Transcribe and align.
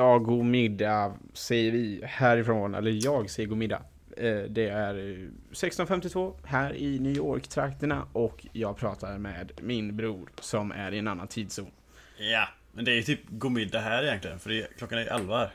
Ja, 0.00 0.18
god 0.18 0.44
middag 0.44 1.14
säger 1.32 1.72
vi 1.72 2.00
härifrån, 2.04 2.74
eller 2.74 2.90
jag 3.04 3.30
säger 3.30 3.48
god 3.48 3.58
middag. 3.58 3.82
Eh, 4.16 4.42
Det 4.48 4.68
är 4.68 4.94
eh, 4.94 5.28
16.52 5.52 6.34
här 6.44 6.76
i 6.76 6.98
New 6.98 7.16
York-trakterna 7.16 8.06
och 8.12 8.46
jag 8.52 8.76
pratar 8.76 9.18
med 9.18 9.52
min 9.62 9.96
bror 9.96 10.28
som 10.40 10.72
är 10.72 10.92
i 10.92 10.98
en 10.98 11.08
annan 11.08 11.28
tidszon. 11.28 11.70
Ja, 12.18 12.48
men 12.72 12.84
det 12.84 12.90
är 12.92 12.94
ju 12.94 13.02
typ 13.02 13.20
god 13.28 13.52
middag 13.52 13.80
här 13.80 14.02
egentligen, 14.02 14.38
för 14.38 14.50
det 14.50 14.62
är, 14.62 14.68
klockan 14.78 14.98
är 14.98 15.06
11 15.06 15.38
här. 15.38 15.52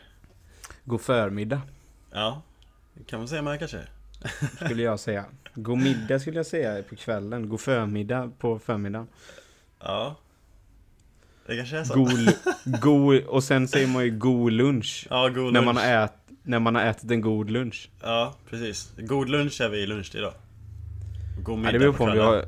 God 0.84 1.02
förmiddag, 1.02 1.62
Ja, 2.12 2.41
det 2.94 3.03
kan 3.03 3.20
man 3.20 3.27
säga 3.27 3.41
med 3.41 3.59
kanske. 3.59 3.80
skulle 4.66 4.84
jag 4.84 5.00
säga. 5.00 5.25
God 5.53 5.77
middag 5.77 6.20
skulle 6.20 6.38
jag 6.38 6.45
säga 6.45 6.84
på 6.84 6.95
kvällen, 6.95 7.50
god 7.50 7.59
förmiddag 7.62 8.31
på 8.39 8.59
förmiddagen. 8.59 9.08
Ja. 9.80 10.16
Det 11.48 11.55
kanske 11.58 11.77
är 11.77 11.84
så. 11.84 11.94
God, 11.94 12.34
god, 12.81 13.23
och 13.23 13.44
sen 13.44 13.67
säger 13.67 13.88
man 13.88 14.03
ju 14.05 14.12
god 14.12 14.52
lunch. 14.52 15.08
Ja, 15.09 15.27
god 15.27 15.36
lunch. 15.38 15.53
När 15.53 15.62
man, 15.62 15.77
har 15.77 15.84
ät, 16.03 16.13
när 16.44 16.59
man 16.59 16.76
har 16.76 16.81
ätit 16.84 17.12
en 17.12 17.22
god 17.22 17.49
lunch. 17.49 17.90
Ja, 18.02 18.36
precis. 18.49 18.94
God 18.98 19.30
lunch 19.30 19.62
är 19.62 19.70
vi 19.70 19.77
i 19.77 19.88
lunchtid 19.88 20.22
då. 20.22 20.34
God 21.44 21.58
middag 21.58 21.67
Ja, 21.70 21.73
det 21.73 21.80
beror 21.80 21.94
på 21.94 22.03
om 22.03 22.09
vi 22.12 22.17
kvällen. 22.17 22.34
har... 22.34 22.45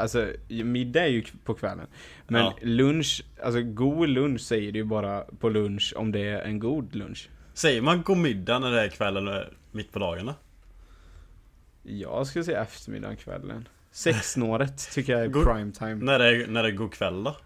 Alltså, 0.00 0.32
middag 0.48 1.02
är 1.02 1.06
ju 1.08 1.24
på 1.44 1.54
kvällen. 1.54 1.86
Men 2.28 2.42
Ja. 2.44 2.54
lunch, 2.62 3.24
alltså 3.42 3.62
god 3.62 4.08
lunch 4.08 4.40
säger 4.40 4.72
du 4.72 4.78
ju 4.78 4.84
bara 4.84 5.20
på 5.40 5.48
lunch 5.48 5.92
om 5.96 6.12
det 6.12 6.20
är 6.28 6.40
en 6.42 6.58
god 6.58 6.94
lunch. 6.94 7.28
Säger 7.54 7.82
man 7.82 8.02
god 8.02 8.16
middag 8.18 8.58
när 8.58 8.70
det 8.72 8.80
är 8.82 8.88
kväll 8.88 9.16
eller 9.16 9.52
mitt 9.72 9.92
på 9.92 9.98
dagen 9.98 10.26
då? 10.26 10.34
Jag 11.82 12.26
skulle 12.26 12.44
säga 12.44 12.62
eftermiddagen, 12.62 13.16
kvällen. 13.16 13.68
Sexsnåret 13.90 14.90
tycker 14.92 15.12
jag 15.12 15.22
är 15.22 15.28
God- 15.28 15.44
prime 15.44 15.72
time. 15.72 15.94
När 15.94 16.18
det 16.18 16.26
är, 16.28 16.46
när 16.46 16.62
det 16.62 16.68
är 16.68 16.72
god 16.72 16.92
kväll 16.92 17.24
då? 17.24 17.36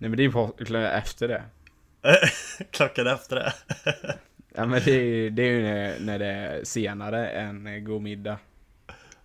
Nej 0.00 0.10
men 0.10 0.16
det 0.16 0.22
är 0.24 0.70
ju 0.70 0.86
efter 0.86 1.28
det. 1.28 1.42
Klockan 2.70 3.06
efter 3.06 3.36
det. 3.36 3.52
Ja 4.54 4.66
men 4.66 4.82
det 4.84 4.90
är 4.92 5.30
det 5.30 5.42
är 5.42 5.46
ju 5.50 5.62
när, 5.62 6.00
när 6.00 6.18
det 6.18 6.26
är 6.26 6.64
senare 6.64 7.28
än 7.28 7.66
eh, 7.66 7.78
god 7.78 8.02
middag. 8.02 8.38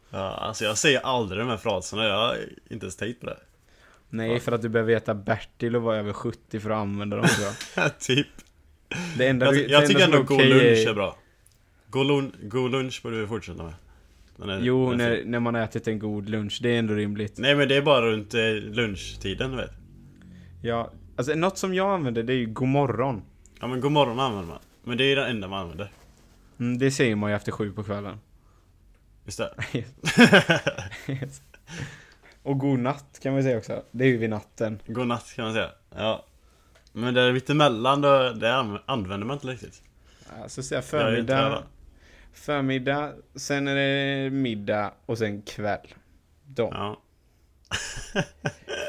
Ja, 0.09 0.17
alltså 0.19 0.65
jag 0.65 0.77
säger 0.77 0.99
aldrig 0.99 1.39
de 1.41 1.47
här 1.49 1.57
fraserna, 1.57 2.03
jag 2.05 2.15
har 2.17 2.37
inte 2.69 2.85
ens 2.85 2.95
tänkt 2.95 3.19
på 3.19 3.25
det. 3.25 3.37
Nej 4.09 4.39
för 4.39 4.51
att 4.51 4.61
du 4.61 4.69
behöver 4.69 4.93
veta 4.93 5.13
Bertil 5.15 5.75
och 5.75 5.81
vara 5.81 5.97
över 5.97 6.13
70 6.13 6.59
för 6.59 6.69
att 6.69 6.77
använda 6.77 7.17
dem 7.17 7.25
tror 7.27 7.47
jag. 7.75 7.99
typ. 7.99 8.27
Det 9.17 9.27
enda 9.27 9.45
Jag, 9.45 9.55
du- 9.55 9.67
jag 9.67 9.81
det 9.83 9.87
tycker 9.87 10.03
ändå 10.03 10.17
som 10.17 10.25
god 10.25 10.45
lunch 10.45 10.87
är 10.87 10.93
bra. 10.93 11.17
God, 11.89 12.07
lun 12.07 12.35
god 12.43 12.71
lunch 12.71 12.99
borde 13.03 13.17
vi 13.21 13.27
fortsätta 13.27 13.63
med. 13.63 13.73
Är- 14.49 14.59
Jo, 14.61 14.91
den 14.91 15.01
är 15.01 15.09
när, 15.09 15.23
när 15.25 15.39
man 15.39 15.55
har 15.55 15.61
ätit 15.61 15.87
en 15.87 15.99
god 15.99 16.29
lunch, 16.29 16.59
det 16.61 16.69
är 16.69 16.79
ändå 16.79 16.93
rimligt. 16.93 17.37
Nej 17.37 17.55
men 17.55 17.67
det 17.67 17.75
är 17.75 17.81
bara 17.81 18.05
runt 18.05 18.33
eh, 18.33 18.41
lunchtiden 18.53 19.51
du 19.51 19.57
vet. 19.57 19.71
Ja, 20.65 20.91
alltså 21.15 21.35
något 21.35 21.57
som 21.57 21.73
jag 21.73 21.93
använder 21.93 22.23
det 22.23 22.33
är 22.33 22.37
ju 22.37 22.45
god 22.45 22.67
morgon. 22.67 23.23
Ja 23.59 23.67
men 23.67 23.81
god 23.81 23.91
morgon 23.91 24.19
använder 24.19 24.47
man. 24.47 24.59
Men 24.83 24.97
det 24.97 25.03
är 25.03 25.15
det 25.15 25.27
enda 25.27 25.47
man 25.47 25.59
använder. 25.59 25.91
Mm, 26.59 26.77
det 26.77 26.91
säger 26.91 27.15
man 27.15 27.29
ju 27.29 27.35
efter 27.35 27.51
sju 27.51 27.71
på 27.71 27.83
kvällen. 27.83 28.19
Just 29.25 29.37
det. 29.37 29.53
Och 32.43 32.59
god 32.59 32.79
natt 32.79 33.19
kan 33.23 33.33
man 33.33 33.43
säga 33.43 33.57
också. 33.57 33.83
Det 33.91 34.03
är 34.03 34.07
ju 34.07 34.17
vid 34.17 34.29
natten. 34.29 34.79
God 34.87 35.07
natt 35.07 35.33
kan 35.35 35.45
man 35.45 35.53
säga. 35.53 35.69
Ja. 35.95 36.25
Men 36.91 37.13
det 37.13 37.21
är 37.21 37.33
mittemellan 37.33 38.01
då, 38.01 38.09
det 38.33 38.47
anv- 38.47 38.79
använder 38.85 39.27
man 39.27 39.35
inte 39.35 39.47
riktigt. 39.47 39.81
Ja, 40.37 40.49
Så 40.49 40.63
säger 40.63 40.83
jag 40.91 41.01
Jag 41.01 41.13
är 41.13 41.17
inte 41.19 41.33
förmiddag, 41.33 41.63
förmiddag, 42.33 43.13
sen 43.35 43.67
är 43.67 43.75
det 43.75 44.29
middag 44.29 44.93
och 45.05 45.17
sen 45.17 45.41
kväll. 45.41 45.87
Då. 46.45 46.69
Ja. 46.73 47.01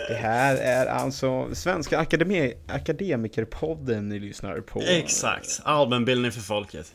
Det 0.08 0.14
här 0.14 0.56
är 0.56 0.86
alltså 0.86 1.54
Svenska 1.54 1.98
Akademi 1.98 2.54
Akademikerpodden 2.68 4.08
ni 4.08 4.18
lyssnar 4.18 4.60
på. 4.60 4.80
Exakt. 4.80 5.60
Allmänbildning 5.64 6.32
för 6.32 6.40
folket. 6.40 6.94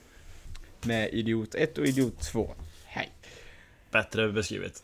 Med 0.82 1.10
Idiot 1.14 1.56
1 1.56 1.78
och 1.78 1.86
Idiot 1.86 2.20
2. 2.22 2.56
Hej. 2.86 3.12
Bättre 3.92 4.32
beskrivet. 4.32 4.84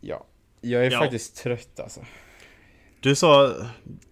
Ja. 0.00 0.26
Jag 0.60 0.86
är 0.86 0.90
Ja. 0.90 0.98
faktiskt 0.98 1.36
trött 1.36 1.80
alltså. 1.80 2.00
Du 3.00 3.14
sa... 3.14 3.54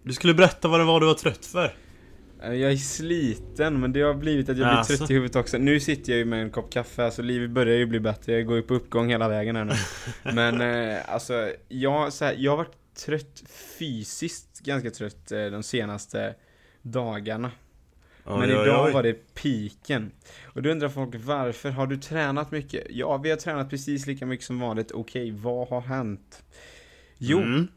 Du 0.03 0.13
skulle 0.13 0.33
berätta 0.33 0.67
vad 0.67 0.79
det 0.79 0.83
var 0.83 0.99
du 0.99 1.05
var 1.05 1.13
trött 1.13 1.45
för. 1.45 1.75
Eh, 2.41 2.53
Jag 2.53 2.71
är 2.71 2.75
sliten, 2.77 3.79
men 3.79 3.93
det 3.93 4.01
har 4.01 4.13
blivit 4.13 4.49
att 4.49 4.57
jag 4.57 4.67
blir 4.67 4.77
Alltså. 4.77 4.97
trött 4.97 5.11
i 5.11 5.13
huvudet 5.13 5.35
också. 5.35 5.57
Nu 5.57 5.79
sitter 5.79 6.11
jag 6.11 6.19
ju 6.19 6.25
med 6.25 6.41
en 6.41 6.49
kopp 6.49 6.71
kaffe, 6.73 7.11
så 7.11 7.21
livet 7.21 7.49
börjar 7.49 7.77
ju 7.77 7.85
bli 7.85 7.99
bättre. 7.99 8.33
Jag 8.33 8.45
går 8.45 8.55
ju 8.55 8.61
på 8.63 8.73
uppgång 8.73 9.09
hela 9.09 9.27
vägen 9.29 9.55
här 9.55 9.65
nu. 9.65 9.73
Men 10.33 10.61
eh, 10.61 11.13
alltså, 11.13 11.51
jag, 11.67 12.13
så 12.13 12.25
här, 12.25 12.35
jag 12.37 12.51
har 12.51 12.57
varit 12.57 12.95
trött 13.05 13.43
fysiskt, 13.79 14.59
ganska 14.59 14.89
trött 14.91 15.31
eh, 15.31 15.45
de 15.45 15.63
senaste 15.63 16.35
dagarna. 16.81 17.51
Men 18.25 18.33
Oj, 18.41 18.55
oj, 18.55 18.61
idag 18.63 18.85
oj. 18.85 18.91
var 18.93 19.03
det 19.03 19.33
piken. 19.35 20.11
Och 20.43 20.61
då 20.61 20.69
undrar 20.69 20.89
folk 20.89 21.15
varför, 21.17 21.69
har 21.69 21.87
du 21.87 21.97
tränat 21.97 22.51
mycket? 22.51 22.83
Ja, 22.89 23.17
vi 23.17 23.29
har 23.29 23.37
tränat 23.37 23.69
precis 23.69 24.07
lika 24.07 24.25
mycket 24.25 24.45
som 24.45 24.59
vanligt. 24.59 24.91
Okej, 24.91 25.31
vad 25.31 25.67
har 25.67 25.81
hänt? 25.81 26.43
Jo, 27.17 27.37
Mm. 27.39 27.67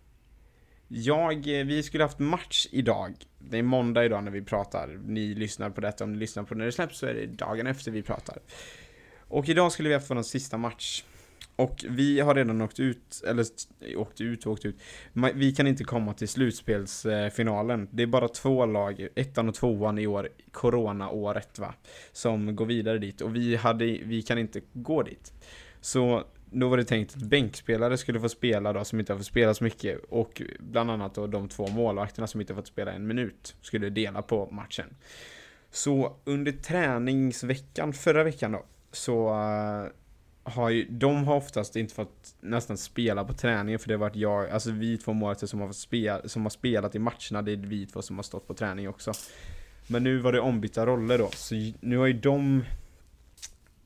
jag, 0.89 1.61
eh, 1.61 1.65
vi 1.67 1.83
skulle 1.83 2.05
haft 2.05 2.19
match 2.19 2.67
idag. 2.71 3.15
Det 3.51 3.59
är 3.59 3.63
måndag 3.63 4.05
idag 4.05 4.25
när 4.25 4.31
vi 4.31 4.43
pratar. 4.43 5.01
Ni 5.07 5.35
lyssnar 5.35 5.71
på 5.71 5.81
detta, 5.81 6.05
om 6.05 6.13
ni 6.13 6.19
lyssnar 6.19 6.43
på 6.43 6.55
när 6.55 6.65
det 6.65 6.73
släpps 6.73 6.99
så 6.99 7.07
är 7.07 7.15
det 7.15 7.27
dagen 7.27 7.67
efter 7.67 7.91
vi 7.91 8.03
pratar. 8.03 8.39
Och 9.29 9.49
idag 9.49 9.73
skulle 9.73 9.89
vi 9.89 9.95
haft 9.95 10.11
vår 10.11 10.23
sista 10.23 10.57
match. 10.59 11.05
Och 11.57 11.85
vi 11.89 12.21
har 12.21 12.35
redan 12.35 12.61
åkt 12.61 12.81
ut, 12.81 13.23
eller 13.27 13.47
åkt 13.97 14.21
ut 14.21 14.47
och 14.47 14.53
åkt 14.53 14.65
ut. 14.65 14.77
Vi 15.35 15.53
kan 15.53 15.67
inte 15.67 15.85
komma 15.85 16.15
till 16.15 16.29
slutspelsfinalen. 16.29 17.89
Det 17.91 18.03
är 18.03 18.07
bara 18.07 18.29
två 18.29 18.67
lag, 18.67 19.09
ettan 19.15 19.49
och 19.49 19.55
tvåan 19.55 19.99
i 19.99 20.07
år, 20.07 20.29
corona-året 20.51 21.59
va, 21.59 21.75
som 22.13 22.57
går 22.57 22.67
vidare 22.67 22.99
dit. 22.99 23.21
Och 23.21 23.37
vi, 23.37 23.57
hade, 23.57 23.85
vi 23.85 24.23
kan 24.23 24.39
inte 24.39 24.61
gå 24.73 25.03
dit. 25.03 25.33
Så 25.81 26.25
då 26.55 26.69
var 26.69 26.77
det 26.77 26.85
tänkt 26.85 27.17
att 27.17 27.23
bänkspelare 27.23 27.97
skulle 27.97 28.21
få 28.21 28.29
spela 28.29 28.73
då, 28.73 28.85
som 28.85 29.01
inte 29.01 29.13
har 29.13 29.19
fått 29.19 29.27
spela 29.27 29.55
så 29.55 29.65
mycket. 29.65 30.05
Och 30.09 30.43
bland 30.59 30.91
annat 30.91 31.15
då 31.15 31.27
de 31.27 31.49
två 31.49 31.69
målvakterna 31.69 32.27
som 32.27 32.41
inte 32.41 32.53
har 32.53 32.61
fått 32.61 32.67
spela 32.67 32.93
en 32.93 33.07
minut, 33.07 33.57
skulle 33.61 33.91
dela 33.91 34.23
på 34.23 34.51
matchen. 34.51 34.97
Så 35.71 36.17
under 36.25 36.53
träningsveckan, 36.53 37.93
förra 37.93 38.25
veckan 38.25 38.53
då, 38.53 38.65
så 38.93 39.29
eh, 39.29 39.91
har 40.43 40.71
ju, 40.71 40.85
de 40.91 41.25
har 41.25 41.37
oftast 41.37 41.77
inte 41.77 41.95
fått 41.95 42.35
nästan 42.41 42.79
spela 42.79 43.25
på 43.25 43.33
träningen 43.33 43.79
för 43.79 43.89
det 43.89 43.95
har 43.95 44.01
varit 44.01 44.17
jag, 44.17 44.51
alltså 44.51 44.71
vi 44.71 44.99
två 44.99 45.13
målvakter 45.13 45.47
som 45.47 45.61
har, 45.61 45.67
fått 45.67 45.77
spela, 45.77 46.29
som 46.29 46.43
har 46.43 46.51
spelat 46.51 46.95
i 46.95 46.99
matcherna, 46.99 47.43
det 47.43 47.53
är 47.53 47.57
vi 47.57 47.87
två 47.87 48.03
som 48.03 48.17
har 48.17 48.23
stått 48.23 48.47
på 48.47 48.55
träning 48.55 48.89
också. 48.89 49.13
Men 49.87 50.05
nu 50.05 50.19
var 50.19 50.33
det 50.33 50.41
ombytta 50.41 50.87
roller 50.87 51.19
då, 51.19 51.31
så 51.31 51.73
nu 51.81 51.97
har 51.97 52.07
ju 52.07 52.13
de 52.13 52.65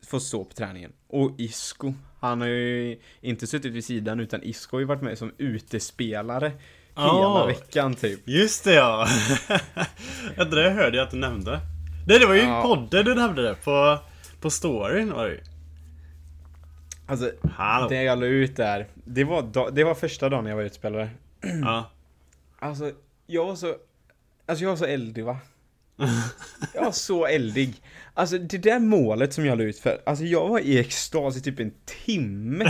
fått 0.03 0.23
stå 0.23 0.45
på 0.45 0.55
träningen. 0.55 0.93
Och 1.07 1.35
Isko 1.39 1.95
han 2.21 2.41
har 2.41 2.49
ju 2.49 2.99
inte 3.21 3.47
suttit 3.47 3.73
vid 3.73 3.85
sidan 3.85 4.21
utan 4.21 4.43
Isco 4.43 4.77
har 4.77 4.81
ju 4.81 4.87
varit 4.87 5.03
med 5.03 5.19
som 5.19 5.33
utespelare 5.39 6.53
hela 6.97 7.47
veckan 7.47 7.95
typ. 7.95 8.29
Just 8.29 8.65
det 8.65 8.75
ja! 8.75 9.07
det 10.37 10.71
hörde 10.71 10.97
jag 10.97 11.05
att 11.05 11.11
du 11.11 11.17
nämnde. 11.17 11.61
Nej 12.07 12.19
det 12.19 12.27
var 12.27 12.35
ju 12.35 12.41
Ja. 12.41 12.63
podden 12.63 13.05
du 13.05 13.15
nämnde 13.15 13.43
det, 13.43 13.55
på, 13.55 13.99
på 14.41 14.51
storyn 14.51 15.13
var 15.13 15.25
det 15.27 15.33
ju. 15.35 15.41
Alltså, 17.07 17.33
Hallå. 17.55 17.89
det 17.89 18.03
jag 18.03 18.19
la 18.21 18.27
ut 18.27 18.57
där, 18.57 18.87
det 18.95 19.25
var, 19.25 19.71
det 19.71 19.85
var 19.85 19.95
första 19.95 20.29
dagen 20.29 20.47
jag 20.47 20.57
var 20.57 20.63
utespelare. 20.63 21.11
Ja. 21.63 21.91
Alltså, 22.61 22.93
jag 23.27 23.47
var 23.47 23.55
så... 23.57 23.75
Alltså 24.47 24.65
jag 24.65 24.71
var 24.71 24.77
så 24.77 24.85
eldig 24.85 25.25
va? 25.25 25.37
Jag 26.75 26.85
var 26.85 26.93
så 26.93 27.27
eldig. 27.27 27.83
Alltså 28.15 28.39
det 28.39 28.59
där 28.59 28.79
målet 28.79 29.33
som 29.33 29.47
jag 29.47 29.59
la 29.59 29.65
ut 29.65 29.79
för, 29.79 30.01
alltså 30.07 30.25
jag 30.25 30.49
var 30.49 30.61
i 30.61 30.79
extas 30.79 31.37
i 31.37 31.41
typ 31.41 31.61
en 31.61 31.73
timme 32.05 32.65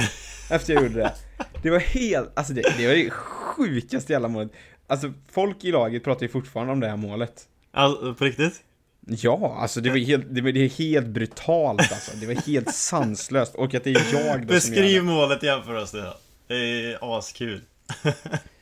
efter 0.51 0.75
jag 0.75 0.83
gjorde 0.83 0.95
det. 0.95 1.15
Det 1.63 1.71
var 1.71 1.79
helt, 1.79 2.39
alltså 2.39 2.53
det, 2.53 2.63
det 2.79 2.87
var 2.87 2.95
det 2.95 3.11
sjukaste 3.11 4.13
jävla 4.13 4.29
målet. 4.29 4.53
Alltså 4.87 5.13
folk 5.33 5.65
i 5.65 5.73
laget 5.73 6.05
pratar 6.05 6.23
ju 6.23 6.29
fortfarande 6.29 6.73
om 6.73 6.81
det 6.81 6.89
här 6.89 6.97
målet. 6.97 7.49
Alltså, 7.73 8.15
på 8.15 8.25
riktigt? 8.25 8.63
Ja, 9.07 9.57
alltså 9.61 9.81
det 9.81 9.91
var 9.91 9.97
helt, 9.97 10.35
det 10.35 10.41
var, 10.41 10.79
helt 10.79 11.07
brutalt 11.07 11.93
alltså. 11.93 12.17
Det 12.17 12.27
var 12.27 12.35
helt 12.35 12.75
sanslöst. 12.75 13.55
Och 13.55 13.75
att 13.75 13.85
det 13.85 13.91
är 13.91 13.95
jag 13.95 14.03
då 14.03 14.11
som 14.11 14.19
gör 14.19 14.39
det. 14.39 14.47
Beskriv 14.47 15.05
målet 15.05 15.43
jämför 15.43 15.75
oss 15.75 15.91
det. 15.91 16.13
Det 16.47 16.55
är 16.55 17.19
askul. 17.19 17.63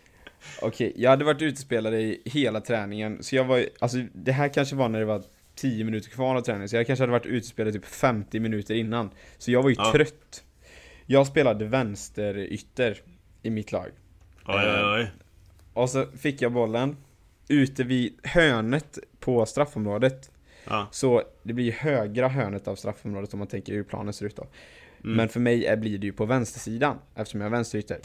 Okej, 0.62 0.93
jag 0.96 1.10
hade 1.10 1.25
varit 1.25 1.43
utespelare 1.43 2.00
i 2.00 2.22
hela 2.25 2.60
träningen, 2.60 3.22
så 3.22 3.37
jag 3.37 3.44
var 3.44 3.64
alltså 3.78 3.98
det 4.12 4.32
här 4.32 4.48
kanske 4.48 4.76
var 4.76 4.88
när 4.88 4.98
det 4.98 5.04
var 5.04 5.22
10 5.54 5.84
minuter 5.84 6.10
kvar 6.10 6.37
av 6.37 6.40
träningen, 6.40 6.69
så 6.69 6.76
jag 6.76 6.87
kanske 6.87 7.02
hade 7.02 7.12
varit 7.12 7.26
utespelare 7.26 7.72
typ 7.72 7.84
50 7.87 8.40
minuter 8.40 8.75
innan. 8.75 9.10
Så 9.38 9.50
jag 9.50 9.62
var 9.62 9.70
ju 9.70 9.76
Ja. 9.78 9.93
trött. 9.93 10.44
Jag 11.06 11.26
spelade 11.26 11.64
vänsterytter 11.64 12.98
i 13.43 13.50
mitt 13.50 13.72
lag. 13.72 13.88
Oj 14.46 14.54
oj 14.66 14.84
oj. 14.84 15.10
Och 15.72 15.90
så 15.90 16.06
fick 16.06 16.43
jag 16.43 16.52
bollen 16.52 16.96
ute 17.48 17.84
vid 17.84 18.19
hörnet 18.22 18.98
på 19.20 19.46
straffområdet. 19.46 20.31
Ja. 20.69 20.88
Så 20.93 21.22
det 21.43 21.52
blir 21.52 21.64
ju 21.64 21.70
högra 21.72 22.28
hörnet 22.28 22.69
av 22.69 22.76
straffområdet 22.76 23.32
om 23.32 23.38
man 23.38 23.48
tänker 23.48 23.72
hur 23.72 23.82
planen 23.84 24.12
ser 24.12 24.26
ut 24.26 24.37
då. 24.37 24.46
Mm. 25.04 25.16
Men 25.16 25.28
för 25.28 25.40
mig 25.40 25.66
är, 25.66 25.76
blir 25.76 25.98
det 25.98 26.06
ju 26.06 26.12
på 26.12 26.25
vänstersidan 26.25 26.98
eftersom 27.14 27.40
jag 27.40 27.46
är 27.46 27.50
vänsterytter. 27.50 27.98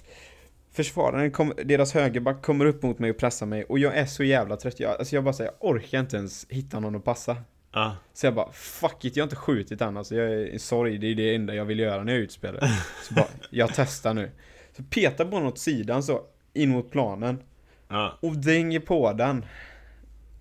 Försvararen, 0.74 1.32
kom, 1.32 1.54
deras 1.66 1.94
högerback 1.94 2.42
kommer 2.42 2.66
upp 2.66 2.84
mot 2.84 3.00
mig 3.00 3.12
och 3.12 3.18
pressar 3.18 3.46
mig 3.46 3.64
och 3.64 3.80
jag 3.80 3.98
är 3.98 4.06
så 4.06 4.24
jävla 4.24 4.58
trött. 4.58 4.80
Jag, 4.80 4.92
alltså 5.00 5.16
jag 5.16 5.24
bara 5.24 5.34
säger, 5.34 5.52
jag 5.60 5.70
orkar 5.70 6.00
inte 6.00 6.18
ens 6.18 6.46
hitta 6.50 6.80
någon 6.80 6.96
att 6.96 7.04
passa. 7.04 7.38
Ja. 7.72 7.96
Så 8.14 8.26
jag 8.26 8.34
bara, 8.34 8.52
fuck 8.52 9.06
it, 9.06 9.16
jag 9.16 9.24
har 9.24 9.26
inte 9.26 9.36
skjutit 9.36 9.82
än 9.82 9.98
alltså. 9.98 10.16
Jag 10.16 10.34
är 10.34 10.58
sorry, 10.58 10.98
det 10.98 11.08
är 11.08 11.16
det 11.16 11.36
enda 11.36 11.56
jag 11.56 11.66
vill 11.66 11.80
göra 11.80 12.04
när 12.04 12.12
jag 12.12 12.20
är 12.20 12.24
utspelare. 12.24 12.68
Så 13.04 13.14
bara, 13.14 13.28
jag 13.50 13.70
testar 13.76 14.14
nu. 14.14 14.32
Så 14.78 14.84
petar 14.84 15.26
bollen 15.26 15.48
åt 15.48 15.60
sidan 15.60 16.04
så, 16.04 16.22
in 16.54 16.70
mot 16.70 16.92
planen. 16.92 17.44
Ja. 17.88 18.18
Och 18.22 18.38
dänger 18.38 18.80
på 18.80 19.14
den. 19.14 19.46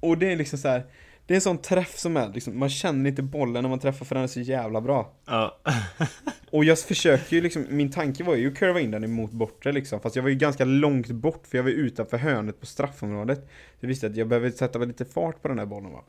Och 0.00 0.18
det 0.18 0.32
är 0.32 0.36
liksom 0.36 0.58
så 0.58 0.68
här. 0.68 0.84
Det 1.30 1.34
är 1.34 1.36
en 1.36 1.40
sån 1.40 1.58
träff 1.58 1.98
som 1.98 2.16
är 2.16 2.32
liksom, 2.32 2.58
man 2.58 2.68
känner 2.70 3.10
inte 3.10 3.22
bollen 3.22 3.62
när 3.62 3.70
man 3.70 3.78
träffar 3.78 4.04
för 4.04 4.14
den 4.14 4.24
är 4.24 4.28
så 4.28 4.40
jävla 4.40 4.80
bra. 4.80 5.12
Ja. 5.26 5.60
Och 6.50 6.64
jag 6.64 6.78
försöker 6.78 7.36
ju 7.36 7.42
liksom, 7.42 7.66
min 7.70 7.90
tanke 7.90 8.24
var 8.24 8.34
ju 8.34 8.52
att 8.52 8.58
curva 8.58 8.80
in 8.80 8.90
den 8.90 9.04
emot 9.04 9.30
bortre 9.30 9.72
liksom. 9.72 10.00
Fast 10.00 10.16
jag 10.16 10.22
var 10.22 10.30
ju 10.30 10.36
ganska 10.36 10.64
långt 10.64 11.10
bort 11.10 11.46
för 11.46 11.58
jag 11.58 11.62
var 11.62 11.70
utanför 11.70 12.16
hörnet 12.16 12.60
på 12.60 12.66
straffområdet. 12.66 13.48
Jag 13.80 13.88
visste 13.88 14.06
att 14.06 14.16
jag 14.16 14.28
behöver 14.28 14.50
sätta 14.50 14.78
lite 14.78 15.04
fart 15.04 15.42
på 15.42 15.48
den 15.48 15.58
här 15.58 15.66
bollen 15.66 15.92
va. 15.92 16.04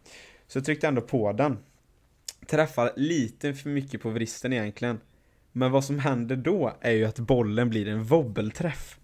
Så 0.48 0.58
jag 0.58 0.66
tryckte 0.66 0.88
ändå 0.88 1.02
på 1.02 1.32
den. 1.32 1.58
Träffar 2.48 2.92
lite 2.96 3.54
för 3.54 3.70
mycket 3.70 4.02
på 4.02 4.10
vristen 4.10 4.54
egentligen. 4.54 5.00
Men 5.52 5.72
vad 5.72 5.86
som 5.86 6.00
händer 6.00 6.36
då 6.36 6.74
är 6.82 6.92
ju 6.92 7.06
att 7.06 7.20
bollen 7.20 7.70
blir 7.70 7.88
en 7.88 8.04
wobbelträff. 8.04 8.98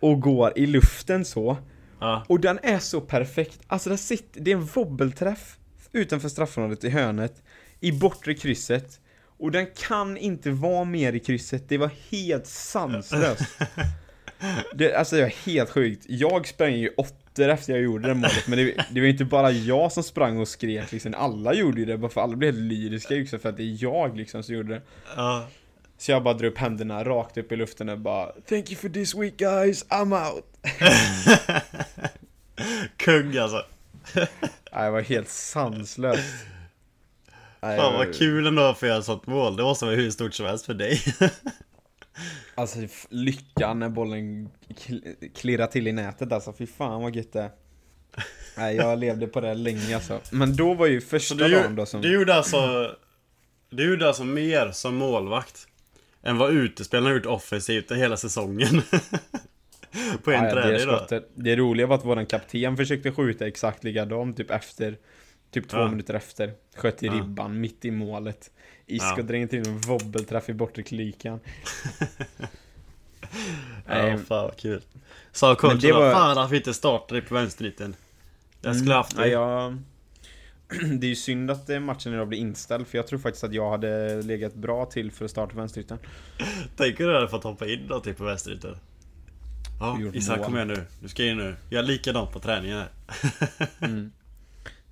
Och 0.00 0.20
går 0.20 0.52
i 0.58 0.66
luften 0.66 1.24
så. 1.24 1.56
Ja. 2.00 2.24
Och 2.28 2.40
den 2.40 2.58
är 2.62 2.78
så 2.78 3.00
perfekt. 3.00 3.60
Alltså 3.66 3.90
det, 3.90 3.96
sitter, 3.96 4.40
det 4.40 4.50
är 4.50 4.56
en 4.56 4.64
wobbelträff 4.64 5.58
utanför 5.92 6.28
straffområdet 6.28 6.84
i 6.84 6.90
hörnet. 6.90 7.42
I 7.80 7.92
bortre 7.92 8.34
krysset. 8.34 9.00
Och 9.38 9.50
den 9.50 9.66
kan 9.76 10.16
inte 10.16 10.50
vara 10.50 10.84
mer 10.84 11.12
i 11.12 11.20
krysset. 11.20 11.68
Det 11.68 11.78
var 11.78 11.90
helt 12.10 12.46
sanslöst. 12.46 13.58
Det, 14.74 14.94
alltså 14.94 15.16
det 15.16 15.22
var 15.22 15.46
helt 15.46 15.70
sjukt. 15.70 16.04
Jag 16.08 16.46
sprang 16.48 16.74
ju 16.74 16.90
åttor 16.96 17.48
efter 17.48 17.72
jag 17.72 17.82
gjorde 17.82 18.08
det 18.08 18.14
målet. 18.14 18.46
Men 18.46 18.58
det, 18.58 18.86
det 18.90 19.00
var 19.00 19.08
inte 19.08 19.24
bara 19.24 19.50
jag 19.50 19.92
som 19.92 20.02
sprang 20.02 20.38
och 20.38 20.48
skrek 20.48 20.92
liksom. 20.92 21.14
Alla 21.16 21.54
gjorde 21.54 21.80
ju 21.80 21.86
det. 21.86 21.98
Bara 21.98 22.10
för 22.10 22.20
alla 22.20 22.36
blev 22.36 22.54
helt 22.54 22.72
lyriska 22.72 23.22
också 23.22 23.38
för 23.38 23.48
att 23.48 23.56
det 23.56 23.62
är 23.62 23.82
jag 23.82 24.16
liksom 24.16 24.42
som 24.42 24.54
gjorde 24.54 24.74
det. 24.74 24.82
Ja. 25.16 25.48
Så 25.98 26.10
jag 26.10 26.22
bara 26.22 26.34
drog 26.34 26.52
upp 26.52 26.58
händerna 26.58 27.04
rakt 27.04 27.36
upp 27.36 27.52
i 27.52 27.56
luften 27.56 27.88
och 27.88 27.98
bara 27.98 28.26
Thank 28.26 28.70
you 28.70 28.80
for 28.80 28.88
this 28.88 29.14
week 29.14 29.36
guys, 29.36 29.86
I'm 29.88 30.32
out. 30.32 30.44
Kung 32.96 33.36
alltså. 33.36 33.62
Nej, 34.72 34.84
det 34.84 34.90
var 34.90 35.00
helt 35.00 35.28
sanslöst. 35.28 36.34
Nej, 37.60 37.78
Fan 37.78 37.94
vad 37.94 38.14
kul 38.14 38.46
ändå 38.46 38.62
att 38.62 38.78
få 38.78 38.86
göra 38.86 39.02
sånt 39.02 39.26
mål. 39.26 39.56
Det 39.56 39.62
måste 39.62 39.84
vara 39.84 39.96
hur 39.96 40.10
stort 40.10 40.34
som 40.34 40.46
helst 40.46 40.66
för 40.66 40.74
dig. 40.74 41.00
Alltså 42.54 42.78
lyckan 43.08 43.78
när 43.78 43.88
bollen 43.88 44.48
kl- 44.68 45.32
klirrar 45.34 45.66
till 45.66 45.88
i 45.88 45.92
nätet 45.92 46.32
alltså, 46.32 46.52
fy 46.52 46.66
fan 46.66 47.02
vad 47.02 47.16
gött 47.16 47.32
det 47.32 47.40
är. 47.40 47.50
Nej, 48.56 48.76
jag 48.76 48.98
levde 48.98 49.26
på 49.26 49.40
det 49.40 49.54
länge 49.54 49.94
alltså. 49.94 50.20
Men 50.30 50.56
då 50.56 50.74
var 50.74 50.86
ju 50.86 51.00
första 51.00 51.34
dagen 51.34 51.76
då 51.76 51.86
som... 51.86 52.00
du 52.00 52.12
gjorde 52.12 52.34
alltså... 52.34 52.90
Du 53.70 53.90
gjorde 53.90 54.08
alltså 54.08 54.24
mer 54.24 54.70
som 54.72 54.94
målvakt 54.94 55.66
än 56.24 56.38
vad 56.38 56.50
utespelarna 56.52 57.08
har 57.08 57.14
gjort 57.14 57.26
offensivt 57.26 57.92
hela 57.92 58.16
säsongen. 58.16 58.82
På 60.24 60.30
en 60.32 60.44
Ja, 60.44 60.48
ja, 60.48 60.54
det, 60.54 60.62
träning 60.62 60.86
då. 60.86 60.96
skottet. 60.96 61.30
det 61.34 61.56
roliga 61.56 61.86
var 61.86 61.96
att 61.96 62.04
våran 62.04 62.26
kapten 62.26 62.76
försökte 62.76 63.12
skjuta 63.12 63.46
exakt 63.46 63.84
likadant, 63.84 64.36
typ 64.36 64.50
efter 64.50 64.96
Typ 65.50 65.68
två 65.68 65.78
Ja. 65.78 65.88
minuter 65.90 66.14
efter 66.14 66.52
Sköt 66.76 67.02
i 67.02 67.06
Ja. 67.06 67.12
ribban, 67.12 67.60
mitt 67.60 67.84
i 67.84 67.90
målet 67.90 68.50
Isk 68.86 69.04
Ja. 69.04 69.16
och 69.18 69.24
drängde 69.24 69.48
till 69.48 69.68
en 69.68 69.78
wobbelträff 69.78 70.48
i 70.48 70.52
bortre 70.54 70.82
klikan 70.82 71.40
Ja, 73.86 74.02
Nej, 74.02 74.18
fan 74.18 74.44
vad 74.44 74.56
kul. 74.56 74.82
Sa 75.32 75.54
coachen 75.54 75.94
var- 75.94 76.12
fan 76.12 76.38
att 76.38 76.50
vi 76.50 76.56
inte 76.56 76.74
startade 76.74 77.20
på 77.20 77.34
vänsterliten. 77.34 77.96
Jag 78.60 78.76
skulle 78.76 78.94
haft 78.94 79.12
Mm, 79.12 79.24
det. 79.24 79.30
ja, 79.32 79.62
jag... 79.62 79.78
Det 80.98 81.06
är 81.06 81.08
ju 81.08 81.14
synd 81.14 81.50
att 81.50 81.70
eh, 81.70 81.80
matchen 81.80 82.14
idag 82.14 82.28
blir 82.28 82.38
inställd 82.38 82.86
För 82.86 82.98
jag 82.98 83.06
tror 83.06 83.18
faktiskt 83.18 83.44
att 83.44 83.54
jag 83.54 83.70
hade 83.70 84.22
legat 84.22 84.54
bra 84.54 84.84
till 84.84 85.10
för 85.10 85.24
att 85.24 85.30
starta 85.30 85.56
vänsterytan 85.56 85.98
Tänk 86.76 87.00
om 87.00 87.06
du 87.06 87.14
hade 87.14 87.28
fått 87.28 87.44
hoppa 87.44 87.66
in 87.66 87.80
någonting 87.80 88.14
på 88.14 88.24
vänsterytan. 88.24 88.76
Ja, 89.80 89.98
Isak 90.12 90.42
kom 90.42 90.54
igen 90.56 90.68
nu. 90.68 90.84
Du 91.02 91.08
ska 91.08 91.24
in 91.24 91.36
nu. 91.36 91.56
Gör 91.70 91.82
likadant 91.82 92.32
på 92.32 92.40
träningen 92.40 92.78
här. 92.78 92.88
Mm. 93.80 94.12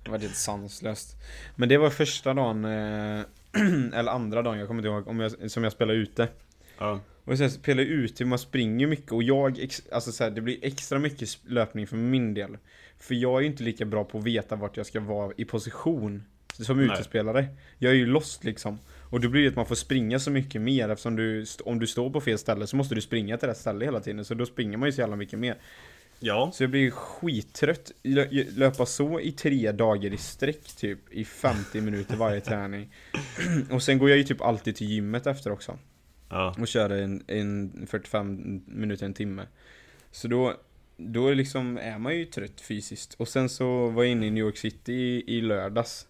Det 0.03 0.11
var 0.11 0.19
helt 0.19 0.35
sanslöst. 0.35 1.17
Men 1.55 1.69
det 1.69 1.77
var 1.77 1.89
första 1.89 2.33
dagen, 2.33 2.65
eh, 2.65 3.21
eller 3.93 4.11
andra 4.11 4.41
dagen, 4.41 4.59
jag 4.59 4.67
kommer 4.67 4.81
inte 4.81 4.89
ihåg, 4.89 5.07
om 5.07 5.19
jag, 5.19 5.51
som 5.51 5.63
jag 5.63 5.73
spelade 5.73 5.99
ute. 5.99 6.27
Ja. 6.77 6.99
Och 7.23 7.37
sen 7.37 7.51
spelar 7.51 7.83
jag 7.83 7.91
ute, 7.91 8.25
man 8.25 8.39
springer 8.39 8.87
mycket 8.87 9.11
och 9.11 9.23
jag, 9.23 9.67
alltså 9.91 10.11
så 10.11 10.23
här, 10.23 10.31
det 10.31 10.41
blir 10.41 10.57
extra 10.61 10.99
mycket 10.99 11.37
löpning 11.47 11.87
för 11.87 11.97
min 11.97 12.33
del. 12.33 12.57
För 13.03 13.15
jag 13.15 13.37
är 13.37 13.41
ju 13.41 13.47
inte 13.47 13.63
lika 13.63 13.85
bra 13.85 14.03
på 14.03 14.17
att 14.17 14.23
veta 14.23 14.55
vart 14.55 14.77
jag 14.77 14.85
ska 14.85 14.99
vara 14.99 15.33
i 15.37 15.45
position 15.45 16.23
som 16.53 16.77
Nej. 16.77 16.85
utespelare. 16.85 17.47
Jag 17.77 17.91
är 17.91 17.95
ju 17.95 18.05
lost 18.05 18.43
liksom. 18.43 18.79
Och 19.09 19.21
då 19.21 19.29
blir 19.29 19.41
det 19.43 19.49
att 19.49 19.55
man 19.55 19.65
får 19.65 19.75
springa 19.75 20.19
så 20.19 20.31
mycket 20.31 20.61
mer 20.61 20.89
eftersom 20.89 21.15
du, 21.15 21.45
om 21.65 21.79
du 21.79 21.87
står 21.87 22.09
på 22.09 22.21
fel 22.21 22.37
ställe 22.37 22.67
så 22.67 22.75
måste 22.75 22.95
du 22.95 23.01
springa 23.01 23.37
till 23.37 23.47
rätt 23.47 23.57
ställe 23.57 23.85
hela 23.85 23.99
tiden. 23.99 24.25
Så 24.25 24.33
då 24.33 24.45
springer 24.45 24.77
man 24.77 24.87
ju 24.87 24.93
så 24.93 25.01
jävla 25.01 25.15
mycket 25.15 25.39
mer. 25.39 25.57
Ja. 26.19 26.51
Så 26.53 26.63
jag 26.63 26.69
blir 26.69 26.91
skittrött. 26.91 27.91
Lö- 28.03 28.57
Löpa 28.57 28.85
så 28.85 29.19
i 29.19 29.31
tre 29.31 29.71
dagar 29.71 30.13
i 30.13 30.17
sträck 30.17 30.75
typ, 30.77 30.99
i 31.13 31.25
50 31.25 31.81
minuter 31.81 32.15
varje 32.15 32.41
träning. 32.49 32.93
Och 33.71 33.83
sen 33.83 33.97
går 33.97 34.09
jag 34.09 34.17
ju 34.17 34.23
typ 34.23 34.41
alltid 34.41 34.75
till 34.75 34.89
gymmet 34.89 35.27
efter 35.27 35.51
också. 35.51 35.77
Ja. 36.29 36.55
Och 36.59 36.67
kör 36.67 36.89
en, 36.89 37.23
en 37.27 37.87
45 37.89 38.61
minuter, 38.67 39.05
en 39.05 39.13
timme. 39.13 39.43
Så 40.11 40.27
då, 40.27 40.53
då 40.97 41.33
liksom, 41.33 41.77
är 41.77 41.97
man 41.97 42.15
ju 42.15 42.25
trött 42.25 42.61
fysiskt. 42.61 43.13
Och 43.13 43.27
sen 43.27 43.49
så 43.49 43.87
var 43.89 44.03
jag 44.03 44.11
inne 44.11 44.25
i 44.25 44.31
New 44.31 44.43
York 44.43 44.57
City 44.57 44.93
i, 44.93 45.37
i 45.37 45.41
lördags. 45.41 46.07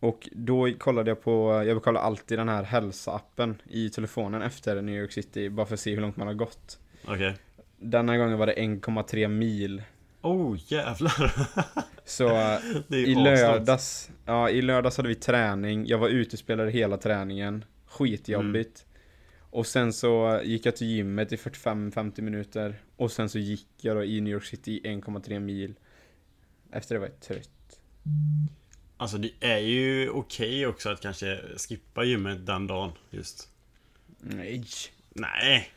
Och 0.00 0.28
då 0.32 0.72
kollade 0.78 1.10
jag 1.10 1.22
på, 1.22 1.64
jag 1.66 1.82
kollar 1.82 2.00
alltid 2.00 2.38
den 2.38 2.48
här 2.48 2.62
hälsa-appen 2.62 3.54
i 3.68 3.90
telefonen 3.90 4.42
efter 4.42 4.82
New 4.82 4.94
York 4.94 5.12
City, 5.12 5.50
bara 5.50 5.66
för 5.66 5.74
att 5.74 5.80
se 5.80 5.94
hur 5.94 6.00
långt 6.00 6.16
man 6.16 6.26
har 6.26 6.34
gått. 6.34 6.78
Okej. 7.04 7.36
Denna 7.78 8.16
gången 8.16 8.38
var 8.38 8.46
det 8.46 8.54
1,3 8.54 9.28
mil. 9.28 9.82
Oh 10.22 10.58
jävlar. 10.66 11.32
Så 12.04 12.58
i 12.88 13.14
lördags, 13.14 14.10
ja 14.24 14.50
i 14.50 14.62
lördags 14.62 14.96
hade 14.96 15.08
vi 15.08 15.14
träning, 15.14 15.86
jag 15.86 15.98
var 15.98 16.08
utespelare 16.08 16.70
hela 16.70 16.96
träningen, 16.96 17.64
skitjobbigt. 17.86 18.86
Och 19.50 19.66
sen 19.66 19.92
så 19.92 20.40
gick 20.44 20.66
jag 20.66 20.76
till 20.76 20.86
gymmet 20.86 21.32
i 21.32 21.36
45-50 21.36 22.22
minuter, 22.22 22.82
och 22.96 23.12
sen 23.12 23.28
så 23.28 23.38
gick 23.38 23.68
jag 23.76 23.96
då 23.96 24.04
i 24.04 24.20
New 24.20 24.32
York 24.32 24.44
City 24.44 24.72
i 24.72 24.88
1,3 24.88 25.40
mil. 25.40 25.74
Efter 26.72 26.94
det 26.94 26.98
var 26.98 27.06
jag 27.06 27.20
trött. 27.20 27.80
Alltså 28.96 29.18
det 29.18 29.32
är 29.40 29.58
ju 29.58 30.10
okej 30.10 30.66
också 30.66 30.88
att 30.88 31.00
kanske 31.00 31.40
skippa 31.56 32.04
gymmet 32.04 32.46
den 32.46 32.66
dagen 32.66 32.92
just. 33.10 33.48
Nej, 34.20 34.64
Nej. 35.08 35.70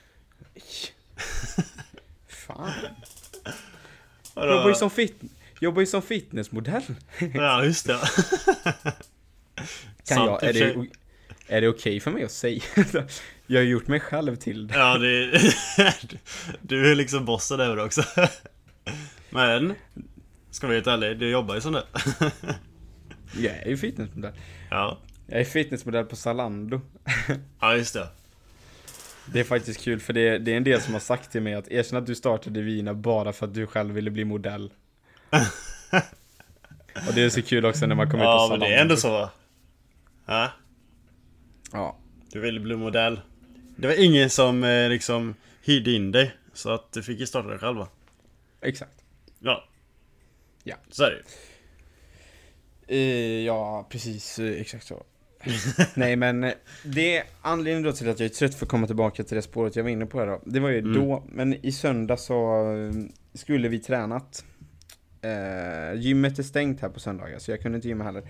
fan. 2.27 2.72
Vadå? 4.34 4.53
Jobbar 4.53 4.70
ju 4.70 4.75
som, 4.75 4.89
fit 4.89 5.22
jobbar 5.60 5.82
ju 5.82 5.88
som 5.88 6.01
fitnessmodell. 6.01 6.84
Ja 7.34 7.65
just 7.65 7.88
det. 7.88 8.00
Kan 10.08 10.25
jag, 10.25 10.44
är 10.44 10.53
det, 10.53 10.88
är 11.48 11.62
det 11.62 11.68
okej 11.68 12.00
för 12.00 12.12
mig 12.12 12.24
att 12.24 12.32
säga? 12.32 12.62
Jag 13.48 13.60
har 13.60 13.66
gjort 13.66 13.88
mig 13.88 14.00
själv 14.00 14.36
till 14.36 14.68
det. 14.68 14.76
Ja 14.78 14.98
det 14.98 15.42
Du 16.62 16.92
är 16.92 16.96
liksom 16.96 17.26
bossen 17.26 17.60
över 17.60 17.76
det 17.76 17.84
också. 17.84 18.04
Men. 19.30 19.74
Ska 20.52 20.68
vi 20.68 20.72
vara 20.72 20.76
helt 20.76 20.88
ärliga, 20.88 21.14
du 21.14 21.30
jobbar 21.30 21.56
ju 21.56 21.62
som 21.62 21.74
det. 21.74 21.84
Jag 23.38 23.56
är 23.56 23.68
ju 23.70 23.78
fitnessmodell. 23.78 24.34
Ja. 24.70 24.98
Jag 25.28 25.40
är 25.42 25.46
fitnessmodell 25.46 26.06
på 26.06 26.16
Zalando. 26.16 26.82
Ja 27.60 27.76
just 27.76 27.94
det. 27.94 28.08
Det 29.26 29.40
är 29.40 29.44
faktiskt 29.44 29.82
kul 29.84 30.00
för 30.00 30.14
det, 30.14 30.38
det 30.38 30.54
är 30.54 30.58
en 30.58 30.64
del 30.64 30.82
som 30.82 30.94
har 30.94 31.00
sagt 31.02 31.32
till 31.32 31.42
mig 31.42 31.54
att 31.54 31.68
erkänn 31.68 31.98
att 31.98 32.06
du 32.06 32.16
startade 32.16 32.62
Vina 32.62 32.94
bara 32.94 33.34
för 33.34 33.46
att 33.46 33.54
du 33.54 33.68
själv 33.68 33.94
ville 33.94 34.12
bli 34.12 34.26
modell. 34.26 34.72
Och 37.08 37.14
det 37.16 37.22
är 37.22 37.30
så 37.30 37.42
kul 37.42 37.66
också 37.66 37.86
när 37.86 37.96
man 37.96 38.12
kommer 38.12 38.24
ut 38.24 38.28
på 38.28 38.32
Ja 38.32 38.40
Zalando. 38.40 38.60
men 38.66 38.70
det 38.70 38.76
är 38.76 38.82
ändå 38.82 38.96
så. 38.96 39.30
Ja. 40.26 40.52
Ja, 41.74 41.98
Du 42.32 42.39
ville 42.39 42.60
bli 42.60 42.75
modell. 42.75 43.22
Det 43.75 43.88
var 43.88 44.03
ingen 44.03 44.30
som 44.30 44.63
eh, 44.63 44.89
liksom 44.89 45.36
hyrde 45.63 45.92
in 45.92 46.12
dig. 46.12 46.36
Så 46.53 46.70
att 46.72 46.92
du 46.92 47.03
fick 47.03 47.20
ju 47.20 47.25
starta 47.25 47.48
dig 47.50 47.60
själv 47.60 47.77
va? 47.77 47.88
exakt. 48.62 49.03
Ja. 49.39 49.63
Ja. 50.63 50.75
Så 50.89 51.03
är 51.03 51.10
det 51.10 51.15
ju. 51.15 51.24
Eh, 52.88 53.46
ja, 53.46 53.88
precis. 53.89 54.39
eh, 54.39 54.62
Exakt 54.62 54.86
så. 54.88 55.03
Nej 55.96 56.15
men 56.15 56.44
eh, 56.44 56.53
det 56.86 57.24
anledningen 57.42 57.84
då 57.84 57.92
till 57.92 58.10
att 58.10 58.20
jag 58.20 58.25
är 58.25 58.30
trött 58.34 58.56
för 58.56 58.65
att 58.65 58.70
komma 58.70 58.88
tillbaka 58.88 59.24
till 59.24 59.36
det 59.36 59.42
spåret 59.42 59.75
jag 59.75 59.84
var 59.84 59.89
inne 59.89 60.06
på 60.06 60.20
här 60.20 60.27
då. 60.27 60.42
Det 60.46 60.60
var 60.60 60.70
ju 60.70 60.80
Mm. 60.80 60.94
då, 60.94 61.24
men 61.30 61.53
i 61.65 61.72
söndag 61.72 62.18
så 62.18 62.65
eh, 62.75 62.94
skulle 63.34 63.68
vi 63.68 63.80
tränat. 63.80 64.46
Eh, 65.22 66.00
gymmet 66.00 66.39
är 66.39 66.44
stängt 66.44 66.82
här 66.82 66.89
på 66.89 67.00
söndagar 67.00 67.39
så 67.39 67.51
jag 67.51 67.62
kunde 67.62 67.75
inte 67.75 67.88
gymma 67.88 68.03
heller. 68.03 68.24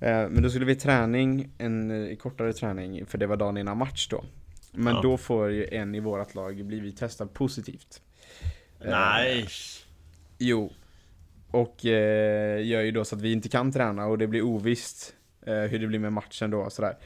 Eh, 0.00 0.28
men 0.28 0.42
då 0.42 0.50
skulle 0.50 0.64
vi 0.66 0.76
träning, 0.76 1.50
en 1.58 2.06
eh, 2.10 2.16
kortare 2.16 2.52
träning, 2.52 3.06
för 3.06 3.18
det 3.18 3.26
var 3.26 3.36
dagen 3.36 3.56
innan 3.56 3.76
match 3.78 4.08
då. 4.08 4.24
Men 4.72 4.94
Ja. 4.94 5.02
då 5.02 5.16
får 5.16 5.50
ju 5.50 5.66
en 5.70 5.94
i 5.94 6.00
vårat 6.00 6.34
lag 6.34 6.64
blivit 6.64 6.96
testad 6.98 7.34
positivt. 7.34 8.02
Eh, 8.80 8.90
Nej. 8.90 9.46
Jo. 10.38 10.72
Och 11.50 11.86
eh, 11.86 12.66
gör 12.66 12.80
ju 12.80 12.90
då 12.90 13.04
så 13.04 13.16
att 13.16 13.22
vi 13.22 13.32
inte 13.32 13.48
kan 13.48 13.72
träna 13.72 14.06
och 14.06 14.18
det 14.18 14.26
blir 14.26 14.42
ovisst 14.42 15.14
eh, 15.46 15.54
hur 15.54 15.78
det 15.78 15.86
blir 15.86 15.98
med 15.98 16.12
matchen 16.12 16.50
då 16.50 16.58
och 16.60 16.72
sådär. 16.72 16.96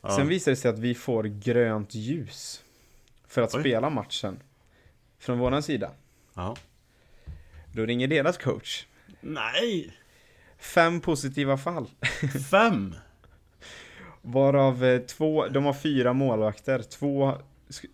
Ja. 0.00 0.16
Sen 0.16 0.28
visar 0.28 0.52
det 0.52 0.56
sig 0.56 0.70
att 0.70 0.78
vi 0.78 0.94
får 0.94 1.24
grönt 1.24 1.94
ljus. 1.94 2.64
För 3.26 3.42
att 3.42 3.54
Oj. 3.54 3.60
spela 3.60 3.90
matchen. 3.90 4.38
Från 5.18 5.38
våran 5.38 5.62
sida. 5.62 5.90
Ja. 6.34 6.56
Då 7.72 7.86
ringer 7.86 8.08
deras 8.08 8.38
coach. 8.38 8.86
Nej! 9.20 9.92
Fem 10.62 11.00
positiva 11.00 11.56
fall. 11.58 11.86
Fem! 12.50 12.94
Varav 14.22 14.84
eh, 14.84 15.00
två, 15.00 15.46
de 15.46 15.64
har 15.64 15.72
fyra 15.72 16.12
målvakter. 16.12 16.82
Två, 16.82 17.28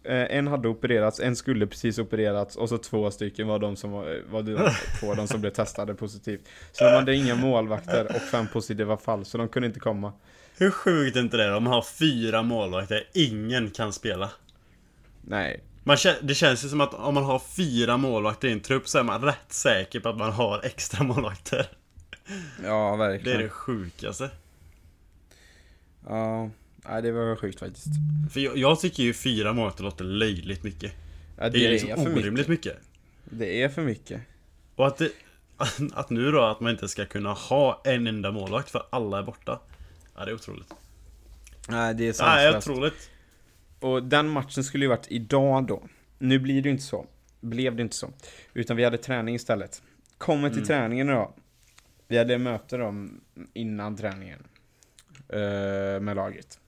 eh, 0.05 0.37
en 0.37 0.47
hade 0.47 0.69
opererats, 0.69 1.21
en 1.21 1.37
skulle 1.37 1.67
precis 1.67 1.99
opererats 1.99 2.57
och 2.57 2.69
så 2.69 2.79
två 2.79 3.11
stycken 3.11 3.47
var 3.47 3.59
de 3.59 3.77
som 3.77 3.91
var, 3.91 4.23
var 4.31 4.43
de 4.43 4.71
två 5.01 5.15
de 5.15 5.29
som 5.29 5.41
blev 5.41 5.51
testade 5.51 5.95
positivt. 5.95 6.49
Så 6.73 6.85
de 6.85 6.91
hade 6.91 7.15
inga 7.15 7.35
målvakter 7.35 8.17
och 8.17 8.23
fem 8.23 8.47
positiva 8.53 8.97
fall, 8.97 9.25
så 9.25 9.39
de 9.39 9.49
kunde 9.49 9.67
inte 9.67 9.81
komma. 9.81 10.13
Hur 10.59 10.71
sjukt 10.71 11.17
är 11.17 11.21
inte 11.21 11.37
det? 11.37 11.51
De 11.51 11.67
har 11.67 11.83
fyra 11.83 12.43
målvakter, 12.43 13.09
ingen 13.15 13.71
kan 13.71 13.93
spela. 13.93 14.31
Nej. 15.23 15.65
Man, 15.85 15.97
det 16.23 16.35
känns 16.35 16.65
ju 16.65 16.69
som 16.69 16.81
att 16.81 16.95
om 16.95 17.15
man 17.15 17.25
har 17.25 17.39
fyra 17.57 17.97
målvakter 17.97 18.49
i 18.49 18.53
en 18.53 18.61
trupp 18.61 18.89
så 18.89 18.99
är 18.99 19.03
man 19.03 19.23
rätt 19.23 19.53
säker 19.53 20.01
på 20.01 20.09
att 20.09 20.19
man 20.19 20.33
har 20.33 20.61
extra 20.65 21.05
målvakter. 21.05 21.67
Ja, 22.65 22.97
Det 22.97 23.05
är 23.05 23.09
verkligen. 23.09 23.39
det 23.41 23.49
sjukaste. 23.49 24.31
Ja, 26.09 26.51
nej, 26.89 27.03
det 27.03 27.13
var 27.13 27.37
sjukt 27.37 27.59
faktiskt. 27.59 27.87
För 28.33 28.41
jag, 28.41 28.57
jag 28.59 28.81
tycker 28.81 29.03
ju 29.03 29.15
fyra 29.15 29.53
målvakter 29.53 29.85
låter 29.85 30.05
löjligt 30.05 30.63
mycket. 30.63 30.93
Ja, 31.39 31.49
Det 31.49 31.67
är 31.67 31.71
liksom 31.71 32.01
orimligt 32.07 32.49
mycket. 32.49 32.77
Det 33.25 33.63
är 33.63 33.69
för 33.69 33.83
mycket. 33.83 34.21
Och 34.75 34.87
att 34.87 34.97
det, 34.99 35.11
Att 35.93 36.11
nu 36.11 36.31
då 36.31 36.43
att 36.43 36.61
man 36.61 36.71
inte 36.73 36.89
ska 36.89 37.05
kunna 37.05 37.33
ha 37.33 37.83
en 37.85 38.07
enda 38.07 38.31
målvakt 38.33 38.71
för 38.71 38.83
alla 38.91 39.19
är 39.19 39.23
borta. 39.23 39.61
Ja, 40.17 40.25
det 40.25 40.31
är 40.31 40.35
otroligt. 40.35 40.75
Nej, 41.69 41.95
det 41.95 42.03
är 42.03 42.07
Nej, 42.07 42.15
sanslöst. 42.15 42.69
otroligt. 42.69 43.11
Och 43.81 44.03
den 44.03 44.29
matchen 44.29 44.65
skulle 44.65 44.85
ju 44.85 44.89
varit 44.89 45.07
idag 45.09 45.67
då. 45.67 45.83
Nu 46.19 46.39
blir 46.39 46.63
det 46.63 46.69
ju 46.69 46.71
inte 46.73 46.83
så. 46.85 47.07
Blev 47.41 47.77
det 47.77 47.83
inte 47.83 47.97
så. 47.97 48.11
Utan 48.55 48.77
vi 48.77 48.85
hade 48.85 48.99
träning 48.99 49.35
istället. 49.35 49.83
Kommer 50.19 50.49
till 50.49 50.59
Mm. 50.59 50.67
träningen 50.67 51.07
då. 51.07 51.35
Vi 52.09 52.19
hade 52.19 52.39
möte 52.39 52.77
då 52.77 52.95
innan 53.55 53.97
träningen. 53.97 54.47
eh, 55.29 56.01
med 56.01 56.17
laget. 56.17 56.61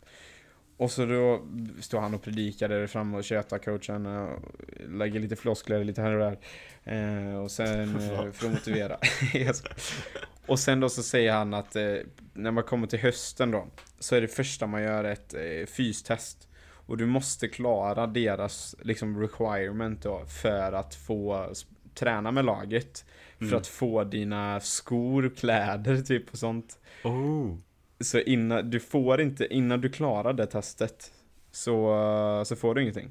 Och 0.77 0.91
så 0.91 1.07
då 1.07 1.47
står 1.81 2.01
han 2.01 2.15
och 2.15 2.23
predikar 2.23 2.69
där 2.69 2.87
framme 2.87 3.17
och 3.17 3.25
tjötar 3.25 3.59
coachen. 3.59 4.07
Och 4.07 4.43
lägger 4.89 5.21
lite 5.21 5.37
floskler 5.37 5.85
lite 5.85 6.03
här 6.03 6.13
och 6.13 6.21
där. 6.21 6.39
Eh, 6.85 7.35
och 7.43 7.51
sen 7.51 7.97
eh, 8.01 8.33
för 8.33 8.47
att 8.47 8.53
motivera. 8.53 8.99
Och 10.47 10.59
sen 10.59 10.81
då 10.81 10.89
så 10.89 11.03
säger 11.03 11.33
han 11.33 11.55
att 11.55 11.77
eh, 11.77 11.95
när 12.35 12.51
man 12.51 12.65
kommer 12.65 12.87
till 12.87 12.99
hösten 12.99 13.51
då. 13.51 13.67
Så 13.99 14.17
är 14.17 14.21
det 14.21 14.29
första 14.29 14.67
man 14.67 14.83
gör 14.83 15.05
ett 15.05 15.35
eh, 15.35 15.67
fystest. 15.67 16.49
Och 16.87 16.97
du 16.97 17.07
måste 17.07 17.49
klara 17.49 18.07
deras 18.07 18.77
liksom 18.83 19.21
requirement 19.21 20.03
då 20.03 20.25
för 20.43 20.73
att 20.73 20.95
få 20.95 21.53
träna 21.95 22.31
med 22.31 22.45
laget. 22.45 23.05
För 23.41 23.47
Mm. 23.47 23.59
att 23.59 23.67
få 23.67 24.05
dina 24.05 24.61
skor, 24.61 25.33
kläder 25.37 26.03
typ 26.03 26.31
och 26.33 26.39
sånt. 26.39 26.79
Oh. 27.05 27.57
Så 28.01 28.19
innan, 28.21 28.71
du 28.71 28.81
får 28.81 29.21
inte, 29.21 29.55
innan 29.55 29.81
du 29.81 29.89
klarar 29.89 30.33
det 30.33 30.47
testet 30.47 31.13
så, 31.51 32.43
så 32.47 32.57
får 32.57 32.75
du 32.75 32.83
ingenting. 32.83 33.11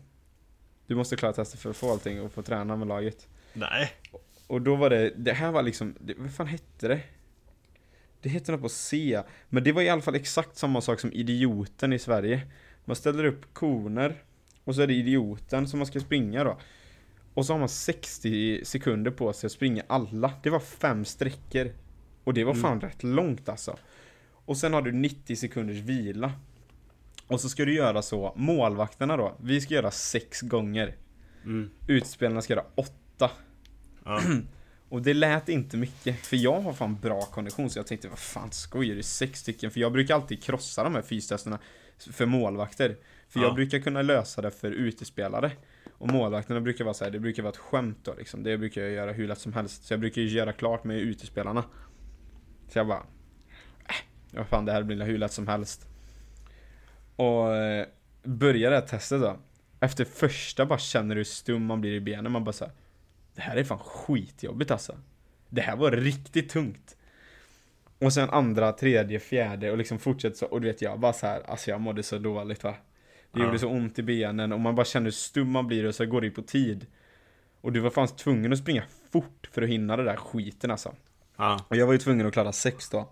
Du 0.88 0.96
måste 0.96 1.16
klara 1.16 1.34
testet 1.34 1.60
för 1.60 1.70
att 1.70 1.78
få 1.78 1.92
allting 1.92 2.22
och 2.22 2.32
få 2.32 2.42
träna 2.42 2.76
med 2.76 2.88
laget. 2.88 3.28
Nej. 3.54 3.92
Och 4.48 4.62
då 4.62 4.76
var 4.76 4.90
det, 4.90 5.14
det 5.16 5.34
här 5.34 5.52
var 5.52 5.64
liksom, 5.64 5.96
det, 6.00 6.14
vad 6.18 6.34
fan 6.34 6.48
hette 6.48 6.88
det? 6.88 7.02
Det 8.22 8.30
hette 8.30 8.52
något 8.52 8.62
på 8.62 8.70
C, 8.70 9.22
men 9.50 9.64
det 9.64 9.72
var 9.72 9.82
i 9.82 9.90
alla 9.90 10.02
fall 10.02 10.16
exakt 10.16 10.58
samma 10.58 10.82
sak 10.82 11.00
som 11.00 11.14
idioten 11.14 11.94
i 11.94 12.00
Sverige. 12.00 12.42
Man 12.86 12.96
ställer 12.96 13.24
upp 13.26 13.54
koner 13.54 14.16
och 14.64 14.76
så 14.76 14.82
är 14.82 14.88
det 14.88 14.94
idioten 14.94 15.68
som 15.68 15.80
man 15.80 15.86
ska 15.88 16.00
springa 16.00 16.44
då. 16.44 16.58
Och 17.34 17.46
så 17.46 17.54
har 17.54 17.60
man 17.60 17.70
60 17.70 18.66
sekunder 18.66 19.12
på 19.12 19.34
sig 19.34 19.48
att 19.48 19.52
springa 19.52 19.84
alla. 19.88 20.34
Det 20.44 20.50
var 20.50 20.60
fem 20.60 21.06
sträckor. 21.06 21.72
Och 22.24 22.34
det 22.34 22.44
var 22.44 22.52
Mm. 22.54 22.62
fan 22.62 22.82
rätt 22.82 23.04
långt 23.04 23.50
alltså. 23.50 23.78
Och 24.46 24.58
sen 24.58 24.74
har 24.74 24.82
du 24.82 24.92
90 24.92 25.36
sekunders 25.36 25.78
vila. 25.78 26.32
Och 27.28 27.42
så 27.42 27.50
ska 27.50 27.66
du 27.66 27.74
göra 27.74 28.02
så, 28.02 28.34
målvakterna 28.36 29.18
då, 29.18 29.36
vi 29.42 29.62
ska 29.62 29.74
göra 29.74 29.92
sex 29.92 30.42
gånger. 30.42 30.96
Mm. 31.46 31.70
Utspelarna 31.88 32.42
ska 32.42 32.54
göra 32.54 32.66
åtta. 32.76 33.32
Ja. 34.04 34.22
Och 34.90 35.02
det 35.02 35.14
lät 35.14 35.50
inte 35.50 35.78
mycket, 35.78 36.26
för 36.26 36.38
jag 36.38 36.62
har 36.62 36.74
fan 36.74 36.96
bra 37.02 37.22
kondition 37.22 37.70
så 37.70 37.80
jag 37.80 37.88
tänkte 37.88 38.08
vad 38.08 38.20
fan 38.20 38.52
skojar 38.52 38.96
du? 38.96 39.04
Sex 39.04 39.40
stycken? 39.40 39.72
För 39.72 39.80
jag 39.80 39.92
brukar 39.92 40.16
alltid 40.16 40.44
krossa 40.44 40.84
de 40.84 40.96
här 40.96 41.02
fystesterna 41.02 41.60
för 41.98 42.26
målvakter. 42.26 42.96
För 43.30 43.40
Ja. 43.40 43.46
jag 43.46 43.56
brukar 43.56 43.80
kunna 43.80 44.02
lösa 44.02 44.42
det 44.42 44.52
för 44.52 44.72
utespelare. 44.72 45.52
Och 45.98 46.12
målvakterna 46.12 46.62
brukar 46.62 46.84
vara 46.86 46.94
så 46.94 47.04
här, 47.04 47.12
det 47.12 47.20
brukar 47.20 47.44
vara 47.44 47.52
ett 47.52 47.58
skämt 47.58 47.98
då 48.04 48.14
liksom. 48.18 48.44
Det 48.44 48.58
brukar 48.58 48.82
jag 48.82 48.92
göra 48.92 49.12
hur 49.12 49.28
lätt 49.28 49.40
som 49.40 49.54
helst. 49.54 49.84
Så 49.84 49.94
jag 49.94 50.00
brukar 50.00 50.22
ju 50.22 50.28
göra 50.28 50.54
klart 50.54 50.84
med 50.84 50.98
utespelarna. 50.98 51.64
Så 52.68 52.80
jag 52.80 52.88
bara, 52.88 53.04
äh, 53.88 53.96
vad 54.32 54.48
fan 54.48 54.66
det 54.66 54.72
här 54.72 54.84
blir 54.84 55.02
hur 55.06 55.18
lätt 55.18 55.34
som 55.34 55.48
helst. 55.48 55.88
Och 57.16 57.56
eh, 57.56 57.86
börjar 58.24 58.70
det 58.70 58.76
här 58.76 58.88
testet 58.88 59.22
då. 59.22 59.38
Efter 59.80 60.06
första 60.06 60.66
bara 60.66 60.80
känner 60.80 61.16
du 61.16 61.20
hur 61.20 61.24
stum 61.26 61.66
man 61.66 61.82
blir 61.82 61.94
i 61.94 62.02
benen. 62.02 62.32
Man 62.32 62.44
bara 62.44 62.54
så 62.54 62.66
här, 62.66 62.74
det 63.36 63.42
här 63.42 63.56
är 63.56 63.64
fan 63.64 63.80
skitjobbigt 63.80 64.72
alltså. 64.72 64.98
Det 65.50 65.62
här 65.62 65.76
var 65.76 65.92
riktigt 65.92 66.50
tungt. 66.50 66.96
Och 68.00 68.14
sen 68.14 68.30
andra, 68.30 68.72
tredje, 68.72 69.20
fjärde 69.20 69.72
och 69.72 69.78
liksom 69.78 70.00
fortsätter 70.00 70.38
så. 70.38 70.46
Och 70.46 70.62
du 70.62 70.68
vet 70.68 70.82
jag 70.82 71.00
bara 71.00 71.14
så 71.14 71.28
här, 71.28 71.42
alltså 71.42 71.70
jag 71.72 71.82
mådde 71.82 72.04
så 72.04 72.18
dåligt 72.18 72.64
va. 72.64 72.76
Det 73.32 73.40
Ja. 73.40 73.46
gjorde 73.46 73.60
så 73.60 73.68
ont 73.70 74.00
i 74.00 74.04
benen 74.04 74.52
och 74.54 74.60
man 74.60 74.76
bara 74.76 74.86
känner 74.86 75.04
hur 75.06 75.12
stum 75.12 75.52
man 75.52 75.68
blir 75.68 75.86
och 75.86 75.96
så 75.96 76.06
går 76.06 76.22
det 76.22 76.28
ju 76.28 76.34
på 76.34 76.42
tid. 76.42 76.86
Och 77.62 77.72
du 77.72 77.80
var 77.80 77.90
fan 77.90 78.08
tvungen 78.08 78.54
att 78.54 78.60
springa 78.60 78.84
fort 79.12 79.50
för 79.52 79.62
att 79.62 79.70
hinna 79.70 79.98
det 79.98 80.04
där 80.04 80.16
skiten 80.16 80.72
alltså. 80.72 80.96
Ja. 81.38 81.66
Och 81.68 81.76
jag 81.76 81.86
var 81.86 81.94
ju 81.94 82.00
tvungen 82.00 82.28
att 82.28 82.34
klara 82.34 82.52
sex 82.52 82.90
då. 82.90 83.10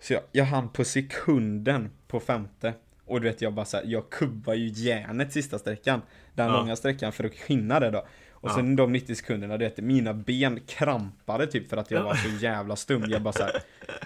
Så 0.00 0.12
jag, 0.12 0.22
jag 0.32 0.44
hann 0.44 0.68
på 0.68 0.84
sekunden 0.84 1.90
på 2.08 2.20
femte. 2.20 2.74
Och 3.04 3.20
du 3.20 3.28
vet 3.28 3.42
jag 3.42 3.52
bara 3.54 3.64
så 3.64 3.76
här, 3.76 3.84
jag 3.86 4.10
kubbar 4.10 4.54
ju 4.54 4.66
järnet 4.68 5.32
sista 5.32 5.58
sträckan. 5.58 6.02
Den 6.34 6.46
Ja. 6.46 6.52
långa 6.52 6.76
sträckan 6.76 7.12
för 7.12 7.24
att 7.24 7.34
hinna 7.34 7.80
det 7.80 7.90
då. 7.90 7.98
Och 8.30 8.50
Ja. 8.50 8.54
sen 8.54 8.76
de 8.76 8.92
90 8.92 9.14
sekunderna, 9.14 9.56
du 9.58 9.64
vet, 9.64 9.76
mina 9.78 10.14
ben 10.14 10.60
krampade 10.66 11.46
typ 11.46 11.68
för 11.68 11.76
att 11.76 11.90
jag 11.90 12.02
var 12.02 12.14
så 12.14 12.28
jävla 12.44 12.76
stum. 12.76 13.04
Jag 13.08 13.22
bara 13.22 13.32
så 13.32 13.42
här, 13.42 13.52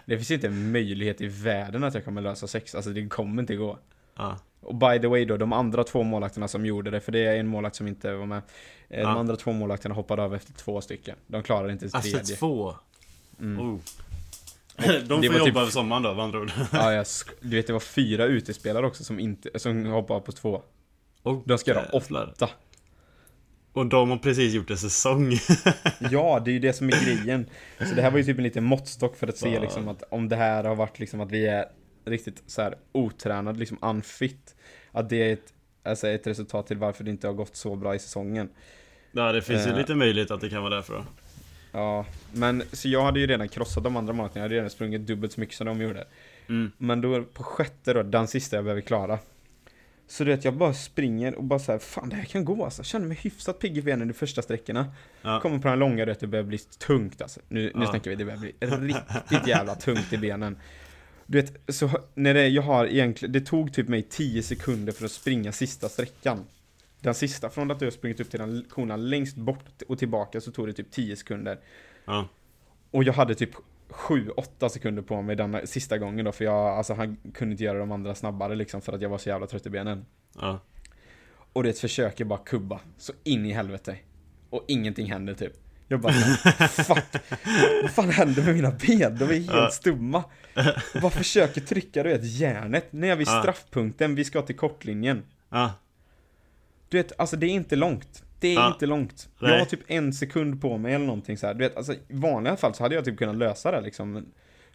det 0.07 0.17
finns 0.17 0.31
inte 0.31 0.47
en 0.47 0.73
möjlighet 0.73 1.21
i 1.21 1.27
världen 1.27 1.85
att 1.85 1.95
jag 1.95 2.05
kommer 2.05 2.21
lösa 2.21 2.47
sex. 2.47 2.75
Alltså 2.75 2.91
det 2.91 3.09
kommer 3.09 3.43
inte 3.43 3.57
gå. 3.57 3.79
Ja. 4.17 4.39
Och 4.61 4.75
by 4.75 4.99
the 5.01 5.07
way 5.07 5.25
då, 5.25 5.37
de 5.37 5.53
andra 5.53 5.85
två 5.85 6.03
målvakterna 6.03 6.49
som 6.49 6.67
gjorde 6.67 6.91
det, 6.91 7.01
för 7.01 7.13
det 7.13 7.27
är 7.27 7.37
en 7.37 7.47
målvakt 7.47 7.77
som 7.77 7.87
inte 7.89 8.15
var 8.15 8.27
med. 8.27 8.43
Eh. 8.89 9.01
De 9.01 9.17
andra 9.17 9.37
två 9.37 9.53
målvakterna 9.53 9.95
hoppade 9.95 10.23
av 10.23 10.35
efter 10.35 10.53
två 10.53 10.81
stycken. 10.81 11.17
De 11.27 11.43
klarade 11.43 11.73
inte 11.73 11.85
ens 11.85 11.93
tredje. 11.93 12.19
Alltså 12.19 12.37
två. 12.37 12.75
Mm. 13.41 13.61
Oh. 13.61 13.79
De 14.87 15.09
får 15.09 15.17
var 15.17 15.25
jobba 15.25 15.45
typ- 15.45 15.57
över 15.57 15.71
sommaren 15.71 16.03
då, 16.03 16.15
med 16.15 16.25
andra 16.25 16.41
ord. 16.41 16.53
Ja, 16.73 16.93
jag 16.93 17.03
sk- 17.05 17.33
du 17.41 17.57
vet 17.57 17.67
det 17.67 17.73
var 17.73 17.81
fyra 17.81 18.25
utespelare 18.25 18.87
också 18.87 19.05
som 19.05 19.19
inte, 19.21 19.59
som 19.59 19.87
hoppade 19.87 20.17
av 20.21 20.21
på 20.25 20.33
två. 20.33 20.63
Oh, 21.23 21.43
De 21.45 21.59
ska 21.59 21.71
göra 21.71 21.85
åtta. 21.93 22.51
Och 23.73 23.87
de 23.87 24.11
har 24.11 24.19
precis 24.19 24.55
gjort 24.55 24.71
en 24.71 24.79
säsong. 24.79 25.33
Ja, 26.11 26.43
det 26.45 26.51
är 26.51 26.53
ju 26.53 26.59
det 26.59 26.73
som 26.73 26.89
är 26.89 27.05
grejen. 27.05 27.47
Så 27.79 27.95
det 27.95 28.03
här 28.03 28.11
var 28.11 28.19
ju 28.19 28.25
typ 28.25 28.39
en 28.39 28.45
liten 28.45 28.65
måttstock 28.65 29.17
för 29.17 29.27
att 29.27 29.39
se 29.39 29.61
liksom 29.61 29.89
att 29.89 30.03
om 30.11 30.29
det 30.29 30.37
här 30.37 30.65
har 30.65 30.75
varit 30.75 30.99
liksom 30.99 31.21
att 31.21 31.31
vi 31.31 31.47
är 31.47 31.67
riktigt 32.05 32.43
så 32.47 32.63
här 32.63 32.75
otränade, 32.93 33.59
liksom 33.59 33.79
unfit. 33.83 34.55
Att 34.93 35.09
det 35.09 35.29
är 35.29 35.33
ett, 35.33 35.53
alltså 35.83 36.09
ett 36.09 36.27
resultat 36.27 36.67
till 36.67 36.77
varför 36.79 37.05
det 37.05 37.11
inte 37.11 37.27
har 37.27 37.35
gått 37.35 37.57
så 37.57 37.77
bra 37.77 37.95
i 37.95 37.99
säsongen. 37.99 38.49
ja, 39.13 39.33
det 39.33 39.43
finns 39.43 39.67
ju 39.67 39.71
Eh. 39.71 39.77
lite 39.79 39.95
möjlighet 39.95 40.31
att 40.31 40.41
det 40.41 40.51
kan 40.51 40.63
vara 40.63 40.75
därför 40.75 40.95
då. 40.95 41.05
Ja, 41.73 42.07
men 42.33 42.63
så 42.73 42.89
jag 42.89 43.05
hade 43.05 43.21
ju 43.21 43.27
redan 43.27 43.49
krossat 43.49 43.85
de 43.85 43.97
andra 43.97 44.13
månaderna. 44.13 44.39
Jag 44.39 44.43
hade 44.43 44.55
redan 44.55 44.71
sprungit 44.71 45.07
dubbelt 45.07 45.33
så 45.33 45.41
mycket 45.41 45.57
som 45.57 45.67
de 45.67 45.81
gjorde. 45.83 46.07
Mm. 46.49 46.73
Men 46.79 47.01
då 47.01 47.23
på 47.23 47.43
sjätte 47.43 47.93
då, 47.93 48.03
den 48.03 48.27
sista 48.29 48.57
jag 48.57 48.65
behöver 48.65 48.81
klara. 48.83 49.19
Så 50.07 50.25
du 50.25 50.31
vet, 50.31 50.45
jag 50.45 50.55
bara 50.55 50.75
springer 50.75 51.35
och 51.35 51.45
bara 51.45 51.59
så 51.59 51.73
här, 51.73 51.79
fan 51.79 52.09
det 52.09 52.17
här 52.17 52.25
kan 52.25 52.45
gå 52.45 52.65
alltså. 52.65 52.81
Jag 52.81 52.87
känner 52.87 53.07
mig 53.07 53.17
hyfsat 53.23 53.59
pigg 53.59 53.79
i 53.79 53.83
benen 53.83 54.09
de 54.09 54.15
första 54.15 54.43
sträckorna. 54.43 54.87
Ja. 55.23 55.41
Kommer 55.41 55.59
på 55.59 55.69
den 55.69 55.79
långa, 55.79 56.05
du 56.05 56.11
vet, 56.13 56.21
det 56.21 56.27
börjar 56.27 56.45
bli 56.45 56.59
tungt 56.59 57.23
alltså. 57.23 57.41
Nu, 57.49 57.73
nu 57.75 57.85
Ja. 57.85 57.91
snackar 57.91 58.11
vi, 58.11 58.17
det 58.17 58.25
börjar 58.25 58.39
bli 58.39 58.55
riktigt 58.95 59.47
jävla 59.49 59.75
tungt 59.75 60.13
i 60.13 60.19
benen. 60.19 60.59
Du 61.27 61.41
vet, 61.41 61.75
så 61.75 61.91
när 62.15 62.35
det, 62.35 62.49
jag 62.49 62.63
har 62.63 62.87
egentligen, 62.87 63.33
det 63.33 63.41
tog 63.41 63.73
typ 63.73 63.89
mig 63.89 64.03
10 64.03 64.43
sekunder 64.43 64.93
för 64.93 65.05
att 65.05 65.13
springa 65.13 65.53
sista 65.53 65.89
sträckan. 65.89 66.45
Den 67.01 67.15
sista, 67.15 67.51
från 67.51 67.71
att 67.71 67.81
jag 67.81 67.87
har 67.87 67.93
sprungit 67.93 68.21
upp 68.21 68.31
till 68.31 68.41
den 68.41 68.65
konan 68.69 69.11
längst 69.11 69.37
bort 69.37 69.83
och 69.89 69.99
tillbaka 69.99 70.41
så 70.41 70.51
tog 70.51 70.67
det 70.67 70.73
typ 70.73 70.91
10 70.91 71.17
sekunder. 71.17 71.61
Ja. 72.05 72.29
Och 72.91 73.05
jag 73.05 73.13
hade 73.13 73.35
typ 73.35 73.51
7-8 73.89 74.69
sekunder 74.69 75.03
på 75.03 75.23
mig 75.23 75.37
den 75.37 75.67
sista 75.67 75.99
gången 75.99 76.25
då, 76.25 76.33
för 76.33 76.45
jag, 76.45 76.69
alltså 76.69 76.95
han 76.95 77.17
kunde 77.35 77.53
inte 77.53 77.65
göra 77.65 77.79
de 77.79 77.93
andra 77.93 78.15
snabbare 78.15 78.55
liksom 78.55 78.81
för 78.81 78.93
att 78.93 79.03
jag 79.03 79.09
var 79.09 79.19
så 79.19 79.29
jävla 79.29 79.47
trött 79.47 79.67
i 79.67 79.71
benen. 79.71 80.07
Ja. 80.41 80.61
Och 81.53 81.63
det 81.63 81.81
försöker 81.81 82.25
bara 82.25 82.39
kubba. 82.39 82.81
Så 82.99 83.13
in 83.25 83.47
i 83.47 83.53
helvete. 83.53 83.97
Och 84.51 84.65
ingenting 84.69 85.13
händer 85.13 85.35
typ. 85.35 85.64
Jag 85.89 86.01
bara 86.01 86.13
fuck. 86.69 87.05
Vad 87.83 87.91
fan 87.91 88.11
händer 88.11 88.43
med 88.43 88.55
mina 88.55 88.71
ben? 88.71 89.19
De 89.19 89.25
är 89.25 89.53
helt 89.53 89.73
stumma. 89.73 90.25
Jag 90.55 91.03
bara 91.03 91.11
försöker 91.11 91.61
trycka 91.61 92.03
du 92.03 92.09
vet 92.09 92.25
järnet. 92.25 92.93
När 92.93 93.09
jag 93.09 93.17
vid 93.17 93.29
straffpunkten, 93.29 94.15
vi 94.15 94.25
ska 94.25 94.43
till 94.43 94.57
kortlinjen. 94.57 95.23
Du 96.89 96.97
vet, 96.97 97.13
alltså 97.21 97.37
det 97.37 97.47
är 97.47 97.51
inte 97.51 97.77
långt. 97.77 98.23
Det 98.41 98.55
är 98.55 98.69
inte 98.69 98.87
långt. 98.87 99.29
Jag 99.41 99.59
har 99.59 99.65
typ 99.65 99.81
en 99.87 100.13
sekund 100.13 100.61
på 100.61 100.79
mig 100.79 100.95
eller 100.95 101.07
någonting 101.07 101.39
så 101.39 101.47
här. 101.47 101.55
Du 101.55 101.59
vet, 101.59 101.77
alltså 101.77 101.93
i 101.93 101.99
vanliga 102.09 102.57
fall 102.57 102.75
så 102.75 102.83
hade 102.83 102.95
jag 102.95 103.05
typ 103.05 103.19
kunnat 103.19 103.37
lösa 103.37 103.71
det 103.71 103.81
liksom. 103.81 104.13
Men, 104.13 104.27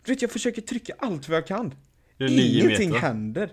du 0.05 0.11
vet, 0.11 0.21
jag 0.21 0.31
försöker 0.31 0.61
trycka 0.61 0.93
allt 0.99 1.29
vad 1.29 1.37
jag 1.37 1.47
kan. 1.47 1.73
Ingenting 2.17 2.89
meter. 2.89 3.01
händer. 3.01 3.51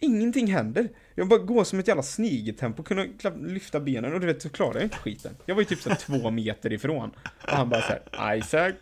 Ingenting 0.00 0.52
händer. 0.52 0.88
Jag 1.14 1.28
bara 1.28 1.38
går 1.38 1.64
som 1.64 1.78
ett 1.78 1.88
jävla 1.88 2.02
snigeltempo, 2.02 2.82
klapp- 2.82 3.46
lyfta 3.46 3.80
benen 3.80 4.14
och 4.14 4.20
du 4.20 4.26
vet, 4.26 4.42
så 4.42 4.48
klarar 4.48 4.74
jag 4.74 4.82
inte 4.82 4.96
skiten. 4.96 5.36
Jag 5.46 5.54
var 5.54 5.62
ju 5.62 5.66
typ 5.66 5.80
så 5.82 5.88
här 5.88 5.96
två 5.96 6.30
meter 6.40 6.72
ifrån. 6.72 7.10
Och 7.42 7.48
han 7.56 7.68
bara 7.68 7.82
såhär, 7.82 8.36
Isaac, 8.36 8.72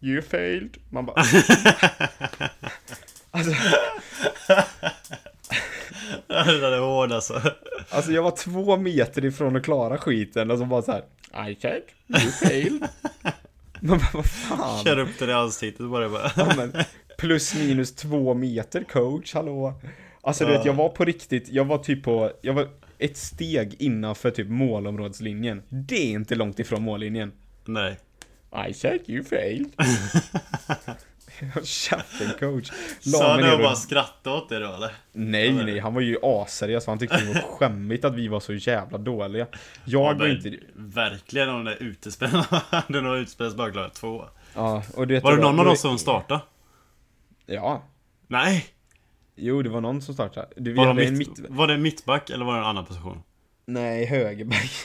you 0.00 0.22
failed. 0.22 0.76
Man 0.90 1.06
bara... 1.06 1.20
alltså, 3.30 3.52
där 6.28 6.72
är 6.72 6.78
hård 6.78 7.12
alltså. 7.12 7.42
alltså 7.90 8.12
jag 8.12 8.22
var 8.22 8.30
två 8.30 8.76
meter 8.76 9.24
ifrån 9.24 9.56
att 9.56 9.64
klara 9.64 9.98
skiten 9.98 10.50
och 10.50 10.58
så 10.58 10.64
bara 10.64 10.82
så 10.82 10.92
här, 10.92 11.04
Isaac, 11.50 11.80
you 12.08 12.30
failed. 12.32 12.88
Man 13.80 13.98
bara, 13.98 14.10
vad 14.14 14.26
fan? 14.26 14.84
Kör 14.84 14.98
upp 14.98 15.18
det 15.18 15.24
i 15.24 15.32
ansiktet 15.32 15.86
bara. 15.90 16.08
bara. 16.08 16.32
Ja, 16.36 16.52
men, 16.56 16.72
plus 17.18 17.54
minus 17.54 17.94
två 17.94 18.34
meter 18.34 18.84
coach, 18.84 19.34
hallå. 19.34 19.74
Alltså 20.22 20.44
du 20.44 20.52
vet, 20.52 20.64
jag 20.64 20.74
var 20.74 20.88
på 20.88 21.04
riktigt, 21.04 21.48
jag 21.48 21.64
var 21.64 21.78
typ 21.78 22.02
på, 22.02 22.32
jag 22.42 22.54
var 22.54 22.68
ett 22.98 23.16
steg 23.16 23.76
innanför 23.78 24.30
typ 24.30 24.48
målområdeslinjen. 24.48 25.62
Det 25.68 25.96
är 25.96 26.10
inte 26.10 26.34
långt 26.34 26.58
ifrån 26.58 26.82
mållinjen. 26.82 27.32
Nej. 27.64 27.98
Isaac, 28.68 28.98
you 29.06 29.24
failed. 29.24 29.70
Käften 31.64 32.30
coach. 32.38 32.70
Sa 33.00 33.36
du 33.36 33.42
ner 33.42 33.54
och 33.54 33.58
bara 33.58 33.74
skrattade 33.74 34.36
åt 34.36 34.48
det 34.48 34.58
då 34.58 34.74
eller? 34.74 34.92
Nej, 35.12 35.52
nej, 35.52 35.78
han 35.78 35.94
var 35.94 36.00
ju 36.00 36.16
asseriös. 36.22 36.86
Han 36.86 36.98
tyckte 36.98 37.16
det 37.16 37.26
var 37.26 37.40
skämmigt 37.58 38.04
att 38.04 38.14
vi 38.14 38.28
var 38.28 38.40
så 38.40 38.52
jävla 38.52 38.98
dåliga. 38.98 39.46
Jag 39.84 40.00
var 40.00 40.14
men 40.14 40.30
inte... 40.30 40.56
Verkligen 40.74 41.48
om 41.48 41.64
det 41.64 41.72
är 41.72 41.82
utespelarna. 41.82 42.44
hade 42.70 43.00
nog 43.00 43.16
utespelat 43.16 43.56
bara 43.56 43.70
klarat 43.70 43.94
två. 43.94 44.24
Ja, 44.54 44.82
och 44.94 45.06
du 45.06 45.14
vet... 45.14 45.24
Var 45.24 45.36
det 45.36 45.42
någon 45.42 45.60
av 45.60 45.64
dem 45.66 45.76
som 45.76 45.98
startade? 45.98 46.40
Ja. 47.46 47.82
Nej! 48.26 48.66
Jo, 49.42 49.62
det 49.62 49.68
var 49.70 49.80
någon 49.80 50.02
som 50.02 50.14
startade. 50.14 50.48
Du, 50.56 50.72
Var, 50.74 50.86
hade 50.86 51.00
de 51.00 51.06
en 51.06 51.18
mitt, 51.18 51.38
mitt... 51.38 51.50
var 51.50 51.66
det 51.66 51.78
mittback 51.78 52.30
eller 52.30 52.44
var 52.44 52.52
det 52.54 52.58
en 52.60 52.66
annan 52.66 52.84
position? 52.86 53.22
Nej, 53.66 54.04
högerback. 54.06 54.82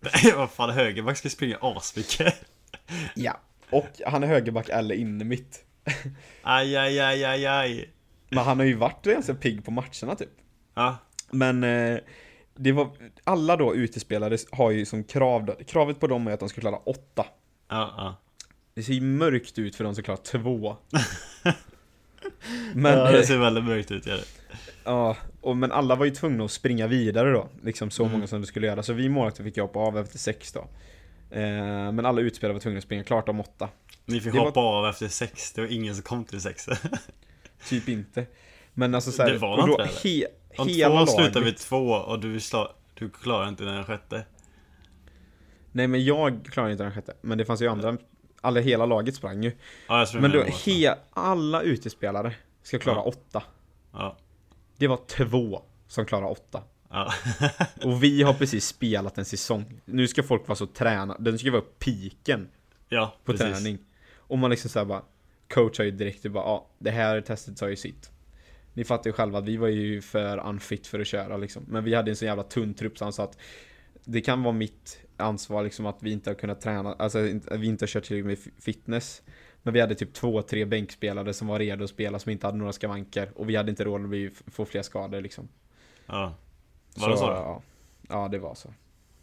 Nej, 0.00 0.32
vad 0.36 0.50
fan, 0.50 0.70
högerback 0.70 1.16
ska 1.16 1.28
springa 1.28 1.58
asmycket. 1.60 2.34
ja. 3.14 3.40
Och 3.70 3.88
han 4.06 4.22
är 4.22 4.26
högerback 4.26 4.68
eller 4.68 4.94
inne 4.94 5.24
mitt. 5.24 5.64
Aj, 6.42 6.76
aj, 6.76 7.00
aj, 7.00 7.24
aj, 7.24 7.46
aj. 7.46 7.90
Men 8.30 8.44
han 8.44 8.58
har 8.58 8.66
ju 8.66 8.74
varit 8.74 9.04
ganska 9.04 9.34
pigg 9.34 9.64
på 9.64 9.70
matcherna 9.70 10.14
typ. 10.18 10.30
Ja, 10.74 10.96
Men 11.30 11.64
eh, 11.64 11.98
det 12.56 12.72
var, 12.72 12.88
alla 13.24 13.56
då 13.56 13.74
utespelare 13.74 14.36
har 14.50 14.70
ju 14.70 14.84
som 14.86 15.04
krav 15.04 15.44
då, 15.44 15.54
kravet 15.66 16.00
på 16.00 16.06
dem 16.06 16.26
är 16.26 16.32
att 16.32 16.40
de 16.40 16.48
ska 16.48 16.60
klara 16.60 16.76
åtta. 16.76 17.26
ja, 17.68 17.94
ja. 17.96 18.16
Det 18.74 18.82
ser 18.82 18.92
ju 18.92 19.00
mörkt 19.00 19.58
ut 19.58 19.76
för 19.76 19.84
de 19.84 19.94
som 19.94 20.04
klarar 20.04 20.18
två. 20.18 20.76
Men, 22.74 22.98
ja 22.98 23.06
eh, 23.06 23.12
det 23.12 23.26
ser 23.26 23.38
väldigt 23.38 23.64
mörkt 23.64 23.90
ut, 23.90 24.06
gör 24.06 24.16
det. 24.16 24.24
ja, 24.84 25.16
och, 25.40 25.56
men 25.56 25.72
alla 25.72 25.94
var 25.94 26.04
ju 26.04 26.10
tvungna 26.10 26.44
att 26.44 26.50
springa 26.50 26.86
vidare 26.86 27.32
då, 27.32 27.48
liksom 27.62 27.90
så 27.90 28.02
Mm. 28.02 28.12
många 28.12 28.26
som 28.26 28.40
det 28.40 28.46
skulle 28.46 28.66
göra. 28.66 28.82
Så 28.82 28.92
vi 28.92 29.08
målvakter 29.08 29.44
fick 29.44 29.56
ju 29.56 29.62
hoppa 29.62 29.78
av 29.78 29.98
efter 29.98 30.18
sex 30.18 30.52
då. 30.52 30.60
Eh, 31.30 31.92
men 31.92 32.06
alla 32.06 32.20
utespelare 32.20 32.52
var 32.52 32.60
tvungna 32.60 32.78
att 32.78 32.84
springa 32.84 33.04
klart 33.04 33.28
om 33.28 33.40
åtta. 33.40 33.68
Ni 34.04 34.20
fick 34.20 34.32
det 34.32 34.38
var- 34.38 34.46
hoppa 34.46 34.60
av 34.60 34.86
efter 34.86 35.08
sex, 35.08 35.52
det 35.52 35.60
var 35.60 35.68
ingen 35.68 35.94
som 35.94 36.02
kom 36.02 36.24
till 36.24 36.40
sex. 36.40 36.66
Typ 37.68 37.88
inte. 37.88 38.26
Men 38.74 38.94
alltså 38.94 39.12
så 39.12 39.22
här, 39.22 39.30
Det 39.32 39.38
var 39.38 39.58
och 39.58 39.66
då, 39.68 39.72
inte 39.82 40.08
he, 40.08 40.26
Om 40.58 40.68
hela 40.68 40.88
två 40.88 40.94
laget. 40.94 41.14
slutar 41.14 41.40
vid 41.40 41.56
två 41.56 41.90
och 41.90 42.20
du, 42.20 42.40
sla, 42.40 42.72
du 42.94 43.10
klarar 43.10 43.48
inte 43.48 43.64
den 43.64 43.84
sjätte. 43.84 44.24
Nej 45.72 45.86
men 45.88 46.04
jag 46.04 46.44
klarade 46.52 46.72
inte 46.72 46.84
den 46.84 46.92
sjätte. 46.92 47.14
Men 47.20 47.38
det 47.38 47.44
fanns 47.44 47.62
ju 47.62 47.68
andra, 47.68 47.96
alla, 48.40 48.60
hela 48.60 48.86
laget 48.86 49.14
sprang 49.14 49.42
ju. 49.44 49.52
Ja, 49.88 50.06
Men 50.14 50.30
då, 50.30 50.42
he, 50.42 50.94
alla 51.10 51.62
utespelare 51.62 52.34
ska 52.62 52.78
klara 52.78 52.96
Ja. 52.96 53.02
åtta. 53.02 53.42
Ja, 53.92 54.16
Det 54.76 54.86
var 54.86 55.00
två 55.06 55.62
som 55.88 56.06
klarade 56.06 56.28
åtta. 56.28 56.62
ja. 56.90 57.12
Och 57.84 58.02
vi 58.02 58.22
har 58.22 58.34
precis 58.34 58.66
spelat 58.66 59.18
en 59.18 59.24
säsong. 59.24 59.80
Nu 59.84 60.08
ska 60.08 60.22
folk 60.22 60.48
vara 60.48 60.56
så 60.56 60.66
tränade. 60.66 61.30
Den 61.30 61.38
ska 61.38 61.50
vara 61.50 61.62
piken 61.78 62.48
ja 62.88 63.16
på 63.24 63.32
precis. 63.32 63.46
träning. 63.58 63.78
Och 64.16 64.38
man 64.38 64.50
liksom 64.50 64.70
såhär 64.70 64.86
bara 64.86 65.02
Coach 65.48 65.78
har 65.78 65.84
ju 65.84 65.90
direkt 65.90 66.22
typ 66.22 66.32
bara 66.32 66.44
ja, 66.44 66.66
det 66.78 66.90
här 66.90 67.20
testet 67.20 67.58
sa 67.58 67.68
ju 67.70 67.76
sitt. 67.76 68.10
Ni 68.72 68.84
fattar 68.84 69.10
ju 69.10 69.12
själva 69.12 69.38
att 69.38 69.44
vi 69.44 69.56
var 69.56 69.68
ju 69.68 70.02
för 70.02 70.38
unfit 70.48 70.86
för 70.86 71.00
att 71.00 71.06
köra 71.06 71.36
liksom. 71.36 71.64
Men 71.68 71.84
vi 71.84 71.94
hade 71.94 72.10
en 72.10 72.16
så 72.16 72.24
jävla 72.24 72.42
tunn 72.42 72.74
trupp 72.74 72.98
så 72.98 73.04
han 73.04 73.12
sa 73.12 73.24
att 73.24 73.38
det 74.04 74.20
kan 74.20 74.42
vara 74.42 74.54
mitt 74.54 74.98
ansvar 75.16 75.64
liksom 75.64 75.86
att 75.86 76.02
vi 76.02 76.12
inte 76.12 76.30
har 76.30 76.34
kunnat 76.34 76.60
träna, 76.60 76.94
alltså 76.94 77.18
att 77.18 77.60
vi 77.60 77.66
inte 77.66 77.82
har 77.82 77.88
kört 77.88 78.04
tillräckligt 78.04 78.46
med 78.46 78.62
fitness. 78.62 79.22
Men 79.62 79.74
vi 79.74 79.80
hade 79.80 79.94
typ 79.94 80.12
två, 80.12 80.42
tre 80.42 80.64
bänkspelare 80.64 81.32
som 81.32 81.48
var 81.48 81.58
redo 81.58 81.84
att 81.84 81.90
spela 81.90 82.18
som 82.18 82.32
inte 82.32 82.46
hade 82.46 82.58
några 82.58 82.72
skavanker. 82.72 83.30
Och 83.34 83.48
vi 83.48 83.56
hade 83.56 83.70
inte 83.70 83.84
råd 83.84 84.04
att 84.04 84.54
få 84.54 84.64
fler 84.64 84.82
skador 84.82 85.20
liksom. 85.20 85.48
Ja. 86.06 86.34
Var 86.96 87.10
det 87.10 87.16
så? 87.16 87.24
Ja, 87.24 87.62
ja, 88.08 88.28
det 88.28 88.38
var 88.38 88.54
så. 88.54 88.74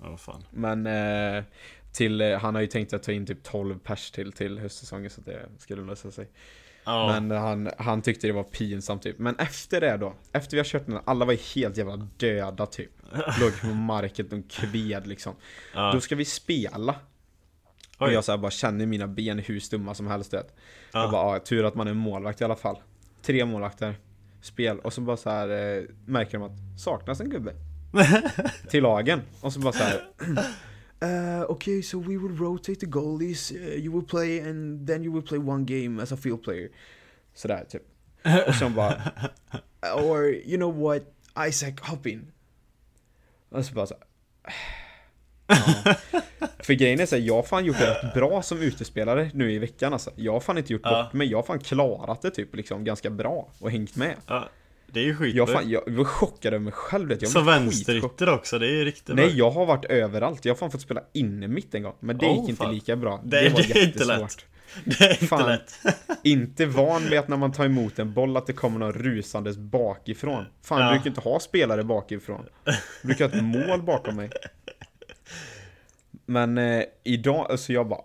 Ja, 0.01 0.17
fan. 0.17 0.43
Men 0.51 0.87
eh, 0.87 1.43
till, 1.91 2.21
eh, 2.21 2.37
han 2.37 2.55
har 2.55 2.61
ju 2.61 2.67
tänkt 2.67 2.93
att 2.93 3.03
ta 3.03 3.11
in 3.11 3.25
typ 3.25 3.43
12 3.43 3.79
pers 3.79 4.11
till 4.11 4.31
till 4.31 4.59
höstsäsongen 4.59 5.09
så 5.09 5.21
det 5.21 5.49
skulle 5.57 5.81
lösa 5.81 6.11
sig. 6.11 6.27
Ja, 6.85 7.07
Men 7.07 7.31
han, 7.31 7.69
han 7.77 8.01
tyckte 8.01 8.27
det 8.27 8.33
var 8.33 8.43
pinsamt 8.43 9.03
typ. 9.03 9.19
Men 9.19 9.35
efter 9.35 9.81
det 9.81 9.97
då, 9.97 10.13
efter 10.31 10.51
vi 10.51 10.59
har 10.59 10.65
kört 10.65 10.85
den, 10.85 10.99
alla 11.05 11.25
var 11.25 11.55
helt 11.55 11.77
jävla 11.77 11.95
döda 12.17 12.65
typ. 12.65 12.91
Låg 13.39 13.61
på 13.61 13.67
marken 13.67 14.27
och 14.31 14.51
kved 14.51 15.07
liksom. 15.07 15.35
ja. 15.73 15.91
Då 15.93 16.01
ska 16.01 16.15
vi 16.15 16.25
spela. 16.25 16.95
Och 17.97 18.07
Oj. 18.07 18.13
jag 18.13 18.23
så 18.23 18.31
här 18.31 18.37
bara 18.37 18.51
känner 18.51 18.85
mina 18.85 19.07
ben 19.07 19.39
hur 19.39 19.59
stumma 19.59 19.93
som 19.93 20.07
helst 20.07 20.33
vet. 20.33 20.55
Ja. 20.91 21.01
Jag 21.01 21.11
bara, 21.11 21.33
ja, 21.33 21.39
tur 21.39 21.65
att 21.65 21.75
man 21.75 21.87
är 21.87 21.93
målvakt 21.93 22.41
i 22.41 22.43
alla 22.43 22.55
fall. 22.55 22.77
Tre 23.21 23.45
målvakter, 23.45 23.95
spel 24.41 24.79
och 24.79 24.93
så 24.93 25.01
bara 25.01 25.17
så 25.17 25.29
här 25.29 25.77
eh, 25.77 25.83
märker 26.05 26.37
de 26.37 26.43
att 26.43 26.81
saknas 26.81 27.19
en 27.19 27.29
gubbe. 27.29 27.53
till 28.69 28.83
lagen. 28.83 29.21
Och 29.41 29.53
så 29.53 29.59
bara 29.59 29.73
så 29.73 29.83
här. 29.83 30.01
Uh, 31.03 31.51
okay, 31.51 31.81
so 31.81 31.97
we 31.99 32.17
will 32.17 32.37
rotate 32.37 32.79
the 32.79 32.85
goalies. 32.85 33.51
Uh, 33.51 33.75
you 33.83 33.91
will 33.91 34.05
play 34.07 34.39
and 34.39 34.87
then 34.87 35.03
you 35.03 35.13
will 35.13 35.27
play 35.27 35.39
one 35.39 35.65
game 35.65 36.03
as 36.03 36.11
a 36.11 36.17
field 36.17 36.43
player. 36.43 36.69
Sådär 37.33 37.65
typ. 37.69 37.81
Och 38.47 38.55
sen 38.55 38.73
bara, 38.75 39.01
or 39.95 40.25
you 40.29 40.57
know 40.57 40.79
what, 40.81 41.01
Isaac, 41.47 41.73
hop 41.81 42.05
in. 42.07 42.31
Och 43.49 43.65
så 43.65 43.73
bara 43.73 43.85
så 43.85 43.95
ja. 44.03 44.51
För 46.63 46.73
grejen 46.73 46.99
är 46.99 47.05
så 47.05 47.15
här, 47.15 47.23
jag 47.23 47.35
har 47.35 47.43
fan 47.43 47.65
gjort 47.65 47.77
det 47.79 47.89
rätt 48.03 48.13
bra 48.13 48.41
som 48.41 48.57
utespelare 48.61 49.31
nu 49.33 49.51
i 49.51 49.59
veckan 49.59 49.93
alltså. 49.93 50.11
Jag 50.15 50.33
har 50.33 50.39
fan 50.39 50.57
inte 50.57 50.73
gjort 50.73 50.81
Ja. 50.83 51.03
bort 51.03 51.13
mig, 51.13 51.27
jag 51.27 51.37
har 51.37 51.43
fan 51.43 51.59
klarat 51.59 52.21
det 52.21 52.29
typ 52.31 52.55
liksom 52.55 52.83
ganska 52.83 53.09
bra 53.09 53.49
och 53.59 53.71
hängt 53.71 53.95
med. 53.95 54.15
ja. 54.27 54.49
Det 54.93 54.99
är 54.99 55.03
ju 55.03 55.15
skit. 55.15 55.35
Jag, 55.35 55.49
fan, 55.49 55.69
jag 55.69 55.81
var 55.91 56.03
chockad 56.03 56.53
över 56.53 56.63
mig 56.63 56.73
själv 56.73 57.11
jag 57.11 57.27
Så 57.27 57.41
vänsterytter 57.41 58.29
också, 58.29 58.59
det 58.59 58.67
är 58.67 58.71
ju 58.71 58.85
riktigt 58.85 59.15
Nej, 59.15 59.25
bra. 59.27 59.35
jag 59.35 59.51
har 59.51 59.65
varit 59.65 59.85
överallt. 59.85 60.45
Jag 60.45 60.53
har 60.53 60.57
fan 60.57 60.71
fått 60.71 60.81
spela 60.81 61.01
inne 61.13 61.47
mitt 61.47 61.75
en 61.75 61.83
gång. 61.83 61.95
Men 61.99 62.17
det 62.17 62.25
Oh, 62.25 62.39
gick 62.39 62.49
inte 62.49 62.63
fan. 62.63 62.73
lika 62.75 62.95
bra. 62.95 63.21
Det- 63.23 63.41
Det, 63.41 63.49
var 63.49 63.59
det 63.59 63.63
är 63.79 63.83
inte 63.85 64.05
lätt. 64.05 64.19
jättesvårt. 64.21 64.45
Det 64.85 65.01
är 65.05 65.09
inte 65.11 65.27
Fan. 65.27 65.49
lätt. 65.49 65.73
Inte 66.23 66.65
van 66.65 67.03
vid 67.09 67.19
att 67.19 67.27
när 67.27 67.37
man 67.37 67.51
tar 67.51 67.65
emot 67.65 67.99
en 67.99 68.13
boll 68.13 68.37
att 68.37 68.47
det 68.47 68.53
kommer 68.53 68.79
någon 68.79 68.93
rusandes 68.93 69.57
bakifrån. 69.57 70.45
Fan, 70.63 70.79
Ja. 70.79 70.85
jag 70.85 70.93
brukar 70.93 71.09
inte 71.09 71.21
ha 71.29 71.39
spelare 71.39 71.83
bakifrån. 71.83 72.45
Jag 72.63 72.75
brukar 73.03 73.29
ha 73.29 73.35
ett 73.37 73.43
mål 73.43 73.81
bakom 73.81 74.15
mig. 74.15 74.29
Men 76.25 76.57
eh, 76.57 76.83
idag, 77.03 77.47
alltså 77.51 77.73
jag 77.73 77.87
bara, 77.87 78.01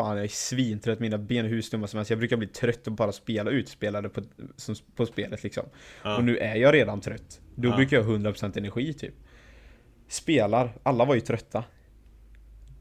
fan 0.00 0.16
jag 0.16 0.24
är 0.24 0.28
svintrött, 0.28 1.00
mina 1.00 1.18
ben 1.18 1.44
är 1.44 1.48
hur 1.48 1.62
stumma 1.62 1.86
som 1.86 1.96
helst. 1.96 2.10
Jag 2.10 2.18
brukar 2.18 2.36
bli 2.36 2.46
trött 2.46 2.86
och 2.86 2.92
bara 2.92 3.12
spela 3.12 3.50
utspelare 3.50 4.08
på, 4.08 4.22
som, 4.56 4.74
på 4.96 5.06
spelet 5.06 5.42
liksom. 5.42 5.64
Ja. 6.02 6.16
Och 6.16 6.24
nu 6.24 6.36
är 6.38 6.54
jag 6.54 6.74
redan 6.74 7.00
trött. 7.00 7.40
Då 7.54 7.68
Ja. 7.68 7.76
brukar 7.76 7.96
jag 7.96 8.04
ha 8.04 8.12
100% 8.12 8.58
energi 8.58 8.92
typ. 8.94 9.14
Spelar, 10.08 10.72
alla 10.82 11.04
var 11.04 11.14
ju 11.14 11.20
trötta. 11.20 11.64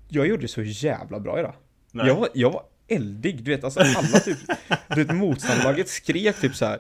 Jag 0.08 0.28
gjorde 0.28 0.48
så 0.48 0.62
jävla 0.62 1.20
bra 1.20 1.40
idag. 1.40 1.56
Nej. 1.92 2.08
Jag 2.08 2.16
var, 2.16 2.30
jag 2.34 2.52
var 2.52 2.64
eldig, 2.88 3.44
du 3.44 3.52
vet 3.52 3.64
alltså 3.64 3.80
alla 3.80 4.20
typ, 4.20 4.38
du 4.96 5.04
vet 5.04 5.16
motståndarlaget 5.16 5.90
skrek 5.90 6.42
typ 6.42 6.56
så 6.56 6.66
här. 6.66 6.80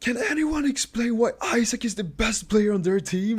Can 0.00 0.16
anyone 0.32 0.68
explain 0.68 1.18
why 1.18 1.60
Isaac 1.60 1.78
is 1.84 1.94
the 1.94 2.02
best 2.04 2.48
player 2.48 2.74
on 2.74 2.82
their 2.82 3.00
team? 3.00 3.38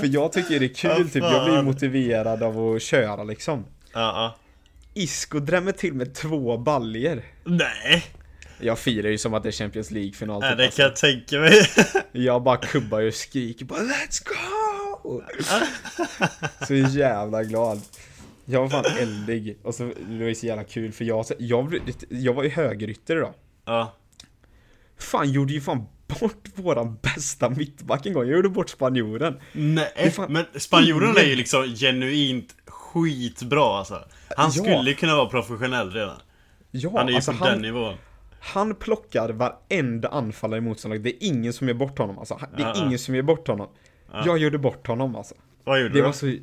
För 0.00 0.06
jag 0.06 0.32
tycker 0.32 0.60
det 0.60 0.66
är 0.66 0.74
kul 0.74 0.90
Ja, 0.90 1.04
typ, 1.04 1.22
jag 1.22 1.44
blir 1.44 1.62
motiverad 1.62 2.42
av 2.42 2.74
att 2.74 2.82
köra 2.82 3.24
liksom. 3.24 3.64
Ja, 3.92 4.00
ja. 4.00 4.36
Isko 4.94 5.38
drämmer 5.38 5.72
till 5.72 5.94
med 5.94 6.14
två 6.14 6.58
baljer. 6.58 7.22
Nej! 7.44 8.04
Jag 8.60 8.78
firar 8.78 9.08
ju 9.08 9.18
som 9.18 9.34
att 9.34 9.42
det 9.42 9.48
är 9.48 9.52
Champions 9.52 9.90
League-final 9.90 10.40
Nej, 10.40 10.50
typ, 10.50 10.58
det 10.58 10.64
alltså. 10.64 10.76
kan 10.76 10.84
jag 10.84 10.96
tänka 10.96 11.38
mig. 11.38 11.66
Jag 12.24 12.42
bara 12.42 12.56
kubbar 12.56 13.06
och 13.06 13.14
skriker 13.14 13.64
bara 13.64 13.78
Let's 13.78 14.22
go! 14.24 15.22
Så 16.66 16.74
jävla 16.74 17.42
glad 17.44 17.80
Jag 18.44 18.60
var 18.60 18.68
fan 18.68 18.98
eldig 18.98 19.58
och 19.62 19.74
så 19.74 19.84
det 19.84 20.18
var 20.18 20.26
ju 20.28 20.34
så 20.34 20.46
jävla 20.46 20.64
kul 20.64 20.92
för 20.92 21.04
jag, 21.04 21.24
jag, 21.38 21.78
jag 22.08 22.32
var 22.32 22.42
ju 22.42 22.50
högerytter 22.50 23.16
idag 23.16 23.34
Ja. 23.64 23.96
Fan 24.98 25.32
gjorde 25.32 25.52
ju 25.52 25.60
fan 25.60 25.86
bort 26.20 26.48
våran 26.54 26.98
bästa 27.02 27.48
mittback 27.50 28.06
en 28.06 28.12
gång, 28.12 28.26
jag 28.26 28.36
gjorde 28.36 28.48
bort 28.48 28.68
spanjoren 28.70 29.40
Nej, 29.52 30.10
fan 30.10 30.32
men 30.32 30.44
spanjoren 30.60 31.16
är 31.16 31.22
ju 31.28 31.36
liksom 31.36 31.64
genuint 31.64 32.56
skitbra 32.66 33.78
alltså. 33.78 33.94
Han 34.36 34.50
Ja. 34.54 34.62
skulle 34.64 34.92
kunna 34.94 35.16
vara 35.16 35.26
professionell 35.28 35.90
redan. 35.90 36.16
Ja, 36.70 36.90
Han 36.96 37.06
är 37.06 37.10
ju 37.10 37.16
alltså 37.16 37.32
på 37.32 37.44
den 37.44 37.52
han, 37.52 37.62
nivån. 37.62 37.94
han 38.40 38.74
plockar 38.74 39.28
varenda 39.28 40.08
anfallare 40.08 40.58
i 40.58 40.60
motståndarlaget, 40.60 41.04
det 41.20 41.24
är 41.24 41.28
ingen 41.28 41.52
som 41.52 41.66
ger 41.68 41.74
bort 41.74 41.98
honom 41.98 42.18
alltså 42.18 42.40
Det 42.56 42.62
är 42.62 42.66
Ja, 42.66 42.72
ja. 42.76 42.84
ingen 42.86 42.98
som 42.98 43.14
ger 43.14 43.22
bort 43.22 43.48
honom 43.48 43.68
Jag 44.24 44.38
gjorde 44.38 44.58
bort 44.58 44.86
honom 44.86 45.16
alltså 45.16 45.34
Vad 45.64 45.78
gjorde 45.80 45.94
Det 45.94 45.98
du? 45.98 46.02
var 46.02 46.12
så 46.12 46.34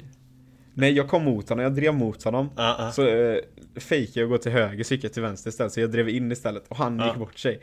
Nej 0.74 0.92
jag 0.94 1.08
kom 1.10 1.24
mot 1.24 1.50
honom, 1.50 1.64
jag 1.64 1.76
drev 1.76 1.94
mot 1.94 2.24
honom 2.24 2.50
Ja, 2.58 2.76
ja. 2.80 2.92
Så 2.92 3.08
eh, 3.08 3.38
fejkade 3.80 4.20
jag 4.20 4.24
att 4.26 4.30
gå 4.30 4.38
till 4.38 4.52
höger 4.52 4.84
så 4.84 4.94
gick 4.94 5.04
jag 5.04 5.14
till 5.14 5.22
vänster 5.22 5.50
istället 5.50 5.74
Så 5.74 5.80
jag 5.80 5.92
drev 5.92 6.10
in 6.10 6.32
istället 6.32 6.68
och 6.68 6.78
han 6.78 7.00
Ja. 7.00 7.08
gick 7.08 7.16
bort 7.16 7.38
sig 7.40 7.62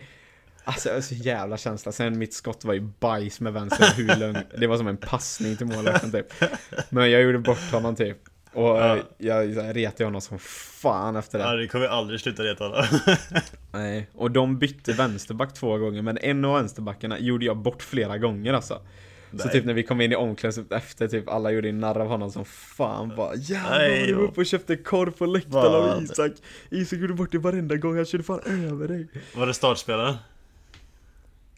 Alltså 0.64 0.88
jag 0.88 0.94
var 0.94 1.02
så 1.02 1.14
jävla 1.14 1.56
känsla. 1.56 1.92
Sen 1.92 2.18
mitt 2.18 2.34
skott 2.34 2.64
var 2.64 2.74
ju 2.74 2.80
bajs 2.80 3.40
med 3.40 3.52
vänster 3.52 3.92
hur 3.96 4.16
lång 4.20 4.36
Det 4.58 4.66
var 4.66 4.76
som 4.76 4.86
en 4.86 4.96
passning 4.96 5.56
till 5.56 5.66
målvakten 5.66 6.12
typ. 6.12 6.26
Men 6.90 7.10
jag 7.10 7.22
gjorde 7.22 7.38
bort 7.38 7.72
honom 7.72 7.96
typ. 7.96 8.18
Och 8.52 8.68
Ja. 8.78 8.98
jag, 9.18 9.46
jag 9.50 9.76
retade 9.76 10.04
honom 10.04 10.20
som 10.20 10.38
fan 10.38 11.16
efter 11.16 11.38
det. 11.38 11.44
Ja, 11.44 11.52
det 11.52 11.66
kommer 11.66 11.86
aldrig 11.86 12.20
sluta 12.20 12.42
reta 12.42 12.64
honom. 12.64 12.84
Nej, 13.72 14.10
och 14.14 14.30
de 14.30 14.58
bytte 14.58 14.92
vänsterback 14.92 15.54
två 15.54 15.78
gånger 15.78 16.02
men 16.02 16.18
en 16.18 16.44
av 16.44 16.54
vänsterbackarna 16.54 17.18
gjorde 17.18 17.44
jag 17.44 17.56
bort 17.56 17.82
flera 17.82 18.18
gånger 18.18 18.52
alltså. 18.52 18.80
Så 19.30 19.44
Nej. 19.44 19.52
typ 19.52 19.64
när 19.64 19.74
vi 19.74 19.82
kom 19.82 20.00
in 20.00 20.12
i 20.12 20.16
omklädningsrummet 20.16 20.72
efter 20.72 21.08
typ 21.08 21.28
alla 21.28 21.50
gjorde 21.50 21.68
en 21.68 21.80
narr 21.80 22.00
av 22.00 22.06
honom 22.08 22.30
som 22.30 22.44
fan. 22.44 23.16
Bara 23.16 23.34
Jävlar 23.34 24.06
du 24.06 24.14
var 24.14 24.22
uppe 24.22 24.40
och 24.40 24.46
köpte 24.46 24.76
korv 24.76 25.10
på 25.10 25.26
läktaren 25.26 25.90
av? 25.90 26.02
Isak. 26.02 26.32
Isak 26.70 26.98
gjorde 26.98 27.14
bort 27.14 27.32
det 27.32 27.38
varenda 27.38 27.76
gång, 27.76 27.96
han 27.96 28.04
körde 28.04 28.24
fan 28.24 28.40
över 28.70 28.88
dig. 28.88 29.08
Var 29.36 29.46
det 29.46 29.54
startspelaren? 29.54 30.14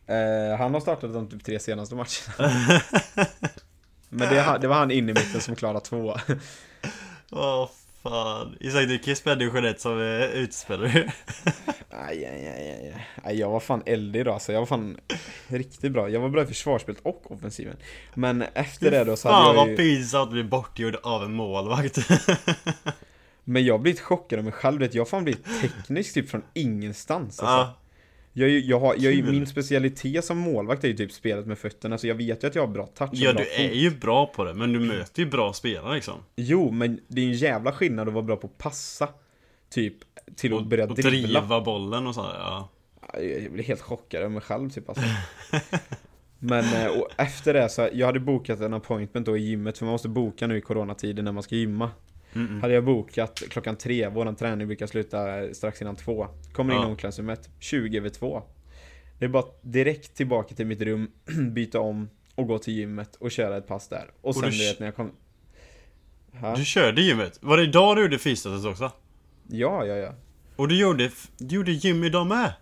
Eh, 0.07 0.59
Han 0.59 0.75
har 0.75 0.81
startat 0.81 1.13
de 1.13 1.29
typ 1.29 1.45
tre 1.45 1.59
senaste 1.59 1.95
matcherna 1.95 2.81
Men 4.09 4.29
det, 4.29 4.59
det 4.61 4.69
var 4.69 4.77
han 4.77 4.91
inne 4.91 5.11
i 5.11 5.15
mitten 5.15 5.41
som 5.41 5.57
klarade 5.57 5.81
två 5.81 6.17
Åh 7.31 7.69
fan. 8.09 8.57
Isak, 8.61 8.89
du 8.89 8.99
kan 8.99 9.11
ju 9.13 9.17
spela 9.17 9.37
division 9.37 9.65
1 9.65 9.81
som 9.81 10.01
eh, 10.01 10.25
utespelare. 10.25 11.13
Aj, 11.91 12.27
aj, 12.27 12.49
aj, 12.49 12.71
aj, 12.71 13.07
aj. 13.23 13.39
jag 13.39 13.51
var 13.51 13.61
fan 13.61 13.83
eldig 13.87 14.21
idag 14.21 14.43
så 14.43 14.53
jag 14.53 14.59
var 14.59 14.67
fan 14.67 14.97
riktigt 15.47 15.93
bra. 15.93 16.09
Jag 16.09 16.21
var 16.21 16.29
bra 16.29 16.43
i 16.43 16.47
försvarsspelet 16.47 17.01
och 17.03 17.33
offensiven. 17.33 17.77
Men 18.15 18.43
efter 18.43 18.91
det 18.91 19.05
då 19.05 19.17
så 19.17 19.29
Fan 19.29 19.35
hade 19.35 19.49
jag 19.49 19.55
vad 19.55 19.69
ju... 19.69 19.77
pinsamt 19.77 20.23
att 20.23 20.33
bli 20.33 20.45
bortgjord 20.45 20.97
av 21.03 21.25
en 21.25 21.33
målvakt. 21.33 21.99
Men 23.45 23.65
jag 23.65 23.75
har 23.75 23.79
blivit 23.79 24.01
chockad 24.01 24.39
av 24.39 24.45
mig 24.45 24.53
själv, 24.53 24.81
vet, 24.81 24.95
jag 24.95 25.01
har 25.01 25.07
fan 25.07 25.25
blivit 25.25 25.47
teknisk 25.61 26.15
typ 26.15 26.31
från 26.31 26.43
ingenstans 26.55 27.41
alltså. 27.41 27.45
ja. 27.45 27.79
Jag, 28.39 28.51
jag 28.51 28.81
har, 28.81 28.95
jag 28.99 29.25
min 29.25 29.47
specialitet 29.47 30.25
som 30.25 30.39
målvakt 30.39 30.85
är 30.85 30.89
ju 30.89 30.95
typ 30.95 31.13
spelet 31.13 31.47
med 31.47 31.59
fötterna, 31.59 31.99
så 31.99 32.07
jag 32.07 32.15
vet 32.15 32.43
ju 32.45 32.47
att 32.49 32.55
jag 32.55 32.63
har 32.63 32.73
bra 32.73 32.87
touch 32.87 33.11
ja, 33.13 33.33
bra 33.33 33.43
du 33.43 33.65
är 33.65 33.69
fot. 33.69 33.77
ju 33.77 33.91
bra 33.91 34.27
på 34.27 34.45
det, 34.45 34.55
men 34.55 34.73
du 34.73 34.79
möter 34.81 35.23
ju 35.23 35.29
bra 35.31 35.53
spelare 35.53 35.95
liksom. 35.95 36.15
Jo, 36.37 36.71
men 36.71 37.01
det 37.09 37.21
är 37.21 37.25
en 37.27 37.33
jävla 37.33 37.73
skillnad 37.73 38.09
att 38.09 38.15
vara 38.15 38.25
bra 38.25 38.37
på 38.37 38.47
att 38.47 38.59
passa, 38.59 39.09
typ, 39.71 39.95
till 40.37 40.53
att 40.53 40.61
Och, 40.61 40.67
börja 40.67 40.85
och 40.87 40.95
dribbla. 40.95 41.41
driva 41.41 41.61
bollen 41.61 42.07
och 42.07 42.15
så, 42.15 42.21
ja. 42.21 42.69
Jag 43.13 43.53
blir 43.53 43.65
helt 43.65 43.81
chockad 43.81 44.23
av 44.25 44.31
mig 44.31 44.41
själv 44.43 44.71
typ 44.71 44.89
alltså. 44.89 45.05
Men 46.39 46.65
eh, 46.65 46.87
och 47.01 47.09
efter 47.17 47.55
det 47.55 47.69
så, 47.69 47.89
jag 47.93 48.07
hade 48.07 48.21
bokat 48.21 48.61
en 48.61 48.75
appointment 48.75 49.27
då 49.27 49.37
i 49.37 49.41
gymmet, 49.41 49.79
för 49.79 49.85
man 49.85 49.93
måste 49.93 50.09
boka 50.09 50.47
nu 50.47 50.59
i 50.59 50.61
coronatiden 50.61 51.25
när 51.25 51.33
man 51.33 51.43
ska 51.43 51.55
gymma. 51.57 51.91
Mm-mm. 52.33 52.61
Hade 52.61 52.75
jag 52.75 52.85
bokat 52.85 53.43
klockan 53.51 53.77
tre, 53.77 54.09
våran 54.09 54.37
träning 54.37 54.67
brukar 54.67 54.87
sluta 54.87 55.55
strax 55.55 55.83
innan 55.83 55.97
två. 55.97 56.27
Kommer 56.53 56.75
in 56.75 56.81
i 56.81 56.83
Ja. 56.83 56.89
omklädningsrummet, 56.89 57.51
20 57.61 57.99
över 57.99 58.09
två. 58.09 58.43
Det 59.19 59.25
är 59.25 59.29
bara 59.29 59.45
direkt 59.63 60.15
tillbaka 60.15 60.55
till 60.55 60.67
mitt 60.67 60.81
rum, 60.81 61.11
byta 61.53 61.81
om 61.81 62.09
och 62.35 62.47
gå 62.47 62.59
till 62.59 62.75
gymmet 62.75 63.17
och 63.17 63.31
köra 63.31 63.57
ett 63.57 63.67
pass 63.67 63.89
där. 63.89 64.11
Och 64.21 64.35
sen 64.35 64.45
du 64.45 64.51
du 64.51 64.59
vet 64.59 64.79
när 64.81 64.87
jag 64.87 64.97
kom... 64.97 65.11
Ha? 66.41 66.57
Du 66.57 66.65
körde 66.65 67.03
gymmet. 67.03 67.39
Var 67.43 67.57
det 67.57 67.63
idag 67.63 67.97
du 67.97 68.03
gjorde 68.03 68.19
fystestet 68.19 68.65
också? 68.71 68.93
Ja, 69.49 69.85
ja, 69.87 69.95
ja. 69.97 70.15
Och 70.57 70.69
du 70.69 70.79
gjorde, 70.81 71.11
du 71.39 71.55
gjorde 71.55 71.73
gym 71.73 72.05
idag 72.05 72.27
med? 72.27 72.53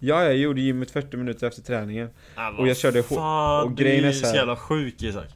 Ja, 0.00 0.24
jag 0.24 0.36
gjorde 0.36 0.60
gymmet 0.60 0.90
40 0.90 1.16
minuter 1.16 1.46
efter 1.46 1.62
träningen. 1.62 2.10
Ja, 2.36 2.54
Och 2.58 2.68
jag 2.68 2.76
körde 2.76 3.00
hå- 3.02 3.14
Fan, 3.14 3.64
och 3.64 3.70
du 3.72 3.82
grejen 3.84 4.04
är 4.04 4.08
är 4.08 4.12
så 4.12 4.20
så 4.20 4.26
här- 4.26 4.34
jävla 4.34 4.56
sjuk 4.56 5.02
Isak. 5.02 5.28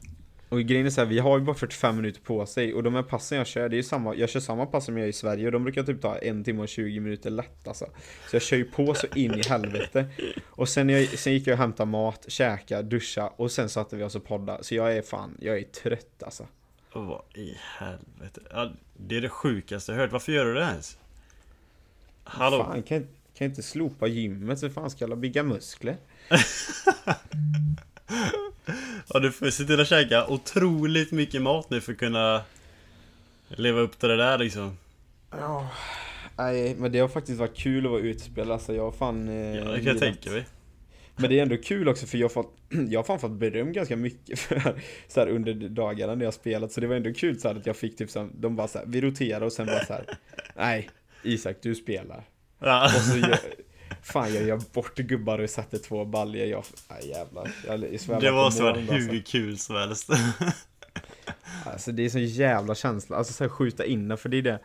Och 0.53 0.61
grejen 0.61 0.85
är 0.85 0.89
så 0.89 1.01
här, 1.01 1.07
vi 1.07 1.19
har 1.19 1.39
ju 1.39 1.45
bara 1.45 1.55
45 1.55 1.95
minuter 1.95 2.21
på 2.21 2.45
sig 2.45 2.73
och 2.73 2.83
de 2.83 2.95
här 2.95 3.03
passen 3.03 3.37
jag 3.37 3.47
kör, 3.47 3.69
det 3.69 3.75
är 3.75 3.77
ju 3.77 3.83
samma, 3.83 4.15
jag 4.15 4.29
kör 4.29 4.39
samma 4.39 4.65
pass 4.65 4.85
som 4.85 4.97
jag 4.97 5.01
gör 5.01 5.09
i 5.09 5.13
Sverige 5.13 5.45
och 5.45 5.51
de 5.51 5.63
brukar 5.63 5.83
typ 5.83 6.01
ta 6.01 6.17
en 6.17 6.43
timme 6.43 6.61
och 6.61 6.69
20 6.69 6.99
minuter 6.99 7.29
lätt 7.29 7.67
alltså. 7.67 7.85
Så 8.29 8.35
jag 8.35 8.41
kör 8.41 8.57
ju 8.57 8.65
på 8.65 8.93
så 8.93 9.07
in 9.15 9.33
i 9.33 9.41
helvete. 9.47 10.05
Och 10.49 10.69
sen, 10.69 10.89
jag, 10.89 11.07
sen 11.07 11.33
gick 11.33 11.47
jag 11.47 11.53
och 11.53 11.59
hämtade 11.59 11.91
mat, 11.91 12.25
käka, 12.27 12.81
duscha 12.81 13.27
och 13.27 13.51
sen 13.51 13.69
satte 13.69 13.95
vi 13.95 14.03
oss 14.03 14.15
och 14.15 14.25
podda. 14.25 14.63
Så 14.63 14.75
jag 14.75 14.97
är 14.97 15.01
fan, 15.01 15.37
jag 15.39 15.57
är 15.57 15.63
trött 15.63 16.23
alltså. 16.23 16.47
Vad 16.93 17.21
i 17.33 17.57
helvete. 17.77 18.41
Ja, 18.51 18.71
det 18.97 19.17
är 19.17 19.21
det 19.21 19.29
sjukaste 19.29 19.91
jag 19.91 19.99
hört. 19.99 20.11
Varför 20.11 20.31
gör 20.31 20.45
du 20.45 20.53
det 20.53 20.61
ens? 20.61 20.97
Hallå? 22.23 22.57
Fan, 22.57 22.83
kan, 22.83 22.99
kan 22.99 23.07
jag 23.33 23.49
inte 23.49 23.63
slopa 23.63 24.07
gymmet 24.07 24.59
så 24.59 24.69
fan 24.69 24.89
ska 24.89 25.07
jag 25.07 25.17
bygga 25.17 25.43
muskler? 25.43 25.97
Ja, 29.13 29.19
du 29.19 29.31
får 29.31 29.49
se 29.49 29.63
till 29.63 29.79
att 29.81 29.87
käka 29.87 30.27
otroligt 30.27 31.11
mycket 31.11 31.41
mat 31.41 31.69
nu 31.69 31.81
för 31.81 31.91
att 31.91 31.97
kunna 31.97 32.41
leva 33.47 33.79
upp 33.79 33.99
till 33.99 34.09
det 34.09 34.17
där 34.17 34.37
liksom. 34.37 34.77
Ja. 35.31 35.69
Nej, 36.37 36.75
men 36.75 36.91
det 36.91 36.99
har 36.99 37.07
faktiskt 37.07 37.39
varit 37.39 37.57
kul 37.57 37.85
att 37.85 37.91
vara 37.91 38.01
utespelare 38.01 38.53
alltså. 38.53 38.73
Jag 38.75 38.83
har 38.83 38.91
fan... 38.91 39.29
Eh, 39.29 39.55
Ja, 39.55 39.63
det 39.63 39.77
kan 39.77 39.85
jag 39.85 39.99
tänka 39.99 40.31
mig. 40.31 40.45
Men 41.15 41.29
det 41.29 41.39
är 41.39 41.43
ändå 41.43 41.57
kul 41.57 41.87
också 41.89 42.05
för 42.05 42.17
jag 42.17 42.25
har 42.25 42.29
fått, 42.29 42.57
jag 42.89 42.99
har 42.99 43.03
fan 43.03 43.19
fått 43.19 43.31
beröm 43.31 43.73
ganska 43.73 43.95
mycket 43.95 44.39
för 44.47 44.81
så 45.07 45.19
här 45.19 45.27
under 45.27 45.53
dagarna 45.53 46.15
när 46.15 46.25
jag 46.25 46.33
spelat 46.33 46.71
så 46.71 46.81
det 46.81 46.87
var 46.87 46.95
ändå 46.95 47.13
kul 47.13 47.39
så 47.39 47.47
här 47.47 47.55
att 47.55 47.65
jag 47.65 47.75
fick 47.75 47.97
typ 47.97 48.09
så 48.09 48.19
här, 48.19 48.29
de 48.33 48.55
bara 48.55 48.67
så 48.67 48.77
här, 48.77 48.85
vi 48.85 49.01
roterar 49.01 49.41
och 49.41 49.53
sen 49.53 49.65
bara 49.65 49.85
så 49.85 49.93
här, 49.93 50.05
nej 50.55 50.89
Isak 51.23 51.57
du 51.61 51.75
spelar. 51.75 52.23
Ja. 52.59 52.85
Och 52.85 52.91
så 53.01 53.17
fan 54.01 54.33
jag 54.33 54.43
gör 54.43 54.61
bort 54.73 54.95
gubbar 54.95 55.39
och 55.39 55.49
sätter 55.49 55.77
två 55.77 56.05
baljor, 56.05 56.45
jag, 56.47 56.63
nej 56.89 57.09
jävlar. 57.09 57.51
Jag, 57.67 57.79
jag 58.09 58.21
Det 58.21 58.31
varit 58.31 58.59
moln, 58.59 58.77
alltså. 58.77 58.93
hur 58.93 59.21
kul 59.21 59.57
som 59.57 59.75
helst. 59.75 60.09
Alltså 61.65 61.91
det 61.91 62.05
är 62.05 62.09
så 62.09 62.19
jävla 62.19 62.75
känsla, 62.75 63.17
alltså 63.17 63.33
så 63.33 63.43
här, 63.43 63.49
skjuta 63.49 63.85
in 63.85 64.07
det, 64.07 64.17
för 64.17 64.29
det 64.29 64.37
är 64.37 64.41
det 64.41 64.59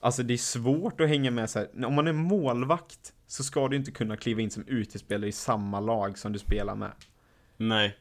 Alltså 0.00 0.22
det 0.22 0.34
är 0.34 0.38
svårt 0.38 1.00
att 1.00 1.08
hänga 1.08 1.30
med 1.30 1.50
så 1.50 1.58
här. 1.58 1.84
om 1.84 1.94
man 1.94 2.06
är 2.06 2.12
målvakt 2.12 3.12
så 3.26 3.44
ska 3.44 3.68
du 3.68 3.76
inte 3.76 3.90
kunna 3.90 4.16
kliva 4.16 4.40
in 4.40 4.50
som 4.50 4.64
utespelare 4.66 5.28
i 5.28 5.32
samma 5.32 5.80
lag 5.80 6.18
som 6.18 6.32
du 6.32 6.38
spelar 6.38 6.74
med. 6.74 6.92
Nej. 7.56 7.96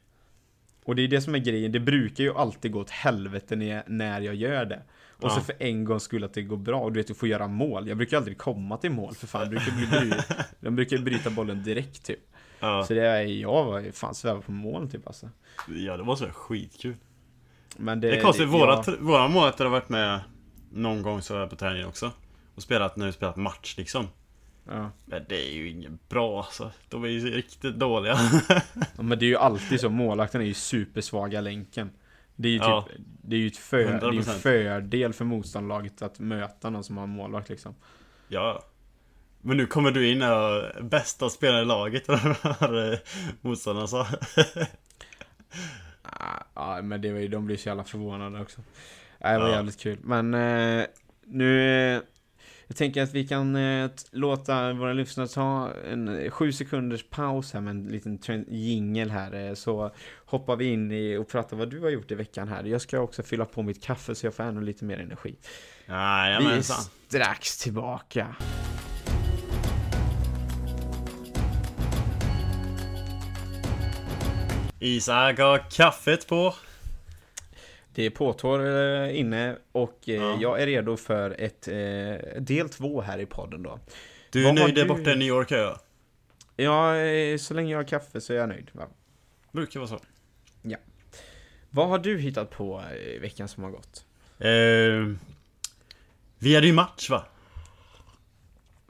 Och 0.85 0.95
det 0.95 1.01
är 1.01 1.07
det 1.07 1.21
som 1.21 1.35
är 1.35 1.39
grejen, 1.39 1.71
det 1.71 1.79
brukar 1.79 2.23
ju 2.23 2.33
alltid 2.33 2.71
gå 2.71 2.79
åt 2.79 2.89
helvete 2.89 3.83
när 3.87 4.21
jag 4.21 4.35
gör 4.35 4.65
det. 4.65 4.81
Och 5.23 5.31
så 5.31 5.39
Ja. 5.39 5.43
för 5.43 5.55
en 5.59 5.83
gång 5.85 5.99
skulle 5.99 6.25
att 6.25 6.33
det 6.33 6.41
går 6.41 6.57
bra, 6.57 6.79
och 6.79 6.91
du 6.91 6.99
vet 6.99 7.07
du 7.07 7.13
får 7.13 7.29
göra 7.29 7.47
mål. 7.47 7.87
Jag 7.87 7.97
brukar 7.97 8.17
aldrig 8.17 8.37
komma 8.37 8.77
till 8.77 8.91
mål 8.91 9.15
för 9.15 9.27
fan, 9.27 9.41
jag 9.41 9.49
brukar 9.49 9.71
bli 9.71 9.85
bry, 9.87 10.11
de 10.59 10.75
brukar 10.75 10.97
bryta 10.97 11.29
bollen 11.29 11.63
direkt 11.63 12.05
typ. 12.05 12.19
Ja. 12.59 12.83
Så 12.85 12.93
det 12.93 13.07
är, 13.07 13.21
jag 13.21 13.63
var 13.65 13.91
fan 13.91 14.15
sväva 14.15 14.41
på 14.41 14.51
mål 14.51 14.89
typ 14.89 15.07
alltså. 15.07 15.29
ja, 15.67 15.97
det 15.97 16.03
måste 16.03 16.25
vara 16.25 16.33
skitkul. 16.33 16.95
Men 17.77 17.99
det, 18.01 18.09
Det 18.09 18.17
är 18.17 18.21
konstigt, 18.21 18.45
det- 18.47 18.51
våra, 18.51 18.83
ja, 18.87 18.93
våra 18.99 19.27
målvakter 19.27 19.63
har 19.63 19.71
varit 19.71 19.89
med 19.89 20.19
någon 20.71 21.01
gång 21.01 21.21
så 21.21 21.37
här 21.37 21.47
på 21.47 21.55
träningen 21.55 21.87
också. 21.87 22.11
Och 22.55 22.61
spelat, 22.63 22.93
vi 22.97 23.11
spelat 23.11 23.35
match 23.35 23.77
liksom. 23.77 24.07
ja. 24.67 24.89
Men 25.05 25.25
det 25.29 25.49
är 25.49 25.53
ju 25.53 25.69
inget 25.69 26.09
bra 26.09 26.37
alltså. 26.43 26.71
De 26.89 27.03
är 27.03 27.07
ju 27.07 27.19
riktigt 27.35 27.75
dåliga. 27.75 28.17
Ja, 28.73 29.03
Men 29.03 29.19
det 29.19 29.25
är 29.25 29.27
ju 29.27 29.37
alltid 29.37 29.79
så, 29.79 29.89
målvakten 29.89 30.41
är 30.41 30.45
ju 30.45 30.53
supersvaga 30.53 31.41
länken. 31.41 31.89
Det 32.35 32.47
är 32.47 32.51
ju 32.51 32.59
typ, 32.59 32.67
Ja. 32.67 32.87
det 33.23 33.35
är 33.35 33.39
ju 33.39 33.47
ett 33.47 33.57
för, 33.57 33.77
det 33.77 33.89
är 33.89 33.93
en 33.93 34.19
100%. 34.19 34.23
fördel 34.23 35.13
för 35.13 35.25
motståndarlaget 35.25 36.01
att 36.01 36.19
möta 36.19 36.69
någon 36.69 36.83
som 36.83 36.97
har 36.97 37.07
målvakt 37.07 37.49
liksom. 37.49 37.75
ja. 38.27 38.63
Men 39.45 39.57
nu 39.57 39.65
kommer 39.65 39.91
du 39.91 40.09
in 40.11 40.21
och 40.21 40.85
bästa 40.85 41.29
spelaren 41.29 41.63
i 41.63 41.65
laget, 41.67 42.07
vad 42.59 42.99
motståndaren 43.41 43.87
sa. 43.87 44.07
Ah, 46.03 46.43
Ja, 46.55 46.81
men 46.81 47.01
det 47.01 47.11
var 47.11 47.19
ju, 47.19 47.27
de 47.27 47.45
blir 47.45 47.57
så 47.57 47.69
jävla 47.69 47.83
förvånade 47.83 48.41
också. 48.41 48.61
Det 49.19 49.37
var 49.39 49.47
Ja. 49.49 49.55
jävligt 49.55 49.79
kul. 49.79 49.99
Men 50.03 50.33
eh, 50.33 50.85
nu... 51.25 52.01
Jag 52.73 52.77
tänker 52.77 53.03
att 53.03 53.13
vi 53.13 53.27
kan 53.27 53.55
eh, 53.55 53.89
låta 54.11 54.73
våra 54.73 54.93
lyssnare 54.93 55.27
ta 55.27 55.71
en 55.91 56.07
eh, 56.07 56.31
sju 56.31 56.51
sekunders 56.51 57.05
paus 57.09 57.53
här 57.53 57.61
med 57.61 57.71
en 57.71 57.87
liten 57.87 58.45
jingel 58.47 59.11
här. 59.11 59.47
Eh, 59.47 59.53
så 59.53 59.91
hoppar 60.25 60.55
vi 60.55 60.65
in 60.65 60.91
i 60.91 61.17
och 61.17 61.27
pratar 61.27 61.57
vad 61.57 61.69
du 61.69 61.79
har 61.79 61.89
gjort 61.89 62.11
i 62.11 62.15
veckan 62.15 62.47
här. 62.47 62.63
Jag 62.63 62.81
ska 62.81 62.99
också 62.99 63.23
fylla 63.23 63.45
på 63.45 63.61
mitt 63.61 63.83
kaffe 63.83 64.15
så 64.15 64.25
jag 64.25 64.33
får 64.33 64.43
ännu 64.43 64.61
lite 64.61 64.85
mer 64.85 64.99
energi. 64.99 65.35
Ah, 65.87 66.39
vi 66.39 66.45
är 66.45 66.61
strax 66.61 67.57
tillbaka. 67.57 68.35
Isak 74.79 75.39
har 75.39 75.71
kaffet 75.71 76.27
på. 76.27 76.53
Det 77.95 78.03
är 78.05 78.09
påtår 78.09 78.65
eh, 78.65 79.19
inne 79.19 79.55
och 79.71 79.99
eh, 80.09 80.13
Ja. 80.15 80.37
jag 80.41 80.61
är 80.61 80.65
redo 80.65 80.97
för 80.97 81.35
ett 81.41 81.67
eh, 81.67 82.41
del 82.41 82.69
två 82.69 83.01
här 83.01 83.19
i 83.19 83.25
podden 83.25 83.63
då. 83.63 83.79
Du 84.29 84.41
är 84.41 84.45
Vad 84.45 84.55
nöjd 84.55 84.75
där 84.75 84.81
du- 84.81 84.87
borta 84.87 85.11
i 85.11 85.15
New 85.15 85.27
York 85.27 85.51
är 85.51 85.57
jag. 85.57 85.79
Ja, 86.55 86.93
så 87.39 87.53
länge 87.53 87.71
jag 87.71 87.77
har 87.79 87.83
kaffe 87.83 88.21
så 88.21 88.33
är 88.33 88.37
jag 88.37 88.49
nöjd. 88.49 88.69
Va? 88.71 88.87
Brukar 89.51 89.79
vara 89.79 89.89
så. 89.89 89.99
Vad 91.69 91.89
har 91.89 91.99
du 91.99 92.19
hittat 92.19 92.49
på 92.49 92.83
i 93.05 93.17
veckan 93.19 93.47
som 93.47 93.63
har 93.63 93.71
gått? 93.71 94.05
Eh, 94.39 95.17
vi 96.39 96.55
hade 96.55 96.67
ju 96.67 96.73
match 96.73 97.09
va? 97.09 97.25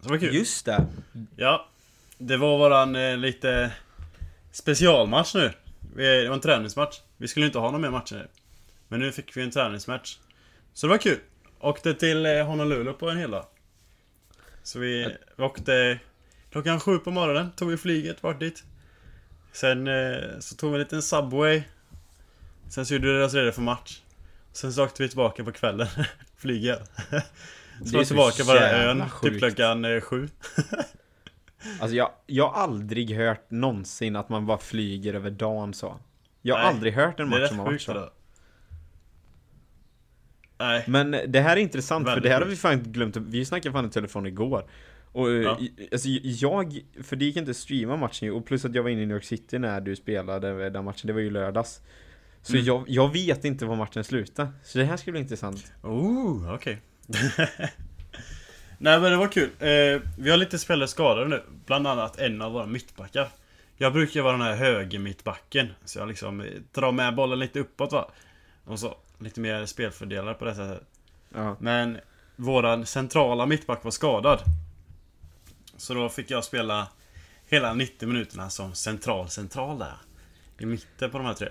Det 0.01 0.09
var 0.09 0.17
kul. 0.17 0.35
Just 0.35 0.65
det! 0.65 0.85
Ja. 1.35 1.67
Det 2.17 2.37
var 2.37 2.57
våran 2.57 2.95
eh, 2.95 3.17
lite 3.17 3.71
specialmatch 4.51 5.35
nu. 5.35 5.51
Det 5.95 6.27
var 6.27 6.35
en 6.35 6.41
träningsmatch. 6.41 7.01
Vi 7.17 7.27
skulle 7.27 7.45
inte 7.45 7.59
ha 7.59 7.71
någon 7.71 7.81
mer 7.81 7.89
matcher 7.89 8.15
nu. 8.15 8.27
Men 8.93 8.99
nu 8.99 9.11
fick 9.11 9.37
vi 9.37 9.43
en 9.43 9.51
träningsmatch. 9.51 10.17
Så 10.73 10.87
det 10.87 10.91
var 10.91 10.97
kul. 10.97 11.19
Åkte 11.59 11.93
till 11.93 12.25
eh, 12.25 12.45
Honolulu 12.45 12.93
på 12.93 13.09
en 13.09 13.17
hel 13.17 13.31
dag. 13.31 13.45
Så 14.63 14.79
vi, 14.79 15.17
vi 15.35 15.43
åkte 15.43 15.99
klockan 16.51 16.79
sju 16.79 16.97
på 16.97 17.11
morgonen, 17.11 17.51
tog 17.51 17.69
vi 17.69 17.77
flyget 17.77 18.23
vart 18.23 18.39
dit. 18.39 18.63
Sen 19.51 19.87
eh, 19.87 20.39
så 20.39 20.55
tog 20.55 20.71
vi 20.71 20.75
en 20.75 20.79
liten 20.79 21.01
Subway. 21.01 21.63
Sen 22.69 22.85
så 22.85 22.93
gjorde 22.93 23.17
vi 23.17 23.23
oss 23.23 23.33
redo 23.33 23.51
för 23.51 23.61
match. 23.61 24.01
Sen 24.51 24.73
så 24.73 24.83
åkte 24.83 25.03
vi 25.03 25.09
tillbaka 25.09 25.43
på 25.43 25.51
kvällen. 25.51 25.87
Flyger. 26.37 26.75
Så 26.75 27.85
Det 27.85 27.97
var 27.97 28.03
tillbaka 28.03 28.43
på 28.43 28.53
den 28.53 28.63
ön, 28.63 29.03
typ 29.21 29.39
klockan 29.39 29.85
eh, 29.85 30.01
sju. 30.01 30.27
Alltså 31.79 31.95
jag, 31.95 32.11
jag 32.25 32.47
har 32.47 32.61
aldrig 32.61 33.15
hört 33.15 33.51
någonsin 33.51 34.15
att 34.15 34.29
man 34.29 34.45
bara 34.45 34.57
flyger 34.57 35.13
över 35.13 35.31
dagen 35.31 35.73
så. 35.73 35.99
Jag 36.41 36.55
har 36.55 36.63
Nej, 36.63 36.73
aldrig 36.73 36.93
hört 36.93 37.19
en 37.19 37.29
match 37.29 37.49
som 37.49 37.59
har 37.59 37.65
varit 37.65 37.81
så. 37.81 37.93
det 37.93 38.09
Nej. 40.57 40.83
Men 40.87 41.11
det 41.27 41.39
här 41.41 41.57
är 41.57 41.61
intressant 41.61 42.05
för 42.05 42.11
Väldigt 42.11 42.23
det 42.23 42.29
här 42.33 42.41
har 42.41 42.47
vi 42.47 42.55
fan 42.55 42.83
glömt. 42.83 43.17
Vi 43.17 43.45
snackade 43.45 43.73
fan 43.73 43.85
i 43.85 43.89
telefon 43.89 44.25
igår. 44.25 44.65
Och 45.11 45.29
eh, 45.31 45.35
Ja. 45.41 45.57
alltså 45.91 46.07
jag, 46.23 46.79
för 47.03 47.15
det 47.15 47.25
gick 47.25 47.35
inte 47.37 47.51
att 47.51 47.57
streama 47.57 47.97
matchen 47.97 48.31
och 48.33 48.45
plus 48.45 48.65
att 48.65 48.75
jag 48.75 48.83
var 48.83 48.89
inne 48.89 49.01
i 49.01 49.05
New 49.05 49.15
York 49.15 49.23
City 49.23 49.59
när 49.59 49.81
du 49.81 49.95
spelade 49.95 50.69
den 50.69 50.85
matchen, 50.85 51.07
det 51.07 51.13
var 51.13 51.19
ju 51.21 51.29
lördags. 51.29 51.81
Så 52.41 52.53
Mm. 52.53 52.65
jag, 52.65 52.83
jag 52.87 53.13
vet 53.13 53.45
inte 53.45 53.65
vad 53.65 53.77
matchen 53.77 54.03
slutade. 54.03 54.49
Så 54.63 54.77
det 54.77 54.85
här 54.85 54.97
ska 54.97 55.11
bli 55.11 55.19
intressant. 55.19 55.71
Oh, 55.83 56.53
okej. 56.53 56.81
Nej 58.77 58.99
men 58.99 59.11
det 59.11 59.17
var 59.17 59.27
kul. 59.27 59.49
Eh, 59.59 60.01
vi 60.17 60.29
har 60.29 60.37
lite 60.37 60.59
spelare 60.59 60.87
skadade 60.87 61.27
nu. 61.27 61.43
Bland 61.65 61.87
annat 61.87 62.19
en 62.19 62.41
av 62.41 62.51
våra 62.51 62.65
mittbackar. 62.65 63.27
Jag 63.77 63.93
brukar 63.93 64.21
vara 64.21 64.31
den 64.37 64.41
här 64.41 64.55
höger 64.55 64.99
mittbacken. 64.99 65.67
Så 65.85 65.99
jag 65.99 66.07
liksom 66.07 66.41
eh, 66.41 66.47
drar 66.71 66.91
med 66.91 67.15
bollen 67.15 67.39
lite 67.39 67.59
uppåt 67.59 67.91
va. 67.91 68.11
Och 68.65 68.79
så 68.79 68.97
lite 69.19 69.39
mer 69.39 69.65
spelfördelare 69.65 70.33
på 70.33 70.45
det 70.45 70.55
sättet. 70.55 70.83
Ja. 71.33 71.55
Men 71.59 71.99
våran 72.35 72.85
centrala 72.85 73.45
mittback 73.45 73.83
var 73.83 73.91
skadad. 73.91 74.41
Så 75.77 75.93
då 75.93 76.09
fick 76.09 76.31
jag 76.31 76.43
spela 76.43 76.87
hela 77.47 77.73
90 77.73 78.07
minuterna 78.07 78.49
som 78.49 78.73
central 78.73 79.29
central 79.29 79.79
där. 79.79 79.97
I 80.57 80.65
mitten 80.65 81.11
på 81.11 81.17
de 81.17 81.27
här 81.27 81.33
tre. 81.33 81.49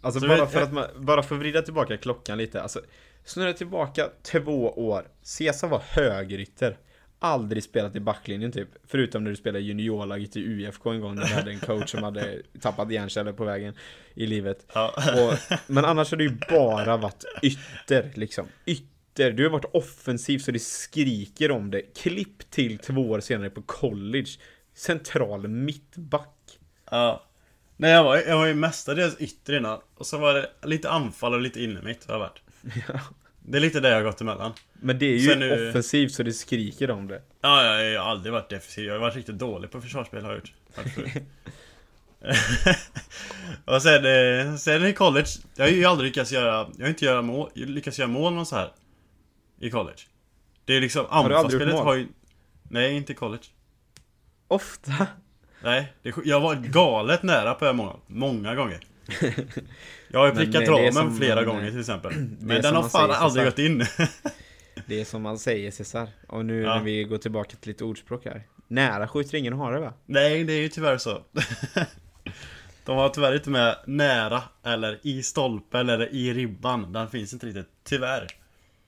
Alltså 0.00 0.20
Så 0.20 0.28
bara 0.28 0.40
vet 0.40 0.52
för 0.52 0.62
att 0.62 0.72
man, 0.72 0.84
bara 0.96 1.22
för 1.22 1.34
att 1.34 1.40
vrida 1.40 1.62
tillbaka 1.62 1.96
klockan 1.96 2.38
lite, 2.38 2.62
alltså 2.62 2.80
Snurra 3.24 3.52
tillbaka 3.52 4.10
två 4.22 4.88
år, 4.88 5.08
Cesar 5.22 5.68
var 5.68 5.82
högerytter 5.88 6.78
Aldrig 7.18 7.62
spelat 7.64 7.96
i 7.96 8.00
backlinjen 8.00 8.52
typ, 8.52 8.68
förutom 8.86 9.24
när 9.24 9.30
du 9.30 9.36
spelade 9.36 9.64
juniorlaget 9.64 10.36
i 10.36 10.40
UFK 10.40 10.86
en 10.90 11.00
gång 11.00 11.14
när 11.14 11.22
du 11.22 11.34
hade 11.34 11.50
en 11.50 11.60
coach 11.60 11.90
som 11.90 12.02
hade 12.02 12.42
tappat 12.60 12.92
hjärnceller 12.92 13.32
på 13.32 13.44
vägen 13.44 13.74
i 14.14 14.26
livet 14.26 14.66
Ja. 14.74 14.94
och, 14.96 15.56
Men 15.66 15.84
annars 15.84 16.10
har 16.10 16.16
du 16.18 16.24
ju 16.24 16.36
bara 16.50 16.96
varit 16.96 17.24
ytter 17.42 18.10
liksom, 18.14 18.46
ytter 18.66 19.30
Du 19.30 19.42
har 19.42 19.50
varit 19.50 19.64
offensiv 19.72 20.38
så 20.38 20.50
det 20.50 20.58
skriker 20.58 21.50
om 21.50 21.70
det, 21.70 21.82
klipp 21.82 22.50
till 22.50 22.78
två 22.78 23.10
år 23.10 23.20
senare 23.20 23.50
på 23.50 23.62
college 23.62 24.30
Central 24.74 25.48
mittback 25.48 26.58
Ja. 26.90 27.22
Nej 27.76 27.90
jag 27.90 28.04
var, 28.04 28.16
jag 28.16 28.38
var 28.38 28.46
ju 28.46 28.54
mestadels 28.54 29.16
yttre 29.18 29.56
innan. 29.56 29.80
Och 29.94 30.06
så 30.06 30.18
var 30.18 30.34
det 30.34 30.50
lite 30.62 30.90
anfall 30.90 31.34
och 31.34 31.40
lite 31.40 31.62
inne 31.62 31.82
mitt 31.82 32.06
har 32.06 32.14
jag 32.14 32.18
varit. 32.18 32.42
Ja. 32.88 33.00
Det 33.48 33.58
är 33.58 33.60
lite 33.60 33.80
det 33.80 33.88
jag 33.88 33.96
har 33.96 34.02
gått 34.02 34.20
emellan. 34.20 34.52
Men 34.72 34.98
det 34.98 35.06
är 35.06 35.16
ju 35.16 35.34
nu- 35.34 35.68
offensivt 35.68 36.12
så 36.12 36.22
det 36.22 36.32
skriker 36.32 36.90
om 36.90 37.08
det 37.08 37.22
Ja, 37.40 37.82
jag 37.82 38.02
har 38.02 38.10
aldrig 38.10 38.32
varit 38.32 38.50
defensiv. 38.50 38.84
Jag 38.84 38.92
har 38.92 39.00
varit 39.00 39.16
riktigt 39.16 39.38
dålig 39.38 39.70
på 39.70 39.80
försvarsspel 39.80 40.24
har 40.24 40.30
jag 40.30 40.38
gjort. 40.38 40.52
Och 43.64 43.82
sen, 43.82 44.04
eh, 44.04 44.56
sen 44.56 44.86
i 44.86 44.92
college. 44.92 45.28
Jag 45.56 45.64
har 45.64 45.70
ju 45.70 45.84
aldrig 45.84 46.08
lyckats 46.08 46.32
göra, 46.32 46.68
jag 46.76 46.84
har 46.84 46.88
inte 46.88 47.04
göra 47.04 47.22
mål, 47.22 47.50
lyckats 47.54 47.98
göra 47.98 48.08
mål 48.08 48.34
någon 48.34 48.46
så 48.46 48.56
här 48.56 48.72
I 49.60 49.70
college. 49.70 49.98
Det 50.64 50.76
är 50.76 50.80
liksom, 50.80 51.06
anfallsspelet 51.10 51.74
mål? 51.74 51.84
har 51.84 51.94
ju... 51.94 52.08
Nej, 52.62 52.96
inte 52.96 53.12
i 53.12 53.14
college. 53.14 53.44
Ofta 54.48 55.06
Nej, 55.62 55.92
det, 56.02 56.14
jag 56.24 56.40
var 56.40 56.54
galet 56.54 57.22
nära 57.22 57.54
på 57.54 57.64
göra 57.64 57.74
mål. 57.74 57.96
Många 58.06 58.54
gånger. 58.54 58.80
Jag 60.08 60.20
har 60.20 60.26
ju 60.26 60.32
prickat 60.34 60.62
eh, 60.62 60.70
ramen 60.70 61.16
flera 61.16 61.34
man, 61.34 61.44
gånger 61.44 61.64
eh, 61.64 61.70
till 61.70 61.80
exempel. 61.80 62.12
är 62.12 62.26
Men 62.40 62.62
den 62.62 62.74
har 62.74 62.82
fan 62.82 62.90
säger, 62.90 63.14
aldrig 63.14 63.44
gått 63.44 63.58
in. 63.58 63.84
Det 64.86 65.00
är 65.00 65.04
som 65.04 65.22
man 65.22 65.38
säger 65.38 65.70
Cesar 65.70 66.08
Och 66.28 66.44
nu 66.46 66.62
Ja. 66.62 66.74
när 66.76 66.82
vi 66.84 67.04
går 67.04 67.18
tillbaka 67.18 67.56
till 67.56 67.68
lite 67.70 67.84
ordspråk 67.84 68.24
här 68.24 68.42
Nära 68.68 69.08
skjuter 69.08 69.38
ingen 69.38 69.52
hare 69.52 69.80
va? 69.80 69.92
Nej, 70.06 70.44
det 70.44 70.52
är 70.52 70.60
ju 70.60 70.68
tyvärr 70.68 70.98
så. 70.98 71.22
De 72.84 72.96
har 72.96 73.08
tyvärr 73.08 73.34
inte 73.34 73.50
med 73.50 73.76
nära, 73.86 74.42
eller 74.64 74.98
i 75.02 75.22
stolpen, 75.22 75.88
eller 75.88 76.14
i 76.14 76.34
ribban. 76.34 76.92
Den 76.92 77.08
finns 77.08 77.32
inte 77.32 77.46
riktigt, 77.46 77.68
tyvärr. 77.84 78.26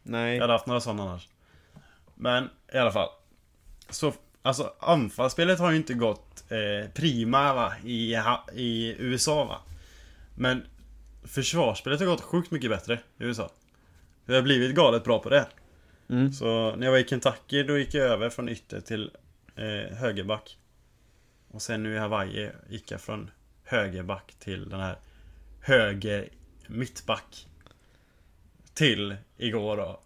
Nej 0.03 0.35
Jag 0.35 0.41
hade 0.41 0.53
haft 0.53 0.67
några 0.67 0.81
sådana 0.81 1.03
annars. 1.03 1.29
Men 2.15 2.51
i 2.75 2.79
alla 2.79 2.93
fall. 2.93 3.09
Så, 3.91 4.13
alltså 4.43 4.73
anfallsspelet 4.81 5.59
har 5.59 5.71
ju 5.71 5.77
inte 5.77 5.95
gått 5.95 6.45
eh, 6.51 6.91
prima 6.95 7.55
va, 7.55 7.73
i, 7.85 8.17
i 8.55 8.97
USA 8.99 9.45
va. 9.45 9.59
Men 10.39 10.67
försvarsspelet 11.23 12.01
har 12.01 12.07
gått 12.07 12.21
sjukt 12.21 12.51
mycket 12.51 12.71
bättre 12.71 12.95
i 12.95 13.25
USA. 13.25 13.51
Jag 14.27 14.35
har 14.35 14.43
blivit 14.43 14.75
galet 14.75 15.05
bra 15.05 15.19
på 15.19 15.29
det. 15.29 15.49
mm. 16.09 16.33
Så 16.33 16.77
när 16.77 16.87
jag 16.87 16.93
var 16.93 16.99
i 16.99 17.09
Kentucky 17.09 17.63
då 17.63 17.79
gick 17.79 17.95
jag 17.95 18.07
över 18.07 18.31
från 18.31 18.49
ytter 18.49 18.81
till 18.81 19.11
eh, 19.57 19.97
högerback. 19.97 20.59
Och 21.49 21.63
sen 21.63 21.83
nu 21.83 21.95
i 21.95 21.99
Hawaii 21.99 22.51
gick 22.69 22.91
jag 22.91 23.01
från 23.01 23.31
högerback 23.65 24.35
till 24.39 24.69
den 24.69 24.81
här 24.81 24.99
höger 25.61 26.29
mittback. 26.67 27.47
Till 28.75 29.17
igår 29.37 29.77
då. 29.77 30.01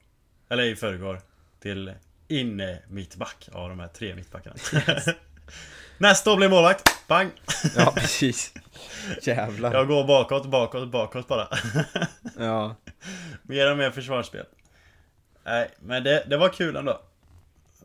Eller 0.49 0.65
i 0.65 0.77
förrgår. 0.77 1.21
Till 1.61 1.93
inne 2.29 2.79
mittback 2.89 3.49
av 3.53 3.69
de 3.69 3.81
här 3.81 3.89
tre 3.89 4.15
mittbackarna. 4.15 4.57
Nästa 6.03 6.33
år 6.33 6.37
blir 6.37 6.49
målvakt. 6.49 7.09
Bang! 7.09 7.31
Ja 7.77 7.93
precis 7.97 8.55
Jävlar 9.23 9.75
Jag 9.75 9.89
går 9.89 10.05
bakåt, 10.05 10.47
bakåt, 10.47 10.91
bakåt 10.91 11.29
bara. 11.29 11.49
Ja 12.39 12.77
Mer 13.43 13.71
och 13.71 13.77
mer 13.77 13.91
försvarsspel. 13.91 14.47
Nej, 15.45 15.71
men 15.81 16.05
det, 16.05 16.25
det 16.29 16.37
var 16.37 16.49
kul 16.49 16.77
ändå. 16.77 17.01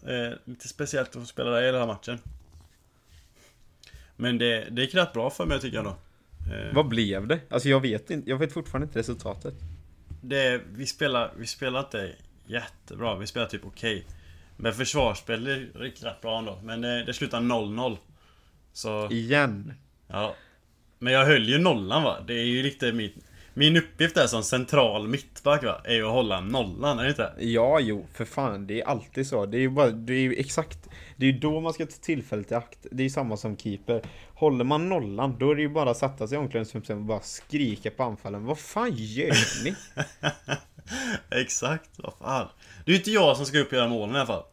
Eh, 0.07 0.33
lite 0.45 0.67
speciellt 0.67 1.09
att 1.09 1.13
få 1.21 1.25
spela 1.25 1.49
där 1.49 1.61
i 1.61 1.65
hela 1.65 1.85
matchen. 1.85 2.19
Men 4.15 4.37
det, 4.37 4.67
det 4.69 4.81
gick 4.81 4.95
rätt 4.95 5.13
bra 5.13 5.29
för 5.29 5.45
mig 5.45 5.59
tycker 5.59 5.77
jag 5.77 5.85
då. 5.85 5.97
Eh, 6.53 6.73
Vad 6.73 6.87
blev 6.87 7.27
det? 7.27 7.39
Alltså 7.49 7.69
jag 7.69 7.79
vet 7.79 8.09
inte, 8.09 8.29
jag 8.29 8.37
vet 8.37 8.53
fortfarande 8.53 8.85
inte 8.85 8.99
resultatet 8.99 9.53
det, 10.21 10.61
vi 10.73 10.85
spelar, 10.85 11.33
vi 11.37 11.47
spelar 11.47 11.79
inte 11.79 12.11
jättebra, 12.45 13.15
vi 13.15 13.27
spelar 13.27 13.47
typ 13.47 13.65
okej. 13.65 14.05
Men 14.57 14.73
försvarsspel 14.73 15.47
är 15.47 15.79
riktigt 15.79 16.21
bra 16.21 16.37
ändå. 16.37 16.59
Men 16.63 16.81
det, 16.81 17.03
det 17.03 17.13
slutar 17.13 17.39
0-0. 17.39 17.97
Så, 18.73 19.11
Igen 19.11 19.73
ja. 20.07 20.35
Men 20.99 21.13
jag 21.13 21.25
höll 21.25 21.49
ju 21.49 21.57
nollan 21.57 22.03
va. 22.03 22.17
Det 22.27 22.33
är 22.33 22.45
ju 22.45 22.63
lite 22.63 22.91
min, 22.91 23.11
min 23.53 23.77
uppgift 23.77 24.15
där 24.15 24.27
som 24.27 24.43
central 24.43 25.07
mittback 25.07 25.63
va. 25.63 25.81
Är 25.83 25.95
ju 25.95 26.05
att 26.05 26.11
hålla 26.13 26.41
nollan, 26.41 26.99
är 26.99 27.03
det 27.03 27.09
inte? 27.09 27.33
Ja, 27.39 27.79
jo, 27.79 28.07
för 28.13 28.25
fan, 28.25 28.67
det 28.67 28.81
är 28.81 28.85
alltid 28.85 29.27
så. 29.27 29.45
Det 29.45 29.57
är 29.57 29.61
ju 29.61 29.69
bara, 29.69 29.89
det 29.89 30.13
är 30.13 30.19
ju 30.19 30.33
exakt, 30.33 30.89
det 31.17 31.25
är 31.25 31.31
ju 31.31 31.39
då 31.39 31.59
man 31.61 31.73
ska 31.73 31.85
ta 31.85 31.91
tillfället 32.01 32.51
i 32.51 32.55
akt. 32.55 32.85
Det 32.91 33.01
är 33.01 33.03
ju 33.03 33.09
samma 33.09 33.37
som 33.37 33.57
keeper. 33.57 34.01
Håller 34.33 34.63
man 34.65 34.89
nollan, 34.89 35.35
då 35.39 35.51
är 35.51 35.55
det 35.55 35.61
ju 35.61 35.69
bara 35.69 35.89
att 35.91 35.97
sätta 35.97 36.27
sig 36.27 36.35
i 36.35 36.39
omklädningsrummet 36.39 36.89
och 36.89 36.97
bara 36.97 37.21
skrika 37.21 37.91
på 37.91 38.03
anfallen. 38.03 38.45
Vad 38.45 38.59
fan 38.59 38.89
gör 38.93 39.63
ni? 39.63 39.75
Exakt, 41.41 41.89
vad 41.97 42.13
fan. 42.19 42.47
Det 42.85 42.91
är 42.91 42.93
ju 42.93 42.97
inte 42.99 43.11
jag 43.11 43.37
som 43.37 43.45
ska 43.45 43.59
upp 43.59 43.67
och 43.67 43.73
göra 43.73 43.87
målen 43.87 44.15
i 44.15 44.19
alla 44.19 44.27
fall. 44.27 44.43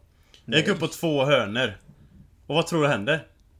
Jag 0.45 0.57
gick 0.57 0.67
upp 0.67 0.79
på 0.79 0.87
två 0.87 1.25
hörner. 1.25 1.77
Och 2.47 2.55
vad 2.55 2.67
tror 2.67 2.81
du 2.81 2.87
hände? 2.87 3.19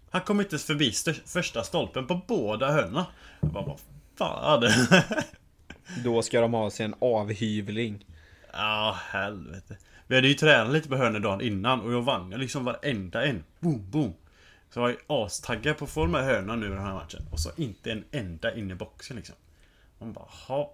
Han 0.09 0.21
kom 0.21 0.39
inte 0.39 0.53
ens 0.53 0.65
förbi 0.65 0.89
st- 0.89 1.13
första 1.25 1.63
stolpen 1.63 2.07
på 2.07 2.21
båda 2.27 2.71
hörnorna. 2.71 3.05
Jag 3.41 3.49
bara, 3.51 3.65
vad 3.65 3.79
fan? 4.17 4.63
Då 6.03 6.21
ska 6.21 6.41
de 6.41 6.53
ha 6.53 6.69
sig 6.69 6.85
en 6.85 6.95
avhyvling. 6.99 8.05
Ja, 8.53 8.97
helvete. 9.09 9.77
Vi 10.07 10.15
hade 10.15 10.27
ju 10.27 10.33
tränat 10.33 10.73
lite 10.73 10.89
på 10.89 10.95
hörnor 10.95 11.19
dagen 11.19 11.41
innan 11.41 11.81
och 11.81 11.93
jag 11.93 12.01
vann 12.01 12.31
jag 12.31 12.39
liksom 12.39 12.65
varenda 12.65 13.25
en. 13.25 13.43
Boom, 13.59 13.91
boom. 13.91 14.13
Så 14.69 14.79
jag 14.79 14.81
var 14.81 14.89
ju 14.89 14.97
astaggad 15.07 15.77
på 15.77 15.85
att 15.85 15.91
få 15.91 16.01
de 16.01 16.13
här 16.13 16.23
hörnorna 16.23 16.55
nu 16.55 16.65
i 16.65 16.69
den 16.69 16.79
här 16.79 16.93
matchen. 16.93 17.27
Och 17.31 17.39
så 17.39 17.51
inte 17.55 17.91
en 17.91 18.03
enda 18.11 18.55
in 18.55 18.71
i 18.71 18.75
boxen 18.75 19.17
liksom. 19.17 19.35
Man 19.99 20.13
bara, 20.13 20.27
ha 20.47 20.73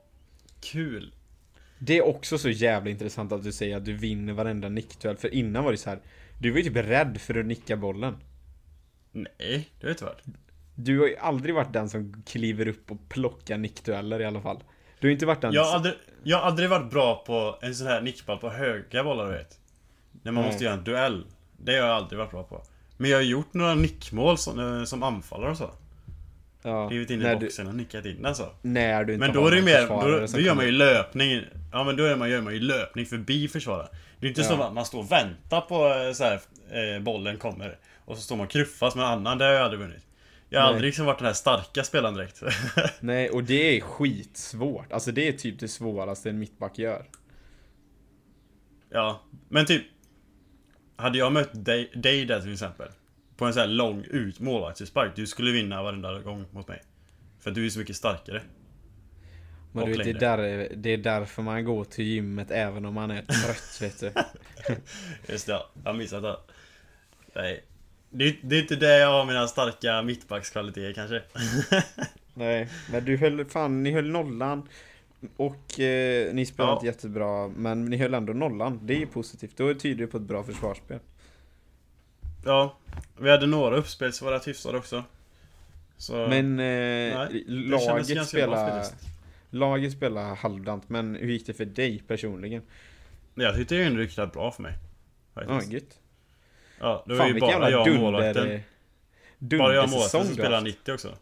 kul. 0.62 1.14
Det 1.80 1.98
är 1.98 2.06
också 2.06 2.38
så 2.38 2.50
jävla 2.50 2.90
intressant 2.90 3.32
att 3.32 3.44
du 3.44 3.52
säger 3.52 3.78
att 3.78 3.86
du 3.86 3.94
vinner 3.94 4.34
varenda 4.34 4.70
nickduell. 4.70 5.18
För 5.18 5.34
innan 5.34 5.64
var 5.64 5.72
det 5.72 5.78
så 5.78 5.90
här. 5.90 6.00
Du 6.40 6.52
var 6.52 6.58
ju 6.58 6.64
typ 6.64 6.76
rädd 6.76 7.22
för 7.22 7.40
att 7.40 7.46
nicka 7.46 7.78
bollen. 7.78 8.18
Nej, 9.12 9.28
det 9.40 9.82
har 9.82 9.90
jag 9.90 9.92
inte 9.92 10.06
varit. 10.06 10.24
Du 10.76 11.00
har 11.00 11.08
ju 11.08 11.18
aldrig 11.18 11.56
varit 11.56 11.74
den 11.74 11.90
som 11.90 12.24
kliver 12.24 12.68
upp 12.68 12.92
och 12.92 13.10
plockar 13.10 13.58
nickdueller 13.58 14.20
i 14.20 14.26
alla 14.26 14.42
fall. 14.42 14.64
Du 15.00 15.08
har 15.08 15.12
inte 15.12 15.26
varit 15.26 15.42
den 15.42 15.54
Jag 15.54 15.64
har 15.64 15.76
aldrig, 15.76 15.94
jag 16.24 16.38
har 16.38 16.44
aldrig 16.48 16.70
varit 16.70 16.92
bra 16.92 17.24
på 17.28 17.58
en 17.62 17.76
sån 17.76 17.88
här 17.88 18.02
nickball 18.02 18.38
på 18.38 18.50
höga 18.50 19.04
bollar 19.04 19.26
du 19.26 19.32
vet. 19.32 19.58
När 20.24 20.32
man 20.32 20.44
Nej. 20.44 20.52
måste 20.52 20.64
göra 20.64 20.74
en 20.74 20.84
duell. 20.84 21.26
Det 21.58 21.72
har 21.72 21.88
jag 21.88 21.96
aldrig 21.96 22.20
varit 22.20 22.32
bra 22.32 22.44
på. 22.44 22.62
Men 22.98 23.10
jag 23.10 23.18
har 23.18 23.24
gjort 23.24 23.54
några 23.54 23.76
nickmål 23.76 24.38
som, 24.38 24.60
eh, 24.80 24.84
som 24.84 25.04
anfallare 25.04 25.52
och 25.52 25.58
så. 25.58 25.70
ja, 26.64 26.92
in 26.92 27.02
i 27.02 27.06
du, 27.06 27.36
boxen 27.36 27.68
och 27.68 27.76
nickat 27.76 28.06
in 28.06 28.22
den 28.22 28.36
så. 28.36 28.46
när 28.62 29.04
du 29.04 29.14
inte 29.14 29.26
Men 29.28 29.36
då 29.36 29.48
är 29.48 29.52
det 29.52 29.62
mer, 29.62 29.88
då, 29.88 30.28
då 30.34 30.40
gör 30.40 30.56
man 30.56 30.66
ju 30.66 30.72
löpning 30.72 31.42
Ja 31.72 31.84
men 31.84 31.96
då 31.96 32.04
gör 32.08 32.16
man, 32.16 32.30
gör 32.30 32.42
man 32.42 32.54
ju 32.54 32.60
löpning 32.60 33.06
förbi 33.06 33.48
försvararen 33.48 33.90
Det 34.20 34.28
är 34.28 34.30
inte 34.30 34.44
så 34.44 34.54
Ja. 34.54 34.68
att 34.68 34.74
man 34.74 34.86
står 34.86 35.00
och 35.00 35.12
väntar 35.12 35.62
på 35.62 35.88
eh, 35.88 36.14
så 36.14 36.24
här, 36.24 36.40
eh, 36.96 37.02
bollen 37.02 37.38
kommer 37.38 37.78
Och 38.06 38.16
så 38.18 38.22
står 38.24 38.36
man 38.36 38.46
och 38.46 38.52
kruffas 38.52 38.96
med 38.96 39.06
en 39.06 39.12
annan, 39.12 39.38
det 39.38 39.46
har 39.46 39.52
jag 39.52 39.62
aldrig 39.64 39.80
vunnit 39.80 40.06
Jag 40.54 40.60
har 40.60 40.66
Nej. 40.66 40.74
aldrig 40.74 40.88
liksom 40.88 41.06
varit 41.06 41.18
den 41.18 41.26
här 41.26 41.34
starka 41.34 41.84
spelaren 41.84 42.16
direkt 42.16 42.44
Nej, 43.00 43.30
och 43.30 43.44
det 43.44 43.78
är 43.78 43.82
skitsvårt. 43.82 44.92
Alltså 44.92 45.12
det 45.12 45.28
är 45.28 45.32
typ 45.32 45.60
det 45.60 45.68
svåraste 45.68 46.30
en 46.30 46.40
mittback 46.40 46.80
gör. 46.80 47.06
Ja, 48.90 49.22
men 49.50 49.66
typ 49.66 49.84
Hade 50.96 51.18
jag 51.18 51.34
mött 51.34 51.66
dig, 51.66 51.92
dig 51.96 52.26
där 52.26 52.42
till 52.42 52.54
exempel 52.54 52.88
På 53.38 53.46
en 53.46 53.54
sån 53.54 53.60
här 53.60 53.68
lång 53.68 54.04
ut 54.10 54.40
målvaktsspark 54.40 55.16
Du 55.16 55.28
skulle 55.28 55.52
vinna 55.52 55.84
varenda 55.84 56.20
gång 56.20 56.46
mot 56.52 56.68
mig 56.68 56.84
För 57.40 57.52
du 57.52 57.66
är 57.66 57.70
så 57.70 57.80
mycket 57.80 57.96
starkare 57.96 58.42
Men 59.72 59.86
du 59.86 59.92
vet, 59.92 60.04
det 60.04 60.10
är, 60.10 60.38
där, 60.38 60.70
det 60.76 60.90
är 60.90 60.98
därför 60.98 61.42
man 61.42 61.66
går 61.66 61.84
till 61.84 62.06
gymmet 62.06 62.52
även 62.52 62.86
om 62.86 62.94
man 62.94 63.12
är 63.12 63.22
trött, 63.22 63.78
vet 63.82 64.00
du. 64.00 64.12
Just 65.34 65.48
det, 65.48 65.54
ja. 65.54 65.70
jag 65.84 65.92
har 65.92 65.98
missat 65.98 66.24
det 66.24 66.38
Nej 67.36 67.64
det 68.12 68.26
är, 68.28 68.36
det 68.42 68.56
är 68.58 68.62
inte 68.62 68.76
det 68.76 68.98
jag 69.00 69.08
har 69.12 69.26
mina 69.26 69.48
starka 69.48 70.02
mittbackskvaliteter 70.02 70.94
kanske 70.94 71.22
Nej, 72.34 72.70
men 72.92 73.06
du 73.06 73.18
höll, 73.18 73.46
fan, 73.46 73.84
ni 73.84 73.92
höll 73.92 74.12
nollan. 74.12 74.68
Och 75.38 75.80
eh, 75.80 76.34
ni 76.34 76.46
spelade 76.46 76.72
Ja. 76.72 76.76
inte 76.76 76.86
jättebra, 76.86 77.48
men 77.48 77.86
ni 77.86 77.98
höll 77.98 78.14
ändå 78.14 78.34
nollan. 78.34 78.80
Det 78.84 78.94
är 78.94 78.98
ju 79.00 79.08
positivt. 79.08 79.58
Då 79.58 79.74
tyder 79.74 80.06
det 80.06 80.08
på 80.12 80.18
ett 80.18 80.24
bra 80.24 80.44
försvarsspel. 80.44 81.00
Ja, 82.46 82.78
vi 83.20 83.30
hade 83.32 83.48
några 83.48 83.76
uppspel 83.78 84.14
som 84.14 84.26
var 84.28 84.34
rätt 84.34 84.48
hyfsade 84.48 84.78
också. 84.78 85.04
Så, 85.98 86.14
Men 86.28 86.60
eh, 86.60 87.30
kändes 87.80 88.34
laget 88.34 88.74
faktiskt. 88.74 88.96
Laget 89.50 89.92
spelar 89.92 90.36
halvdant, 90.36 90.90
men 90.90 91.16
hur 91.16 91.32
gick 91.32 91.46
det 91.46 91.54
för 91.54 91.66
dig 91.66 92.04
personligen? 92.08 92.62
jag 93.36 93.56
tyckte 93.56 93.76
det 93.76 93.84
ändå 93.84 94.02
gick 94.02 94.18
rätt 94.18 94.34
bra 94.34 94.52
för 94.52 94.64
mig. 94.64 94.74
Ja, 95.34 95.42
Faktiskt. 95.42 95.72
gött. 95.72 96.00
Ja, 96.82 97.04
det 97.08 97.14
var 97.14 97.18
Fan 97.26 97.34
ju 97.34 97.40
bara 97.40 97.70
jag 97.70 97.80
och 97.80 97.86
dunder... 97.86 98.02
målvakten. 98.02 98.60
Bara 99.40 99.74
jag 99.74 99.84
och 99.84 99.90
målvakten 99.90 100.26
som 100.26 100.36
haft. 100.36 100.62
90 100.62 100.94
också. 100.94 101.18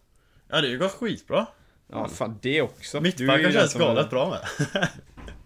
Ja, 0.47 0.61
det 0.61 0.67
gått 0.77 0.91
skitbra. 0.91 1.45
Ja, 1.87 2.07
fan 2.07 2.39
det 2.41 2.61
också. 2.61 3.01
Mittbacken 3.01 3.51
känns 3.51 3.71
som- 3.71 3.81
galet 3.81 4.09
bra 4.09 4.29
med. 4.29 4.39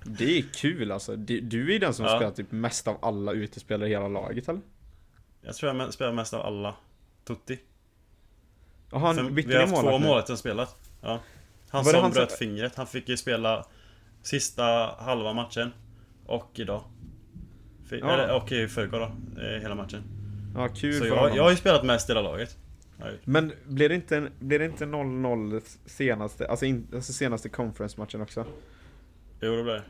Det 0.05 0.37
är 0.37 0.41
kul 0.53 0.91
alltså. 0.91 1.15
Du, 1.15 1.41
är 1.67 1.73
ju 1.73 1.79
den 1.79 1.93
som 1.93 2.05
Ja. 2.05 2.15
spelar 2.17 2.31
typ 2.31 2.51
mest 2.51 2.87
av 2.87 2.97
alla 3.01 3.31
utespelare 3.31 3.89
i 3.89 3.91
hela 3.91 4.07
laget 4.07 4.49
eller? 4.49 4.61
Jag 5.41 5.55
tror 5.55 5.75
jag 5.75 5.93
spelar 5.93 6.11
mest 6.11 6.33
av 6.33 6.41
alla. 6.41 6.75
Tutti. 7.27 7.59
För 8.89 9.29
bytte 9.29 9.49
vi 9.49 9.55
har 9.55 9.61
haft 9.67 9.81
två 9.81 9.97
målvakter 9.99 10.27
som 10.27 10.37
spelat. 10.37 10.75
Ja. 11.01 11.19
Han 11.69 11.85
som 11.85 11.93
han 12.01 12.03
som- 12.03 12.11
bröt 12.11 12.37
fingret, 12.37 12.75
han 12.75 12.87
fick 12.87 13.09
ju 13.09 13.17
spela 13.17 13.65
sista 14.21 14.63
halva 14.99 15.33
matchen. 15.33 15.73
Och 16.25 16.51
idag. 16.53 16.83
Ja. 18.01 18.11
Eller, 18.13 18.35
och 18.35 18.51
i 18.51 18.67
förrgår 18.67 18.99
då. 18.99 19.41
eh, 19.41 19.61
Hela 19.61 19.75
matchen. 19.75 20.03
Ja, 20.55 20.67
kul 20.67 20.93
Så 20.93 20.99
för 20.99 21.07
jag, 21.07 21.15
honom. 21.15 21.35
jag 21.37 21.43
har 21.43 21.51
ju 21.51 21.57
spelat 21.57 21.85
mest 21.85 22.09
hela 22.09 22.21
laget. 22.21 22.57
Men 23.23 23.51
blir 23.67 23.89
det 23.89 23.95
inte, 23.95 24.29
blir 24.39 24.59
det 24.59 24.65
inte 24.65 24.85
0-0 24.85 25.61
senaste, 25.85 26.47
alltså, 26.47 26.65
in, 26.65 26.87
alltså 26.95 27.13
senaste 27.13 27.49
conference-matchen 27.49 28.21
också? 28.21 28.45
Jo, 29.41 29.55
det 29.55 29.63
blir 29.63 29.73
det. 29.73 29.83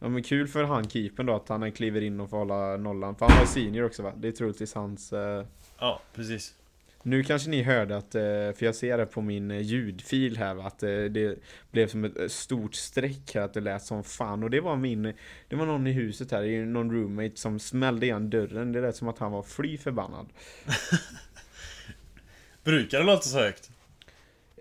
Ja 0.00 0.08
men 0.08 0.22
kul 0.22 0.48
för 0.48 0.64
han 0.64 0.88
keepern 0.88 1.26
då 1.26 1.34
att 1.36 1.48
han 1.48 1.72
kliver 1.72 2.00
in 2.00 2.20
och 2.20 2.30
får 2.30 2.36
hålla 2.38 2.76
nollan. 2.76 3.14
För 3.16 3.26
han 3.28 3.38
var 3.38 3.46
senior 3.46 3.84
också 3.86 4.02
va? 4.02 4.12
Det 4.16 4.28
är 4.28 4.32
troligtvis 4.32 4.74
hans... 4.74 5.12
Eh... 5.12 5.44
Ja, 5.78 6.00
precis. 6.14 6.54
Nu 7.02 7.22
kanske 7.22 7.50
ni 7.50 7.62
hörde 7.62 7.96
att, 7.96 8.14
eh, 8.14 8.20
för 8.22 8.64
jag 8.64 8.74
ser 8.74 8.98
det 8.98 9.06
på 9.06 9.20
min 9.20 9.50
eh, 9.50 9.60
ljudfil 9.60 10.36
här 10.36 10.66
att 10.66 10.82
eh, 10.82 10.88
det 10.90 11.38
blev 11.70 11.86
som 11.88 12.04
ett 12.04 12.32
stort 12.32 12.74
streck 12.74 13.34
här 13.34 13.42
att 13.42 13.54
det 13.54 13.60
lät 13.60 13.82
som 13.82 14.04
fan. 14.04 14.42
Och 14.42 14.50
det 14.50 14.60
var 14.60 14.76
min, 14.76 15.12
det 15.48 15.56
var 15.56 15.66
någon 15.66 15.86
i 15.86 15.92
huset 15.92 16.30
här, 16.30 16.42
det 16.42 16.48
är 16.56 16.64
någon 16.64 16.92
roommate 16.92 17.36
som 17.36 17.58
smällde 17.58 18.06
igen 18.06 18.30
dörren. 18.30 18.72
Det 18.72 18.80
lät 18.80 18.96
som 18.96 19.08
att 19.08 19.18
han 19.18 19.32
var 19.32 19.42
fly 19.42 19.78
förbannad. 19.78 20.26
Brukar 22.64 22.98
det 22.98 23.04
låta 23.04 23.22
så 23.22 23.38
högt? 23.38 23.70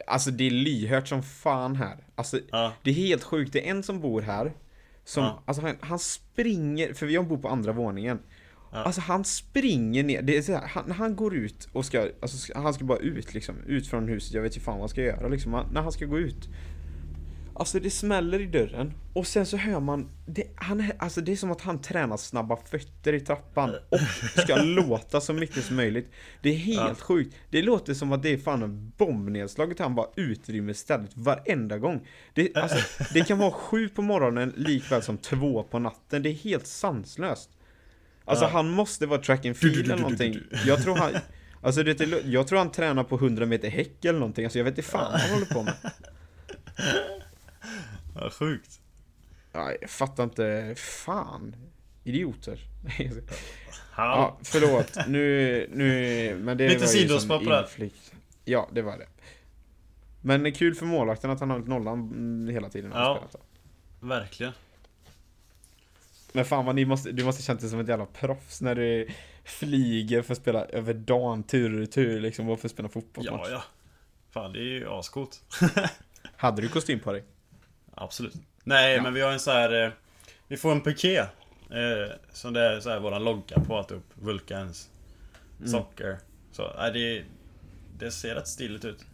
Alltså 0.08 0.32
det 0.32 0.44
är 0.48 0.52
lyhört 0.52 1.08
som 1.08 1.24
fan 1.24 1.76
här. 1.76 1.98
Alltså 2.16 2.40
Ja. 2.52 2.74
det 2.84 2.90
är 2.90 2.94
helt 2.94 3.24
sjukt, 3.24 3.54
det 3.54 3.68
är 3.68 3.72
en 3.72 3.84
som 3.84 4.00
bor 4.02 4.22
här. 4.22 4.54
Som, 5.06 5.24
Ja. 5.24 5.44
alltså 5.46 5.62
han, 5.62 5.76
han 5.82 6.00
springer, 6.00 6.94
för 6.94 7.08
jag 7.08 7.28
bor 7.28 7.38
på 7.38 7.48
andra 7.50 7.72
våningen. 7.72 8.20
Ja. 8.72 8.78
Alltså 8.78 9.02
han 9.02 9.24
springer 9.26 10.04
ner, 10.04 10.22
det 10.22 10.38
är 10.38 10.42
så 10.42 10.52
här, 10.52 10.68
han, 10.68 10.84
när 10.88 10.96
han 10.96 11.16
går 11.16 11.36
ut 11.36 11.68
och 11.74 11.86
ska, 11.86 12.08
alltså 12.22 12.54
han 12.56 12.74
ska 12.74 12.86
bara 12.86 12.98
ut 13.00 13.34
liksom, 13.34 13.56
ut 13.66 13.88
från 13.88 14.08
huset, 14.08 14.34
jag 14.34 14.42
vet 14.42 14.58
ju 14.58 14.62
fan 14.62 14.74
vad 14.74 14.82
han 14.82 14.90
ska 14.90 15.02
göra 15.02 15.28
liksom, 15.28 15.54
han, 15.54 15.66
när 15.74 15.82
han 15.82 15.92
ska 15.92 16.06
gå 16.06 16.20
ut. 16.20 16.50
Alltså 17.60 17.80
det 17.80 17.90
smäller 17.90 18.40
i 18.42 18.46
dörren, 18.46 18.94
och 19.14 19.28
sen 19.28 19.46
så 19.46 19.58
hör 19.58 19.80
man, 19.80 20.10
det, 20.28 20.44
han, 20.56 20.80
är- 20.82 20.96
alltså 21.00 21.22
det 21.22 21.32
är 21.32 21.36
som 21.36 21.52
att 21.52 21.62
han 21.62 21.82
tränar 21.82 22.18
snabba 22.18 22.56
fötter 22.56 23.14
i 23.14 23.20
trappan 23.20 23.70
och 23.90 24.00
ska 24.42 24.56
låta 24.64 25.22
så 25.22 25.34
mycket 25.34 25.64
som 25.66 25.76
möjligt. 25.76 26.12
Det 26.42 26.50
är 26.50 26.54
helt 26.56 26.82
Ja. 26.90 26.96
sjukt. 26.96 27.36
Det 27.50 27.62
låter 27.62 27.94
som 27.94 28.12
att 28.12 28.24
det 28.24 28.30
är 28.30 28.38
fan 28.38 28.64
en 28.64 28.92
bombnedslag 28.98 29.72
att 29.72 29.80
han 29.80 29.96
bara 29.96 30.08
utrymmer 30.16 30.74
stället 30.74 31.12
varenda 31.14 31.78
gång. 31.78 32.08
Det, 32.34 32.56
alltså, 32.58 32.78
det 33.14 33.22
kan 33.28 33.38
vara 33.38 33.52
sju 33.52 33.90
på 33.90 34.02
morgonen 34.02 34.54
likväl 34.58 35.02
som 35.02 35.18
två 35.18 35.64
på 35.64 35.80
natten. 35.80 36.24
Det 36.24 36.30
är 36.30 36.34
helt 36.34 36.68
sanslöst. 36.68 37.50
Alltså 38.28 38.46
Ja. 38.46 38.50
han 38.50 38.70
måste 38.70 39.06
vara 39.06 39.22
track 39.22 39.46
and 39.46 39.58
field 39.58 39.76
du, 39.76 39.82
du, 39.82 39.86
eller 39.86 39.96
du, 39.96 40.02
någonting. 40.02 40.34
du, 40.34 40.48
du. 40.52 40.68
Jag 40.68 40.84
tror 40.84 40.96
han... 40.96 41.12
Alltså 41.62 41.84
det, 41.84 41.94
det, 41.94 42.22
jag 42.26 42.48
tror 42.48 42.60
han 42.60 42.72
tränar 42.72 43.04
på 43.04 43.16
100 43.16 43.46
meter 43.46 43.70
häck 43.70 44.06
eller 44.06 44.20
någonting. 44.20 44.46
Alltså 44.46 44.60
jag 44.60 44.64
vet 44.66 44.78
inte 44.78 44.90
fan 44.90 45.12
vad 45.12 45.22
han 45.22 45.30
håller 45.32 45.46
på 45.46 45.64
med. 45.64 45.74
Ja, 48.16 48.30
sjukt. 48.30 48.80
Ja, 49.52 49.72
jag 49.82 49.90
fattar 49.90 50.24
inte. 50.24 50.76
Fan. 50.78 51.56
Idioter. 52.04 52.60
Ja, 53.98 54.38
förlåt. 54.44 54.98
Nu, 55.08 55.70
nu, 55.74 56.36
men 56.44 56.58
det 56.58 56.70
Lite 56.70 56.86
var 56.86 56.94
ju 56.94 57.20
som 57.20 57.32
inflikt. 57.32 58.14
Ja, 58.46 58.70
det 58.74 58.82
var 58.82 58.98
det. 58.98 59.08
Men 60.22 60.44
det 60.44 60.50
är 60.50 60.52
kul 60.52 60.76
för 60.76 60.86
målvakten 60.86 61.30
att 61.32 61.40
han 61.40 61.50
har 61.50 61.58
hållit 61.58 61.70
nollan 61.70 62.00
mm, 62.00 62.54
hela 62.54 62.70
tiden. 62.70 62.92
Ja. 62.94 63.24
Verkligen. 64.00 64.54
Men 66.34 66.46
fan 66.46 66.66
vad 66.66 66.76
ni 66.76 66.86
måste, 66.86 67.12
du 67.12 67.24
måste 67.24 67.44
känt 67.44 67.60
dig 67.62 67.70
som 67.70 67.80
ett 67.80 67.88
jävla 67.88 68.06
proffs 68.06 68.62
när 68.62 68.76
du 68.76 69.08
flyger 69.44 70.22
för 70.22 70.32
att 70.34 70.38
spela 70.42 70.66
över 70.66 70.94
dagen, 70.94 71.44
tur 71.44 71.74
och 71.74 71.80
retur 71.80 72.20
liksom, 72.20 72.50
och 72.50 72.60
för 72.60 72.68
att 72.68 72.72
spela 72.72 72.90
fotbollsmatch. 72.90 73.42
Ja, 73.50 73.52
ja. 73.52 73.64
Fan, 74.32 74.54
det 74.54 74.60
är 74.60 74.64
ju 74.64 74.90
ascoolt. 74.90 75.42
Hade 76.38 76.62
du 76.62 76.68
kostym 76.70 77.00
på 77.00 77.12
dig? 77.14 77.24
Absolut. 77.94 78.34
Nej, 78.64 78.96
Ja. 78.96 79.02
men 79.04 79.14
vi 79.14 79.22
har 79.22 79.32
en 79.32 79.40
så 79.40 79.52
här. 79.52 79.84
Eh, 79.86 79.92
vi 80.48 80.58
får 80.58 80.72
en 80.72 80.82
piké. 80.82 81.18
Eh, 81.18 81.28
som 82.34 82.54
det 82.54 82.62
är 82.62 82.80
så 82.80 82.90
här 82.90 83.00
våran 83.00 83.24
logga 83.24 83.60
på 83.60 83.78
att 83.80 83.92
upp. 83.92 84.06
Vulcans. 84.14 84.90
Mm. 85.60 85.70
Socker. 85.72 86.18
Så, 86.52 86.72
nej, 86.78 86.92
det, 86.94 87.24
det 88.06 88.12
ser 88.12 88.36
rätt 88.36 88.48
stiligt 88.48 88.86
ut. 88.86 89.06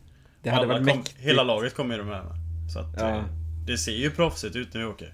Det 0.41 0.49
hade 0.49 0.61
Alla 0.63 0.73
varit 0.73 0.87
kom, 0.87 0.97
mäktigt. 0.97 1.19
Hela 1.19 1.43
laget 1.43 1.73
kommer 1.75 1.95
ju 1.97 2.01
de 2.03 2.07
här 2.09 2.23
med. 2.23 2.33
Så 2.73 2.79
att 2.79 2.85
Ja. 2.97 3.09
eh, 3.17 3.23
det 3.67 3.77
ser 3.77 3.91
ju 3.91 4.11
proffsigt 4.11 4.55
ut 4.55 4.73
när 4.73 4.81
vi 4.81 4.87
åker. 4.87 5.13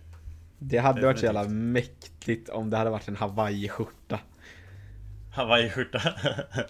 Det 0.59 0.77
hade 0.77 1.01
varit 1.05 1.19
så 1.19 1.25
jävla 1.25 1.43
Definitivt. 1.43 1.73
mäktigt 1.73 2.49
om 2.49 2.69
det 2.69 2.77
hade 2.77 2.89
varit 2.89 3.07
en 3.07 3.15
Hawaii-skjorta. 3.15 4.19
Hawaii-skjorta. 5.33 6.01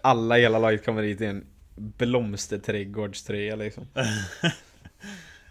Alla 0.02 0.38
i 0.38 0.42
hela 0.42 0.60
laget 0.60 0.86
kommer 0.86 1.02
dit 1.02 1.22
i 1.22 1.26
en 1.26 1.46
blomsterträdgårdströja 1.76 3.56
liksom. 3.56 3.88
ja, 3.94 4.52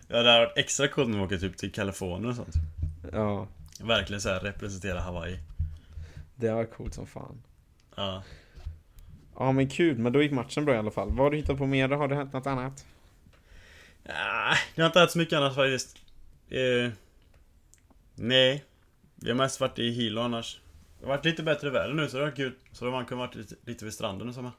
det 0.09 0.17
hade 0.17 0.39
varit 0.39 0.59
extra 0.59 0.89
coolt 0.89 1.09
när 1.09 1.19
vi 1.19 1.25
åker 1.25 1.39
typ 1.39 1.57
till 1.57 1.73
Kalifornien 1.73 2.27
och 2.31 2.37
sånt. 2.37 2.55
Ja, 3.13 3.49
Verkligen 3.81 4.21
så 4.21 4.29
här 4.29 4.41
representera 4.41 5.01
Hawaii. 5.01 5.39
det 6.37 6.51
var 6.51 6.65
coolt 6.65 6.95
som 6.95 7.07
fan. 7.07 7.43
Ja. 7.97 8.23
Ja 9.39 9.53
men 9.53 9.69
kul, 9.69 9.99
men 9.99 10.13
då 10.13 10.23
gick 10.23 10.33
matchen 10.33 10.65
bra 10.65 10.75
i 10.75 10.79
alla 10.79 10.91
fall. 10.91 11.09
Vad 11.09 11.19
har 11.19 11.31
du 11.31 11.37
hittat 11.37 11.59
på 11.59 11.67
mer? 11.67 11.89
Har 11.89 12.09
det 12.09 12.15
hänt 12.15 12.33
något 12.33 12.47
annat? 12.47 12.87
Ah, 14.09 14.55
det 14.75 14.83
har 14.83 14.87
inte 14.87 14.99
hänt 14.99 15.11
så 15.11 15.19
mycket 15.19 15.37
annars 15.37 15.55
faktiskt. 15.55 15.97
Eh, 16.51 16.91
nej. 18.19 18.65
Vi 19.15 19.29
har 19.31 19.37
mest 19.37 19.61
varit 19.61 19.79
i 19.79 19.91
Hilo 19.91 20.21
annars. 20.21 20.61
Det 20.99 21.07
har 21.07 21.17
varit 21.17 21.25
lite 21.25 21.43
bättre 21.43 21.71
väder 21.71 21.95
nu 21.95 22.09
så 22.09 22.17
det 22.17 22.23
var 22.25 22.31
kul. 22.31 22.55
Så 22.73 22.85
då 22.85 22.91
har 22.91 22.97
man 22.97 23.07
kunnat 23.07 23.37
varit 23.37 23.67
lite, 23.67 23.85
vid 23.85 23.95
stranden 23.95 24.29
och 24.29 24.43
med. 24.43 24.53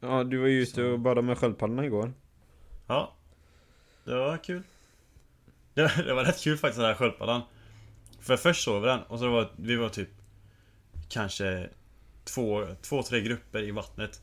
Ja, 0.00 0.24
du 0.24 0.38
var 0.38 0.46
ju 0.46 0.62
ute 0.62 0.82
och 0.82 0.98
badade 1.00 1.26
med 1.26 1.38
sköldpaddorna 1.38 1.84
igår. 1.84 2.12
Ja. 2.86 3.14
Det 4.04 4.14
var 4.14 4.36
kul. 4.36 4.62
Det, 5.74 5.92
det 6.06 6.14
var 6.14 6.24
rätt 6.24 6.42
kul 6.42 6.56
faktiskt 6.58 6.78
den 6.78 6.86
här 6.86 6.94
sköldpaddan. 6.94 7.42
För 8.20 8.36
först 8.36 8.64
sov 8.64 8.82
vi 8.82 8.88
den 8.88 9.00
och 9.02 9.18
så 9.18 9.28
var 9.30 9.50
vi 9.56 9.76
var 9.76 9.88
typ 9.88 10.08
Kanske 11.08 11.68
två, 12.24 12.66
två, 12.82 13.02
tre 13.02 13.20
grupper 13.20 13.62
i 13.62 13.70
vattnet. 13.70 14.20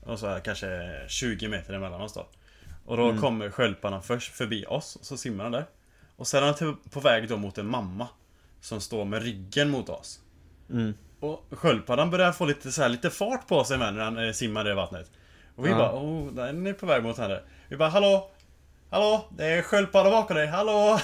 Och 0.00 0.18
så 0.18 0.26
här, 0.26 0.40
kanske 0.40 0.92
20 1.08 1.48
meter 1.48 1.74
emellan 1.74 2.00
oss 2.00 2.14
då. 2.14 2.26
Och 2.84 2.96
då 2.96 3.08
Mm. 3.08 3.20
kommer 3.20 3.50
sköldpaddan 3.50 4.02
först 4.02 4.32
förbi 4.34 4.64
oss 4.68 4.96
och 4.96 5.04
så 5.06 5.16
simmar 5.16 5.44
den 5.44 5.52
där. 5.52 5.66
Och 6.16 6.26
sen 6.26 6.44
är 6.44 6.52
till- 6.52 6.74
på 6.90 7.00
väg 7.00 7.28
då 7.28 7.36
mot 7.36 7.58
en 7.58 7.66
mamma. 7.66 8.08
Som 8.60 8.80
står 8.80 9.04
med 9.04 9.22
ryggen 9.22 9.70
mot 9.70 9.88
oss. 9.88 10.20
Mm. 10.70 10.94
Och 11.20 11.44
sköldpaddan 11.50 12.10
börjar 12.10 12.32
få 12.32 12.44
lite, 12.44 12.72
så 12.72 12.82
här, 12.82 12.88
lite 12.88 13.10
fart 13.10 13.46
på 13.48 13.64
sig 13.64 13.78
med 13.78 13.94
när 13.94 14.04
han 14.04 14.18
eh, 14.26 14.32
simmar 14.32 14.70
i 14.70 14.74
vattnet. 14.74 15.10
Och 15.56 15.66
vi 15.66 15.70
Ja. 15.70 15.76
bara, 15.78 15.92
oh, 15.92 16.32
den 16.32 16.66
är 16.66 16.72
på 16.72 16.86
väg 16.86 17.02
mot 17.02 17.18
henne. 17.18 17.40
Vi 17.68 17.76
bara, 17.76 17.88
hallå? 17.88 18.30
Hallå? 18.90 19.26
Det 19.36 19.44
är 19.46 19.62
sköldpadda 19.62 20.10
bakom 20.10 20.36
dig, 20.36 20.46
hallå? 20.46 21.00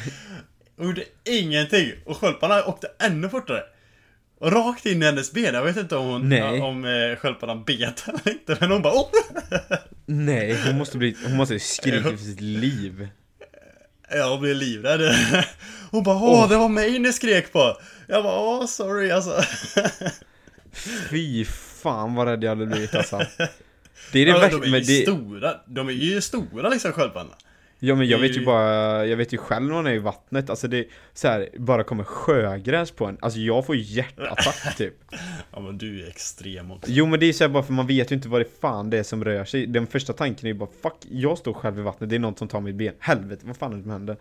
och 0.78 0.84
gjorde 0.84 1.04
ingenting. 1.24 1.92
Och 2.06 2.16
sköldpaddan 2.16 2.64
åkte 2.64 2.88
ännu 2.98 3.28
fortare. 3.28 3.62
Och 4.38 4.52
rakt 4.52 4.86
in 4.86 5.02
i 5.02 5.06
hennes 5.06 5.32
ben. 5.32 5.54
Jag 5.54 5.62
vet 5.64 5.76
inte 5.76 5.96
om 5.96 6.06
hon, 6.06 6.28
Nej. 6.28 6.60
om 6.60 6.84
eh, 6.84 7.16
sköldpaddan 7.16 7.64
bet 7.64 8.04
eller 8.08 8.28
inte. 8.32 8.56
Men 8.60 8.70
hon 8.70 8.82
bara, 8.82 8.94
oh! 8.94 9.08
Nej, 10.06 10.62
hon 10.66 10.78
måste 10.78 10.98
bli, 10.98 11.16
hon 11.26 11.36
måste 11.36 11.58
skrika 11.58 12.02
för 12.10 12.16
sitt 12.16 12.40
liv. 12.40 13.08
Jag 14.14 14.40
blev 14.40 14.56
livrädd. 14.56 15.14
Hon 15.90 16.02
bara, 16.02 16.16
åh, 16.16 16.48
det 16.48 16.56
var 16.56 16.68
mig 16.68 16.98
ni 16.98 17.12
skrek 17.12 17.52
på. 17.52 17.76
Jag 18.06 18.24
bara, 18.24 18.38
åh, 18.40 18.66
sorry 18.66 19.10
alltså. 19.10 19.42
Fy 21.10 21.44
fan 21.82 22.14
vad 22.14 22.28
rädd 22.28 22.44
jag 22.44 22.48
hade 22.48 22.66
blivit 22.66 22.94
alltså. 22.94 23.16
Det 24.12 24.18
är 24.18 24.26
det 24.26 24.30
Ja, 24.30 24.48
de 24.48 24.62
är 24.62 24.66
ju 24.66 24.70
men 24.70 24.84
det, 24.84 25.02
stora. 25.02 25.54
De 25.66 25.88
är 25.88 25.92
ju 25.92 26.20
stora 26.20 26.68
liksom 26.68 26.92
sköldpaddorna. 26.92 27.34
Ja 27.84 27.94
men 27.94 28.08
jag 28.08 28.18
är 28.18 28.28
vet 28.28 28.36
ju 28.36 28.44
bara, 28.44 29.06
jag 29.06 29.16
vet 29.16 29.32
ju 29.32 29.38
själv 29.38 29.66
när 29.66 29.74
man 29.74 29.86
är 29.86 29.92
i 29.92 29.98
vattnet, 29.98 30.50
alltså 30.50 30.68
det 30.68 30.86
så 31.14 31.28
här, 31.28 31.48
bara 31.58 31.84
kommer 31.84 32.04
sjögräs 32.04 32.90
på 32.90 33.06
en, 33.06 33.18
alltså 33.20 33.38
jag 33.38 33.66
får 33.66 33.76
hjärtattack 33.76 34.76
typ. 34.76 34.94
Ja 35.52 35.60
men 35.60 35.78
du 35.78 36.04
är 36.04 36.08
extrem 36.08 36.70
också. 36.70 36.90
Jo 36.90 37.06
men 37.06 37.20
det 37.20 37.26
är 37.26 37.32
så 37.32 37.48
bara 37.48 37.62
för 37.62 37.72
man 37.72 37.86
vet 37.86 38.12
ju 38.12 38.16
inte 38.16 38.28
vad 38.28 38.40
det 38.40 38.60
fan 38.60 38.90
det 38.90 38.98
är 38.98 39.02
som 39.02 39.24
rör 39.24 39.44
sig. 39.44 39.66
Den 39.66 39.86
första 39.86 40.12
tanken 40.12 40.46
är 40.46 40.52
ju 40.52 40.58
bara 40.58 40.68
fuck, 40.82 40.96
jag 41.10 41.38
står 41.38 41.52
själv 41.52 41.78
i 41.78 41.82
vattnet, 41.82 42.10
det 42.10 42.16
är 42.16 42.20
någon 42.20 42.36
som 42.36 42.48
tar 42.48 42.60
mitt 42.60 42.74
ben. 42.74 42.94
Helvete, 42.98 43.42
vad 43.46 43.56
fan 43.56 43.72
är 43.72 43.76
det 43.76 43.82
som 43.82 43.90
händer? 43.90 44.16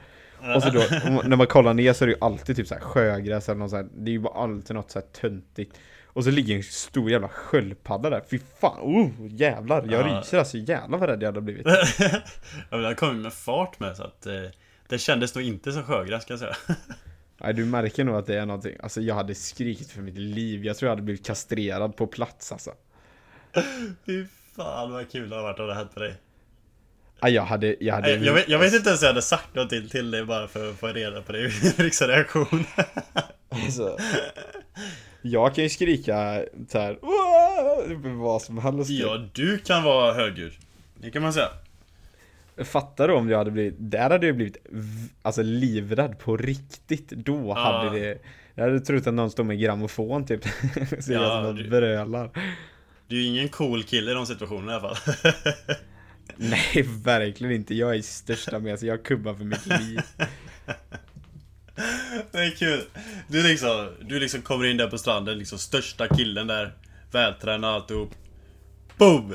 Och 0.55 0.64
så 0.64 0.70
då, 0.70 0.80
när 1.26 1.36
man 1.36 1.47
kollar 1.47 1.74
ner 1.74 1.93
så 1.93 2.03
är 2.03 2.07
det 2.07 2.14
ju 2.14 2.20
alltid 2.22 2.55
typ 2.55 2.68
så 2.68 2.74
här 2.74 2.82
sjögräs 2.82 3.49
eller 3.49 3.59
något 3.59 3.70
så 3.70 3.76
här, 3.76 3.88
Det 3.95 4.12
är 4.12 4.14
ju 4.14 4.20
bara 4.20 4.43
alltid 4.43 4.76
något 4.76 4.91
så 4.91 4.99
här 4.99 5.05
töntigt 5.22 5.78
Och 6.14 6.24
så 6.24 6.32
ligger 6.32 6.55
en 6.55 6.64
stor 6.64 7.12
jävla 7.12 7.28
sköldpadda 7.30 8.09
där, 8.09 8.24
fy 8.30 8.39
fan, 8.59 8.80
oh 8.82 9.09
jävlar, 9.20 9.86
jag 9.89 10.09
Ja. 10.09 10.20
ryser 10.22 10.38
alltså, 10.38 10.57
jävlar 10.57 10.97
vad 10.97 11.09
rädd 11.09 11.22
jag 11.24 11.28
hade 11.28 11.41
blivit. 11.41 11.66
Ja, 11.99 12.22
men 12.70 12.82
den 12.82 12.95
kom 12.95 13.22
med 13.22 13.34
fart 13.34 13.80
med 13.80 13.97
så 13.97 14.03
att 14.03 14.26
eh, 14.26 14.34
Det 14.88 14.97
kändes 14.99 15.36
nog 15.36 15.43
inte 15.43 15.72
som 15.72 15.84
sjögräs 15.84 16.26
kan 16.26 16.38
jag 16.38 16.39
säga. 16.39 16.55
Nej 17.38 17.53
du 17.53 17.66
märker 17.66 18.03
nog 18.03 18.16
att 18.16 18.26
det 18.26 18.36
är 18.39 18.45
någonting, 18.45 18.76
alltså 18.84 19.01
jag 19.01 19.16
hade 19.16 19.36
skrikit 19.36 19.91
för 19.91 20.01
mitt 20.01 20.18
liv, 20.18 20.66
jag 20.66 20.78
tror 20.78 20.88
jag 20.88 20.91
hade 20.91 21.01
blivit 21.01 21.26
kastrerad 21.26 21.95
på 21.95 22.07
plats 22.07 22.51
alltså. 22.51 22.72
Fy 24.05 24.26
fan 24.55 24.91
vad 24.91 25.12
kul 25.12 25.30
det 25.30 25.36
hade 25.36 25.47
varit 25.47 25.59
om 25.59 25.68
det 25.68 25.74
hänt 25.76 25.95
med 25.95 26.03
dig. 26.03 26.16
Ja, 27.20 27.30
jag 27.30 27.43
hade, 27.43 27.76
jag 27.80 27.95
hade 27.95 28.09
Jag, 28.12 28.24
jag, 28.26 28.34
vet, 28.34 28.49
jag 28.49 28.59
vet 28.59 28.74
inte 28.74 28.89
ens 28.89 29.01
om 29.01 29.05
jag 29.05 29.14
hade 29.14 29.22
sagt 29.22 29.55
någonting 29.55 29.89
till 29.89 30.12
dig 30.12 30.26
bara 30.26 30.47
för 30.47 30.70
att 30.70 30.80
få 30.80 30.88
reda 30.88 31.22
på 31.22 31.32
din 31.32 31.49
reaktion. 32.01 32.66
alltså, 33.49 33.97
Jag 35.22 35.55
kan 35.55 35.63
ju 35.63 35.69
skrika 35.69 36.43
såhär 36.69 36.99
"Åh!" 37.01 37.97
vad 38.17 38.41
som 38.41 38.57
helst 38.57 38.89
Ja, 38.89 39.26
du 39.34 39.57
kan 39.57 39.84
vara 39.84 40.13
högljudd. 40.13 40.53
Det 40.95 41.11
kan 41.11 41.22
man 41.22 41.34
säga. 41.34 41.49
Fattar 42.63 43.07
du 43.07 43.13
om 43.13 43.30
jag 43.30 43.38
hade 43.38 43.51
blivit, 43.51 43.76
där 43.78 44.09
hade 44.09 44.28
jag 44.28 44.36
blivit 44.36 44.57
alltså 45.22 45.41
livrädd 45.41 46.19
på 46.19 46.38
riktigt 46.38 47.09
Då 47.09 47.53
Ja. 47.55 47.59
hade 47.63 47.99
det 47.99 48.17
Jag 48.55 48.63
hade 48.63 48.80
trott 48.80 49.07
att 49.07 49.13
någon 49.13 49.32
stod 49.32 49.45
med 49.45 49.59
grammofon 49.59 50.26
typ 50.26 50.43
Så 50.99 51.13
jag 51.13 51.24
Ja, 51.24 51.41
som 51.43 51.49
att 51.51 51.57
du- 51.57 51.69
brölar 51.69 52.30
Du 53.07 53.15
är 53.17 53.22
ju 53.22 53.28
ingen 53.28 53.49
cool 53.49 53.84
kille 53.84 54.11
i 54.11 54.13
de 54.13 54.26
situationerna 54.26 54.72
i 54.72 54.76
alla 54.76 54.95
fall. 54.95 55.13
Nej 56.36 56.86
verkligen 57.03 57.53
inte, 57.55 57.76
jag 57.76 57.95
är 57.95 58.01
största 58.01 58.59
med 58.59 58.80
så 58.80 58.86
jag 58.86 59.03
kubbar 59.03 59.34
för 59.34 59.43
mitt 59.43 59.65
liv 59.65 59.99
Det 62.32 62.38
är 62.38 62.51
kul. 62.55 62.82
Du 63.28 63.43
liksom, 63.43 63.89
du 64.01 64.19
liksom 64.19 64.41
kommer 64.41 64.65
in 64.65 64.78
där 64.78 64.88
på 64.88 64.97
stranden, 64.97 65.38
liksom 65.38 65.57
största 65.59 66.07
killen 66.07 66.47
där. 66.47 66.74
Vältränad 67.11 67.74
alltihop. 67.76 68.11
Boom! 68.97 69.34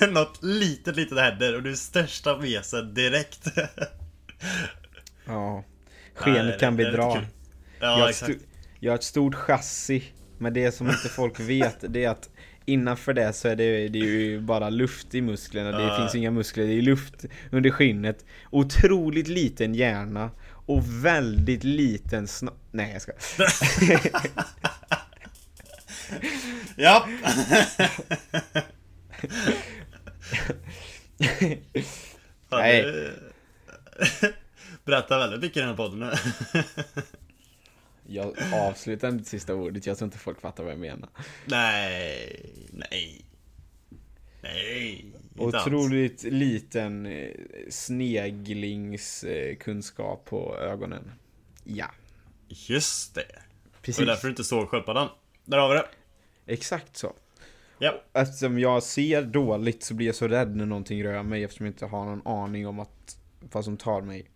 Något 0.12 0.42
litet, 0.42 0.96
litet 0.96 1.18
händer 1.18 1.54
och 1.54 1.62
du 1.62 1.70
är 1.70 1.74
största 1.74 2.36
mesen 2.38 2.94
direkt. 2.94 3.46
Ja 5.26 5.64
Skenet 6.14 6.52
det- 6.52 6.58
kan 6.58 6.76
det 6.76 6.84
bedra 6.84 7.02
jag, 7.02 7.24
Ja, 7.80 7.86
har 7.88 8.02
ett 8.04 8.10
exakt. 8.10 8.38
jag 8.80 8.92
har 8.92 8.94
ett 8.98 9.04
stort 9.04 9.34
chassi 9.34 10.04
Men 10.38 10.54
det 10.54 10.72
som 10.72 10.88
inte 10.88 11.08
folk 11.08 11.40
vet 11.40 11.76
det 11.88 12.04
är 12.04 12.08
att 12.10 12.30
Innanför 12.66 13.12
det 13.12 13.32
så 13.32 13.48
är 13.48 13.56
det, 13.56 13.88
det 13.88 13.98
är 13.98 14.04
ju 14.04 14.40
bara 14.40 14.70
luft 14.70 15.14
i 15.14 15.20
musklerna 15.20 15.78
Det 15.78 15.82
Ja. 15.84 15.96
finns 15.98 16.14
inga 16.14 16.30
muskler, 16.30 16.66
det 16.66 16.72
är 16.72 16.82
luft 16.82 17.24
under 17.52 17.70
skinnet 17.70 18.24
Otroligt 18.50 19.28
liten 19.28 19.74
hjärna 19.74 20.30
Och 20.66 21.04
väldigt 21.04 21.64
liten 21.64 22.28
sna... 22.28 22.52
Nej 22.70 22.92
jag 22.92 23.02
ska. 23.02 23.12
Ja! 26.76 27.08
Fan, 32.50 32.60
Nej. 32.60 33.10
Berättar 34.84 35.18
väldigt 35.18 35.40
mycket 35.40 35.56
i 35.56 35.60
den 35.60 35.68
här 35.68 35.76
podden 35.76 35.98
nu. 35.98 36.12
Jag 38.06 38.36
avslutar 38.52 39.08
inte 39.08 39.30
sista 39.30 39.54
ordet, 39.54 39.86
jag 39.86 39.98
tror 39.98 40.06
inte 40.06 40.18
folk 40.18 40.40
fattar 40.40 40.64
vad 40.64 40.72
jag 40.72 40.80
menar 40.80 41.08
nej, 41.44 42.50
nej. 42.72 43.24
Nej, 44.44 45.04
inte 45.38 45.58
alls. 45.58 45.66
Otroligt 45.66 46.22
liten 46.22 47.06
eh, 47.06 47.30
sneglingskunskap 47.68 50.24
på 50.24 50.56
ögonen 50.56 51.12
Ja, 51.64 51.86
Just 52.48 53.14
det. 53.14 53.20
Det 53.20 53.26
precis 53.82 53.98
var 53.98 54.06
därför 54.06 54.28
du 54.28 54.30
inte 54.30 54.44
såg 54.44 54.68
sköldpaddan. 54.68 55.08
Där 55.44 55.58
har 55.58 55.68
vi 55.68 55.74
det. 55.74 55.86
Exakt 56.46 56.96
så 56.96 57.12
Ja. 57.78 58.02
Eftersom 58.12 58.58
jag 58.58 58.82
ser 58.82 59.22
dåligt 59.22 59.82
så 59.82 59.94
blir 59.94 60.06
jag 60.06 60.14
så 60.14 60.28
rädd 60.28 60.56
när 60.56 60.66
någonting 60.66 61.04
rör 61.04 61.22
mig 61.22 61.44
eftersom 61.44 61.66
jag 61.66 61.72
inte 61.72 61.86
har 61.86 62.04
någon 62.04 62.26
aning 62.26 62.66
om 62.66 62.80
att 62.80 63.18
vad 63.40 63.64
som 63.64 63.76
tar 63.76 64.00
mig. 64.00 64.30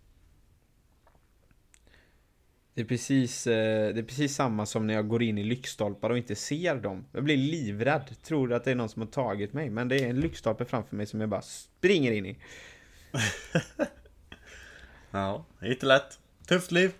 Det 2.79 2.83
är 2.83 2.87
precis, 2.87 3.47
eh, 3.47 3.93
det 3.93 3.99
är 3.99 4.03
precis 4.03 4.35
samma 4.35 4.65
som 4.65 4.87
när 4.87 4.93
jag 4.93 5.07
går 5.07 5.23
in 5.23 5.37
i 5.37 5.43
lyktstolpar 5.43 6.09
och 6.09 6.17
inte 6.17 6.35
ser 6.35 6.75
dem. 6.75 7.05
Jag 7.11 7.23
blir 7.23 7.37
livrädd, 7.37 8.15
tror 8.23 8.53
att 8.53 8.63
det 8.63 8.71
är 8.71 8.75
någon 8.75 8.89
som 8.89 9.01
har 9.01 9.09
tagit 9.09 9.53
mig. 9.53 9.69
Men 9.69 9.87
det 9.87 9.95
är 9.95 10.09
en 10.09 10.19
lyktstolpe 10.19 10.65
framför 10.65 10.95
mig 10.95 11.05
som 11.05 11.21
jag 11.21 11.29
bara 11.29 11.41
springer 11.41 12.11
in 12.11 12.25
i. 12.25 12.37
Ja, 15.11 15.45
det 15.59 15.65
är 15.65 15.71
inte 15.71 15.85
lätt. 15.85 16.19
Tufft 16.47 16.71
liv. 16.71 16.91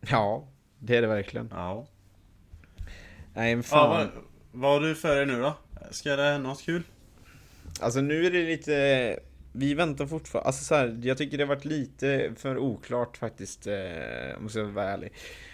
Ja, 0.00 0.48
det 0.78 0.96
är 0.96 1.02
det 1.02 1.08
verkligen. 1.08 1.48
Ja. 1.52 1.86
Nej 3.34 3.56
men 3.56 3.56
ja 3.56 3.62
fan. 3.62 3.90
vad, 3.90 4.08
vad 4.52 4.72
har 4.72 4.88
du 4.88 4.94
för 4.94 5.16
dig 5.16 5.26
nu 5.26 5.40
då? 5.40 5.56
Ska 5.90 6.16
det 6.16 6.22
hända 6.22 6.48
något 6.48 6.62
kul? 6.62 6.82
Alltså 7.80 8.00
nu 8.00 8.26
är 8.26 8.30
det 8.30 8.42
lite 8.46 9.18
vi 9.56 9.74
väntar 9.74 10.06
fortfarande, 10.06 10.46
alltså 10.46 10.64
så 10.64 10.74
här, 10.74 11.00
jag 11.02 11.18
tycker 11.18 11.38
det 11.38 11.44
har 11.44 11.48
varit 11.48 11.64
lite 11.64 12.32
för 12.36 12.58
oklart 12.58 13.16
faktiskt 13.16 13.66
eh, 13.66 14.40
Måste 14.40 14.58
jag 14.58 14.66
vara 14.66 14.90
ärlig 14.90 15.12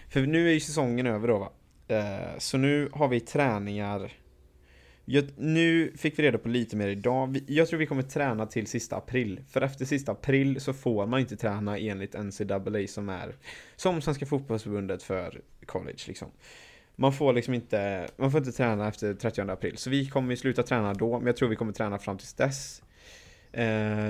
För 0.09 0.21
nu 0.21 0.49
är 0.49 0.53
ju 0.53 0.61
säsongen 0.61 1.07
över 1.07 1.29
då 1.29 1.39
va 1.39 1.51
eh, 1.89 2.39
Så 2.39 2.59
nu 2.59 2.89
har 2.93 3.09
vi 3.09 3.21
träningar 3.21 4.13
jag, 5.05 5.25
Nu 5.37 5.93
fick 5.97 6.19
vi 6.19 6.23
reda 6.23 6.39
på 6.39 6.49
lite 6.49 6.77
mer 6.77 6.89
idag 6.89 7.27
vi, 7.27 7.45
Jag 7.47 7.69
tror 7.69 7.79
vi 7.79 7.87
kommer 7.87 8.03
träna 8.03 8.47
till 8.47 8.67
sista 8.67 8.97
april 8.97 9.41
För 9.49 9.61
efter 9.63 9.85
sista 9.85 10.13
april 10.13 10.61
så 10.61 10.73
får 10.73 11.07
man 11.07 11.21
inte 11.21 11.37
träna 11.37 11.79
enligt 11.79 12.15
NCAA 12.15 12.87
som 12.89 13.09
är 13.09 13.35
Som 13.77 14.03
Svenska 14.03 14.27
Fotbollsförbundet 14.27 15.03
för 15.03 15.41
college 15.67 15.99
liksom 16.07 16.31
man 16.97 17.13
får 17.13 17.33
liksom 17.33 17.55
inte, 17.55 18.09
man 18.17 18.31
får 18.31 18.39
inte 18.39 18.53
träna 18.53 18.89
efter 18.89 19.15
30 19.15 19.41
april. 19.41 19.77
Så 19.77 19.91
vi 19.91 20.07
kommer 20.07 20.37
sluta 20.37 20.63
träna 20.63 20.95
då, 20.95 21.19
men 21.19 21.27
jag 21.27 21.37
tror 21.37 21.49
vi 21.49 21.57
kommer 21.57 21.73
träna 21.73 21.99
fram 21.99 22.19
tills 22.19 22.35
dess. 22.35 22.83
Eh, 23.53 23.65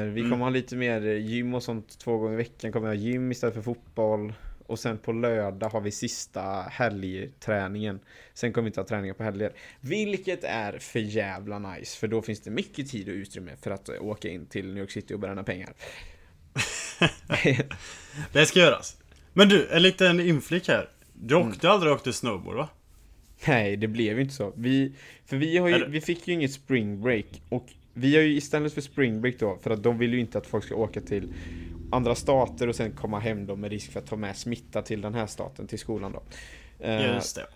vi 0.04 0.20
kommer 0.20 0.26
Mm. 0.26 0.40
ha 0.40 0.50
lite 0.50 0.76
mer 0.76 1.00
gym 1.00 1.54
och 1.54 1.62
sånt 1.62 1.98
två 1.98 2.18
gånger 2.18 2.32
i 2.34 2.36
veckan. 2.36 2.72
Kommer 2.72 2.86
ha 2.86 2.94
gym 2.94 3.32
istället 3.32 3.54
för 3.54 3.62
fotboll. 3.62 4.32
Och 4.66 4.78
sen 4.78 4.98
på 4.98 5.12
lördag 5.12 5.68
har 5.68 5.80
vi 5.80 5.90
sista 5.90 6.42
helgträningen. 6.70 8.00
Sen 8.34 8.52
kommer 8.52 8.64
vi 8.64 8.68
inte 8.68 8.80
ha 8.80 8.86
träningar 8.86 9.14
på 9.14 9.22
helger. 9.22 9.52
Vilket 9.80 10.44
är 10.44 10.78
för 10.78 10.98
jävla 10.98 11.58
nice. 11.58 11.98
För 11.98 12.08
då 12.08 12.22
finns 12.22 12.40
det 12.40 12.50
mycket 12.50 12.90
tid 12.90 13.08
och 13.08 13.12
utrymme 13.14 13.52
för 13.62 13.70
att 13.70 13.88
eh, 13.88 14.02
åka 14.02 14.28
in 14.28 14.46
till 14.46 14.66
New 14.66 14.78
York 14.78 14.90
City 14.90 15.14
och 15.14 15.18
bränna 15.20 15.42
pengar. 15.44 15.72
Det 18.32 18.46
ska 18.46 18.58
göras. 18.60 18.96
Men 19.32 19.48
du, 19.48 19.68
en 19.70 19.82
liten 19.82 20.20
inflick 20.20 20.68
här. 20.68 20.88
Du 21.14 21.34
åkte 21.34 21.70
aldrig 21.70 21.92
och 21.92 21.96
åkte 21.98 22.12
snowboard 22.12 22.56
va? 22.56 22.68
Nej, 23.48 23.76
det 23.76 23.88
blev 23.88 24.16
ju 24.16 24.22
inte 24.22 24.34
så. 24.34 24.52
Vi, 24.56 24.92
för 25.26 25.36
vi, 25.36 25.58
har 25.58 25.68
ju, 25.68 25.74
Eller- 25.74 25.88
vi 25.88 26.00
fick 26.00 26.28
ju 26.28 26.34
inget 26.34 26.52
spring 26.52 27.00
break 27.02 27.26
och 27.48 27.66
vi 27.94 28.16
har 28.16 28.22
ju 28.22 28.36
istället 28.36 28.72
för 28.74 28.80
spring 28.80 29.20
break 29.20 29.34
då, 29.38 29.58
för 29.62 29.70
att 29.70 29.82
de 29.82 29.98
vill 29.98 30.14
ju 30.14 30.20
inte 30.20 30.38
att 30.38 30.46
folk 30.46 30.64
ska 30.64 30.74
åka 30.74 31.00
till 31.00 31.32
andra 31.92 32.14
stater 32.14 32.68
och 32.68 32.76
sen 32.76 32.92
komma 32.92 33.18
hem 33.18 33.46
då 33.46 33.56
med 33.56 33.70
risk 33.70 33.92
för 33.92 34.00
att 34.00 34.06
ta 34.06 34.16
med 34.16 34.36
smitta 34.36 34.82
till 34.82 35.00
den 35.00 35.14
här 35.14 35.26
staten, 35.26 35.66
till 35.66 35.78
skolan 35.78 36.12
då. 36.12 36.22
Eh, 36.86 37.14
Just 37.14 37.36
det. 37.36 37.46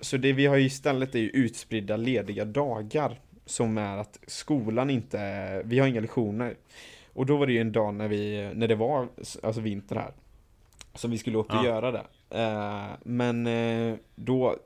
Så 0.00 0.16
det 0.16 0.32
vi 0.32 0.46
har 0.46 0.56
ju 0.56 0.64
istället 0.64 1.14
är 1.14 1.18
ju 1.18 1.28
utspridda 1.28 1.96
lediga 1.96 2.44
dagar 2.44 3.20
som 3.46 3.78
är 3.78 3.96
att 3.96 4.18
skolan 4.26 4.90
inte, 4.90 5.62
vi 5.64 5.78
har 5.78 5.86
inga 5.86 6.00
lektioner. 6.00 6.54
Och 7.12 7.26
då 7.26 7.36
var 7.36 7.46
det 7.46 7.52
ju 7.52 7.60
en 7.60 7.72
dag 7.72 7.94
när 7.94 8.08
vi, 8.08 8.50
när 8.54 8.68
det 8.68 8.74
var 8.74 9.08
alltså 9.42 9.60
vinter 9.60 9.96
här. 9.96 10.12
Som 10.94 11.10
vi 11.10 11.18
skulle 11.18 11.38
åka 11.38 11.58
och 11.58 11.64
Ja. 11.64 11.68
göra 11.68 11.92
det. 11.92 12.04
Eh, 12.30 12.96
men 13.04 13.46
eh, 13.46 13.94
då, 14.14 14.56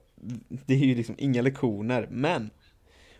det 0.66 0.74
är 0.74 0.78
ju 0.78 0.94
liksom 0.94 1.14
inga 1.18 1.42
lektioner, 1.42 2.08
men 2.10 2.50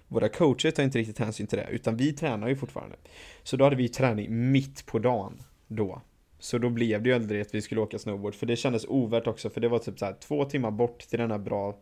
våra 0.09 0.29
coacher 0.29 0.71
tar 0.71 0.83
inte 0.83 0.99
riktigt 0.99 1.19
hänsyn 1.19 1.47
till 1.47 1.59
det, 1.59 1.67
utan 1.71 1.97
vi 1.97 2.13
tränar 2.13 2.49
ju 2.49 2.57
fortfarande. 2.57 2.97
Så 3.43 3.57
då 3.57 3.65
hade 3.65 3.77
vi 3.77 3.89
träning 3.89 4.51
mitt 4.53 4.87
på 4.87 4.99
dagen 4.99 5.43
då. 5.67 6.03
Så 6.41 6.59
då 6.59 6.71
blev 6.71 7.03
det 7.03 7.09
ju 7.09 7.15
aldrig 7.15 7.41
att 7.41 7.55
vi 7.55 7.63
skulle 7.63 7.81
åka 7.81 7.99
snowboard, 7.99 8.35
för 8.35 8.47
det 8.47 8.57
kändes 8.57 8.85
ovärt 8.89 9.27
också, 9.27 9.51
för 9.51 9.61
det 9.61 9.69
var 9.69 9.79
typ 9.79 9.99
så 9.99 10.05
här 10.05 10.17
två 10.21 10.45
timmar 10.45 10.71
bort 10.71 10.99
till 10.99 11.19
den 11.19 11.31
här 11.31 11.39
bra 11.39 11.79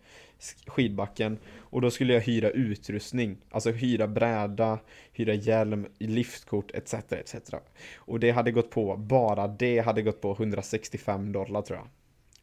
skidbacken 0.67 1.39
och 1.57 1.81
då 1.81 1.91
skulle 1.91 2.13
jag 2.13 2.21
hyra 2.21 2.51
utrustning, 2.51 3.37
alltså 3.51 3.71
hyra 3.71 4.07
bräda, 4.07 4.79
hyra 5.13 5.35
hjälm, 5.35 5.87
liftkort 5.99 6.71
etc. 6.75 6.95
etc. 6.95 7.35
Och 7.97 8.21
det 8.21 8.31
hade 8.31 8.53
gått 8.53 8.71
på, 8.71 8.97
bara 8.97 9.49
det 9.49 9.79
hade 9.79 10.03
gått 10.03 10.21
på 10.21 10.33
165 10.33 11.33
dollar 11.33 11.63
tror 11.63 11.79
jag. 11.79 11.89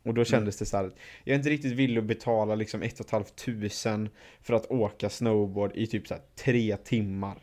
Och 0.04 0.14
då 0.14 0.26
kändes 0.26 0.58
det 0.58 0.66
så 0.66 0.78
här, 0.78 0.92
jag 1.24 1.34
är 1.34 1.38
inte 1.38 1.50
riktigt 1.50 1.72
villig 1.74 1.98
att 2.02 2.06
betala 2.08 2.56
liksom 2.56 2.82
ett 2.82 3.00
och 3.00 3.06
ett 3.06 3.12
halvt 3.12 3.36
tusen 3.36 4.10
för 4.42 4.54
att 4.54 4.72
åka 4.72 5.10
snowboard 5.10 5.72
i 5.76 5.88
typ 5.88 6.08
så 6.08 6.16
tre 6.36 6.78
timmar. 6.78 7.38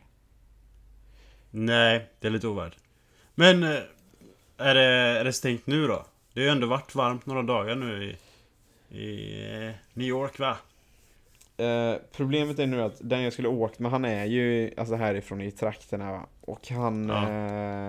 Nej, 1.51 2.09
det 2.21 2.27
är 2.27 2.31
lite 2.33 2.49
ovärt. 2.49 2.77
Men 3.35 3.63
eh, 3.63 3.79
är 4.57 4.75
det, 4.75 4.85
är 5.21 5.25
det 5.25 5.33
stängt 5.33 5.67
nu 5.67 5.87
då? 5.87 6.07
Det 6.35 6.41
har 6.41 6.45
ju 6.45 6.51
ändå 6.51 6.67
varit 6.67 6.95
varmt 6.95 7.27
några 7.27 7.43
dagar 7.43 7.75
nu 7.77 8.05
i, 8.05 8.17
i 8.99 9.43
eh, 9.67 9.71
New 9.95 10.09
York 10.09 10.39
va? 10.39 10.57
Eh, 11.57 11.95
problemet 12.13 12.59
är 12.59 12.67
nu 12.67 12.83
att 12.83 12.97
den 13.01 13.23
jag 13.23 13.33
skulle 13.33 13.49
åkt 13.49 13.79
med, 13.79 13.91
han 13.91 14.05
är 14.05 14.25
ju 14.25 14.75
alltså 14.77 14.95
härifrån 14.95 15.41
i 15.41 15.51
trakterna 15.51 16.13
va? 16.13 16.27
och 16.41 16.69
han 16.69 17.09
Ja. 17.09 17.23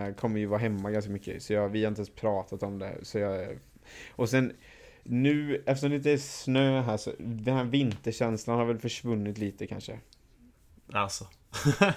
eh, 0.08 0.14
kommer 0.14 0.40
ju 0.40 0.46
vara 0.46 0.60
hemma 0.60 0.92
ganska 0.92 1.12
mycket 1.12 1.44
så 1.44 1.54
jag, 1.54 1.70
vi 1.70 1.84
har 1.84 1.88
inte 1.88 2.00
ens 2.00 2.16
pratat 2.16 2.64
om 2.64 2.80
det. 2.80 2.96
Så 3.02 3.18
jag, 3.20 3.48
och 4.12 4.30
sen 4.30 4.54
nu, 5.04 5.64
eftersom 5.66 5.90
det 5.90 5.96
inte 5.96 6.12
är 6.12 6.18
snö 6.18 6.82
här 6.82 6.98
så 6.98 7.12
den 7.20 7.56
här 7.56 7.64
vinterkänslan 7.64 8.58
har 8.58 8.66
väl 8.66 8.80
försvunnit 8.80 9.38
lite 9.38 9.68
kanske. 9.68 10.00
Alltså. 10.94 11.28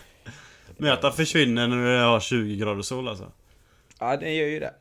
Det 0.78 1.12
försvinner 1.12 1.68
när 1.68 1.97
det 1.97 2.05
har 2.05 2.20
20 2.20 2.57
grader 2.57 2.82
sol 2.82 3.09
alltså. 3.09 3.32
Ja, 3.99 4.16
det 4.16 4.34
gör 4.34 4.47
ju 4.47 4.61
det. 4.61 4.74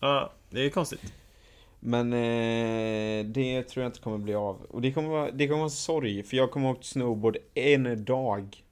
Ja, 0.00 0.32
det 0.50 0.60
är 0.60 0.64
ju 0.64 0.70
konstigt. 0.70 1.12
Men 1.80 2.12
eh, 2.12 3.26
det 3.26 3.62
tror 3.62 3.82
jag 3.82 3.88
inte 3.88 4.00
kommer 4.00 4.18
bli 4.18 4.34
av. 4.34 4.62
Och 4.62 4.80
det 4.80 4.92
kommer 4.92 5.08
vara, 5.08 5.30
det 5.30 5.46
kommer 5.46 5.58
vara 5.58 5.64
en 5.64 5.70
sorg, 5.70 6.22
för 6.22 6.36
jag 6.36 6.50
kommer 6.50 6.70
åkt 6.70 6.84
snowboard 6.84 7.36
en 7.54 8.04
dag. 8.04 8.64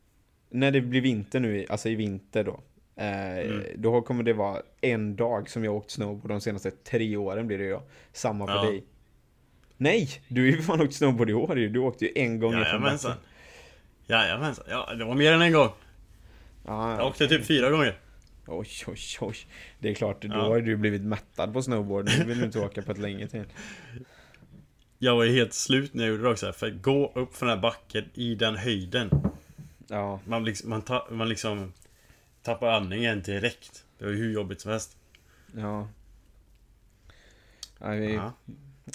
När 0.50 0.70
det 0.70 0.80
blir 0.80 1.00
vinter 1.00 1.40
nu, 1.40 1.66
alltså 1.68 1.88
i 1.88 1.94
vinter 1.94 2.44
då. 2.44 2.60
Eh, 2.98 3.38
Mm. 3.38 3.62
Då 3.76 4.02
kommer 4.02 4.22
det 4.22 4.32
vara 4.32 4.62
en 4.80 5.16
dag 5.16 5.50
som 5.50 5.64
jag 5.64 5.74
åkt 5.74 5.90
snowboard 5.90 6.30
de 6.30 6.40
senaste 6.40 6.70
tre 6.70 7.16
åren 7.16 7.46
blir 7.46 7.58
det 7.58 7.64
ju. 7.64 7.78
Samma 8.12 8.46
för 8.46 8.54
Ja. 8.54 8.62
dig. 8.62 8.84
Nej! 9.76 10.08
Du 10.28 10.40
har 10.40 10.46
ju 10.46 10.62
fan 10.62 10.80
åkt 10.80 10.94
snowboard 10.94 11.30
i 11.30 11.34
år 11.34 11.58
ju. 11.58 11.68
Du 11.68 11.78
åkte 11.78 12.04
ju 12.04 12.12
en 12.14 12.38
gång 12.40 12.52
Jajamensan. 12.52 13.12
Jajamensan. 14.06 14.64
Ja, 14.68 14.94
det 14.94 15.04
var 15.04 15.14
mer 15.14 15.32
än 15.32 15.42
en 15.42 15.52
gång. 15.52 15.68
Ja, 16.66 16.90
Jag 16.90 17.00
ja. 17.00 17.08
åkte 17.08 17.28
typ 17.28 17.44
fyra 17.46 17.70
gånger. 17.70 17.98
Oj, 18.46 18.68
oj, 18.86 18.98
oj. 19.20 19.36
Det 19.78 19.90
är 19.90 19.94
klart, 19.94 20.22
då 20.22 20.28
Ja. 20.28 20.34
har 20.48 20.60
du 20.60 20.76
blivit 20.76 21.02
mättad 21.02 21.52
på 21.52 21.62
snowboard. 21.62 22.10
Nu 22.18 22.24
vill 22.24 22.38
du 22.38 22.44
inte 22.44 22.60
åka 22.60 22.82
på 22.82 22.92
ett 22.92 22.98
länge 22.98 23.26
till. 23.28 23.44
Jag 24.98 25.16
var 25.16 25.24
ju 25.24 25.32
helt 25.32 25.54
slut 25.54 25.94
när 25.94 26.04
jag 26.04 26.10
gjorde 26.10 26.22
det 26.22 26.30
också. 26.30 26.52
För 26.52 26.66
att 26.66 26.82
gå 26.82 27.12
upp 27.14 27.36
för 27.36 27.46
den 27.46 27.54
här 27.54 27.62
backen 27.62 28.04
i 28.14 28.34
den 28.34 28.56
höjden. 28.56 29.10
Ja, 29.88 30.20
Man, 30.24 30.44
liksom, 30.44 30.70
man, 30.70 30.82
ta, 30.82 31.06
man 31.10 31.28
liksom 31.28 31.72
tappar 32.48 32.68
andningen 32.68 33.22
direkt. 33.22 33.84
Det 33.98 34.04
var 34.04 34.12
ju 34.12 34.18
hur 34.18 34.32
jobbigt 34.32 34.60
som 34.60 34.70
helst. 34.70 34.96
ja. 35.56 35.88
ja 37.78 37.88
vi. 37.88 38.20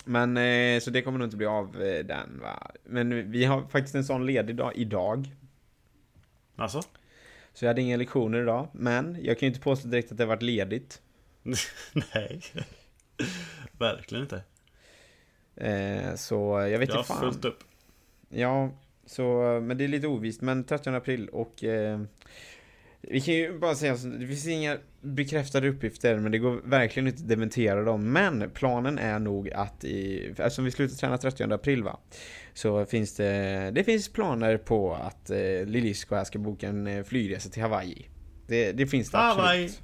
Men 0.06 0.38
eh, 0.38 0.80
så 0.80 0.90
det 0.90 1.02
kommer 1.02 1.20
nog 1.20 1.26
inte 1.26 1.38
bli 1.38 1.46
av 1.46 1.82
eh, 1.82 2.06
den 2.06 2.40
va. 2.42 2.72
Men 2.84 3.32
vi 3.32 3.46
har 3.46 3.68
faktiskt 3.68 3.96
en 3.96 4.06
sån 4.06 4.26
ledig 4.26 4.56
dag 4.56 4.72
idag. 4.76 5.36
Alltså? 6.56 6.82
Så 7.54 7.66
jag 7.66 7.70
hade 7.70 7.82
inga 7.82 7.98
lektioner 7.98 8.42
idag. 8.42 8.68
Men 8.74 9.18
jag 9.22 9.40
kan 9.40 9.48
ju 9.48 9.52
inte 9.52 9.64
påstå 9.64 9.88
direkt 9.88 10.12
att 10.12 10.18
det 10.18 10.24
har 10.24 10.30
varit 10.30 10.42
ledigt. 10.42 11.02
Nej. 12.14 12.42
Verkligen 13.78 14.24
inte. 14.24 14.44
Eh, 15.56 16.16
så 16.16 16.68
jag 16.72 16.80
vet 16.80 16.90
Jag 16.90 16.96
har 16.96 17.02
inte 17.02 17.14
fan. 17.14 17.20
fullt 17.20 17.46
upp. 17.46 17.64
Ja, 18.30 18.72
så, 19.06 19.24
men 19.64 19.78
det 19.78 19.84
är 19.84 19.88
lite 19.88 20.08
ovist. 20.08 20.42
Men 20.42 20.64
30 20.64 20.90
april 20.90 21.30
och 21.30 21.64
eh, 21.64 22.02
vi 23.08 23.22
kan 23.22 23.34
ju 23.34 23.60
bara 23.60 23.76
säga 23.76 23.98
så, 23.98 24.08
det 24.08 24.28
finns 24.28 24.48
inga 24.48 24.78
bekräftade 25.02 25.70
uppgifter 25.70 26.20
men 26.20 26.32
det 26.32 26.38
går 26.38 26.62
verkligen 26.66 27.08
inte 27.08 27.22
att 27.22 27.28
dementera 27.30 27.84
dem. 27.84 28.12
Men 28.14 28.50
planen 28.54 29.00
är 29.00 29.20
nog 29.20 29.50
att 29.52 29.84
i, 29.84 30.26
eftersom 30.38 30.66
vi 30.66 30.72
slutar 30.72 30.96
träna 30.96 31.18
30 31.18 31.44
april 31.54 31.84
va, 31.84 32.00
så 32.54 32.86
finns 32.86 33.16
det, 33.16 33.72
det 33.76 33.84
finns 33.84 34.10
planer 34.10 34.58
på 34.58 34.94
att 34.96 35.30
eh, 35.30 35.66
Lilisko 35.66 36.16
här 36.16 36.24
ska 36.24 36.40
boka 36.40 36.68
en 36.68 36.88
eh, 36.88 37.04
flygresa 37.04 37.50
till 37.50 37.62
Hawaii. 37.62 38.08
Det, 38.48 38.72
det 38.72 38.88
finns 38.88 39.12
det 39.12 39.18
Hawaii. 39.18 39.64
absolut. 39.66 39.82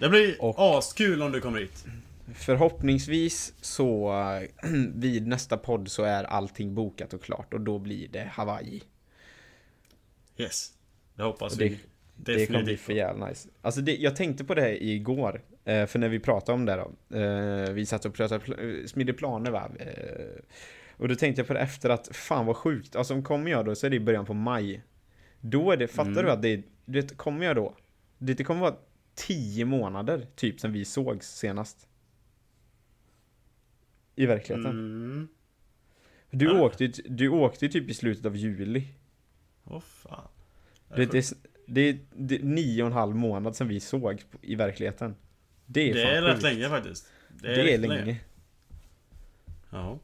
Det 0.00 0.08
blir 0.08 0.42
Och- 0.42 0.78
askul 0.78 1.22
om 1.22 1.32
du 1.32 1.40
kommer 1.40 1.60
hit. 1.60 1.84
Förhoppningsvis 2.34 3.54
så 3.60 4.12
vid 4.94 5.26
nästa 5.26 5.56
podd 5.56 5.88
så 5.90 6.02
är 6.02 6.24
allting 6.24 6.74
bokat 6.74 7.14
och 7.14 7.22
klart 7.22 7.54
och 7.54 7.60
då 7.60 7.78
blir 7.78 8.08
det 8.08 8.30
Hawaii. 8.32 8.82
Yes. 10.38 10.72
Det 11.16 11.22
hoppas 11.22 11.54
det- 11.54 11.68
vi. 11.68 11.78
Det 12.18 12.46
kommer 12.46 12.62
bli 12.62 12.76
för 12.76 12.92
jävla 12.92 13.28
nice. 13.28 13.48
Alltså 13.62 13.80
det, 13.80 13.96
jag 13.96 14.16
tänkte 14.16 14.44
på 14.44 14.54
det 14.54 14.60
här 14.62 14.82
igår, 14.82 15.42
eh, 15.64 15.86
för 15.86 15.98
när 15.98 16.08
vi 16.08 16.20
pratade 16.20 16.52
om 16.52 16.64
det 16.64 16.76
då. 17.08 17.16
Eh, 17.18 17.72
vi 17.72 17.86
satt 17.86 18.04
och 18.04 18.14
pratade, 18.14 18.44
eh, 18.80 18.86
smidde 18.86 19.12
planer 19.12 19.50
va. 19.50 19.70
Och 20.96 21.08
då 21.08 21.14
tänkte 21.14 21.40
jag 21.40 21.46
på 21.46 21.52
det 21.54 21.60
efter 21.60 21.90
att, 21.90 22.16
fan 22.16 22.46
vad 22.46 22.56
sjukt. 22.56 22.96
Alltså 22.96 23.14
om 23.14 23.22
kommer 23.24 23.50
jag 23.50 23.64
då 23.64 23.74
så 23.74 23.86
är 23.86 23.90
det 23.90 23.96
i 23.96 24.00
början 24.00 24.26
på 24.26 24.34
maj. 24.34 24.82
Då 25.40 25.70
är 25.72 25.76
det, 25.76 25.88
fattar 25.88 26.10
Mm. 26.10 26.24
du 26.24 26.30
att 26.30 26.42
det, 26.42 26.62
du 26.84 27.00
vet, 27.00 27.16
kommer 27.16 27.46
jag 27.46 27.56
då? 27.56 27.74
Det, 28.18 28.34
det 28.34 28.44
kommer 28.44 28.60
vara 28.60 28.76
tio 29.14 29.64
månader 29.64 30.26
typ 30.36 30.60
sen 30.60 30.72
vi 30.72 30.84
sågs 30.84 31.26
senast. 31.38 31.88
I 34.14 34.26
verkligheten. 34.26 34.70
Mm. 34.70 35.28
Du, 36.30 36.44
Ja. 36.44 36.60
åkte, 36.62 36.86
du 37.08 37.28
åkte 37.28 37.64
ju 37.64 37.70
typ 37.72 37.90
i 37.90 37.94
slutet 37.94 38.26
av 38.26 38.36
juli. 38.36 38.88
Åh 39.64 39.80
fan. 39.80 40.28
Det, 40.96 41.06
det, 41.12 41.32
det, 41.66 41.80
är- 41.88 41.98
det 42.14 42.34
är 42.34 42.42
nio 42.42 42.82
och 42.82 42.86
en 42.86 42.92
halv 42.92 43.14
månad 43.16 43.56
sen 43.56 43.68
vi 43.68 43.80
såg 43.80 44.22
i 44.42 44.54
verkligheten. 44.54 45.14
Det 45.66 45.90
är, 45.90 45.94
Det 45.94 46.02
är 46.02 46.22
rätt 46.22 46.42
länge 46.42 46.68
faktiskt. 46.68 47.06
Det 47.42 47.48
är, 47.48 47.64
rätt 47.64 47.80
länge. 47.80 48.16
Ja. 49.70 49.98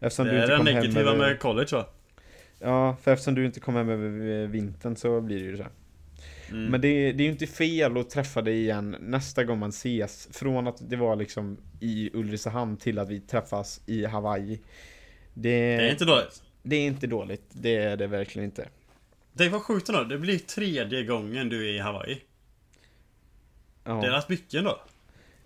Eftersom 0.00 0.26
Det 0.26 0.32
du 0.32 0.38
är 0.38 0.48
det 0.48 0.62
negativa 0.62 1.00
över, 1.10 1.16
med 1.18 1.38
college 1.38 1.68
va? 1.72 1.86
Ja, 2.58 2.96
för 3.02 3.12
eftersom 3.12 3.34
du 3.34 3.46
inte 3.46 3.60
kom 3.60 3.74
hem 3.74 3.88
över 3.88 4.46
vintern 4.46 4.96
så 4.96 5.20
blir 5.20 5.38
det 5.38 5.44
ju 5.44 5.56
så. 5.56 5.66
Mm. 6.50 6.64
Men 6.70 6.80
det, 6.80 7.12
det 7.12 7.22
är 7.22 7.24
ju 7.24 7.30
inte 7.32 7.46
fel 7.46 7.96
att 7.96 8.10
träffa 8.10 8.42
dig 8.42 8.58
igen 8.60 8.96
nästa 9.00 9.44
gång 9.44 9.58
man 9.58 9.68
ses. 9.68 10.28
Från 10.32 10.66
att 10.66 10.90
det 10.90 10.96
var 10.96 11.16
liksom 11.16 11.56
i 11.80 12.10
Ulricehamn 12.14 12.76
till 12.76 12.98
att 12.98 13.08
vi 13.08 13.20
träffas 13.20 13.80
i 13.86 14.04
Hawaii. 14.04 14.60
Det, 15.34 15.76
Det 15.76 15.86
är 15.86 15.90
inte 15.90 16.04
dåligt. 16.04 16.42
det 16.62 16.76
är 16.76 16.86
inte 16.86 17.06
dåligt. 17.06 17.42
Det 17.52 17.76
är 17.76 17.96
det 17.96 18.06
verkligen 18.06 18.44
inte. 18.44 18.68
Det 19.38 19.48
var 19.48 19.60
sjukt 19.60 19.88
ändå. 19.88 20.04
Det 20.04 20.18
blir 20.18 20.38
tredje 20.38 21.04
gången 21.04 21.48
du 21.48 21.68
är 21.68 21.72
i 21.72 21.78
Hawaii. 21.78 22.20
Ja. 23.84 23.92
Det 24.00 24.06
är 24.06 24.10
rätt 24.10 24.28
mycket 24.28 24.54
ändå. 24.54 24.80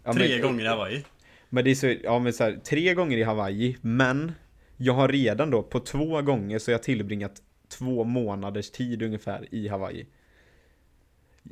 Ja, 0.05 0.12
Tre 0.12 0.28
men- 0.28 0.40
gånger 0.43 0.64
i 0.64 0.68
Hawaii. 0.68 1.05
Men 1.49 1.64
det 1.64 1.70
är 1.70 1.74
så, 1.74 1.95
ja 2.03 2.18
men 2.18 2.32
så 2.32 2.45
här, 2.45 2.61
tre 2.64 2.95
gånger 2.95 3.18
i 3.18 3.22
Hawaii, 3.22 3.76
men 3.80 4.32
jag 4.76 4.93
har 4.95 5.09
redan 5.09 5.51
då 5.51 5.62
på 5.62 5.80
två 5.80 6.22
gånger 6.22 6.59
så 6.59 6.70
jag 6.70 6.82
tillbringat 6.82 7.43
två 7.68 8.05
månaders 8.05 8.70
tid 8.70 9.03
ungefär 9.03 9.55
i 9.55 9.68
Hawaii. 9.68 10.07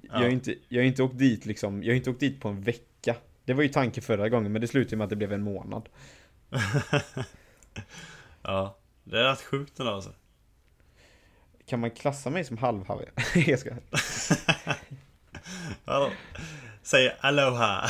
Jag 0.02 0.14
har 0.14 0.22
Ja. 0.24 0.28
inte, 0.30 0.54
jag 0.68 0.80
har 0.82 0.86
inte 0.86 1.02
åkt 1.02 1.18
dit 1.18 1.46
liksom, 1.46 1.82
jag 1.82 1.90
har 1.90 1.96
inte 1.96 2.10
åkt 2.10 2.20
dit 2.20 2.40
på 2.40 2.48
en 2.48 2.62
vecka. 2.62 3.16
Det 3.44 3.52
var 3.54 3.62
ju 3.62 3.68
tanken 3.68 4.02
förra 4.02 4.28
gången, 4.28 4.52
men 4.52 4.60
det 4.60 4.68
slutade 4.68 4.96
med 4.96 5.04
att 5.04 5.10
det 5.10 5.16
blev 5.16 5.32
en 5.32 5.42
månad. 5.42 5.88
Ja. 8.42 8.76
Det 9.04 9.18
är 9.20 9.24
rätt 9.24 9.40
sjukt 9.42 9.80
ändå 9.80 9.92
alltså. 9.92 10.10
Kan 11.70 11.80
man 11.80 11.90
klassa 11.90 12.30
mig 12.30 12.44
som 12.44 12.58
halv 12.58 12.86
Hawaii? 12.86 13.08
jag 13.46 13.58
ska. 13.58 13.70
Ja. 15.84 16.10
Säg 16.82 17.16
aloha. 17.20 17.88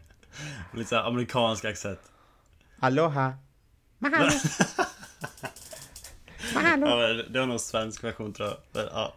Lite 0.74 0.88
såhär 0.88 1.02
amerikansk 1.02 1.64
accent. 1.64 2.00
Aloha! 2.80 3.34
Mahalo! 3.98 4.30
Ja, 6.54 6.96
men 6.96 7.32
det 7.32 7.40
var 7.40 7.46
nog 7.46 7.60
svensk 7.60 8.04
version 8.04 8.32
tror 8.32 8.48
jag. 8.48 8.56
Men, 8.72 8.84
ja. 8.92 9.14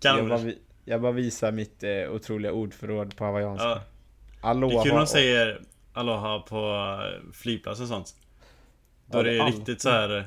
Jag 0.00 0.28
bara, 0.28 0.38
vi- 0.38 0.58
jag 0.84 1.02
bara 1.02 1.12
visar 1.12 1.52
mitt 1.52 1.82
eh, 1.82 1.90
otroliga 2.10 2.52
ordförråd 2.52 3.16
på 3.16 3.24
hawaiianska. 3.24 3.64
ja. 3.68 3.80
Aloha. 4.40 4.72
Det 4.72 4.78
är 4.80 4.82
kul 4.84 4.92
när 4.92 4.98
de 5.00 5.06
säger 5.06 5.62
Aloha 5.92 6.38
på 6.38 6.56
eh, 7.04 7.32
flygplatser 7.32 7.82
och 7.82 7.88
sånt. 7.88 8.14
Då 9.06 9.18
Ja, 9.18 9.20
är 9.20 9.24
det 9.24 9.38
är 9.38 9.46
riktigt 9.46 9.80
så 9.80 9.90
här. 9.90 10.16
eh, 10.18 10.24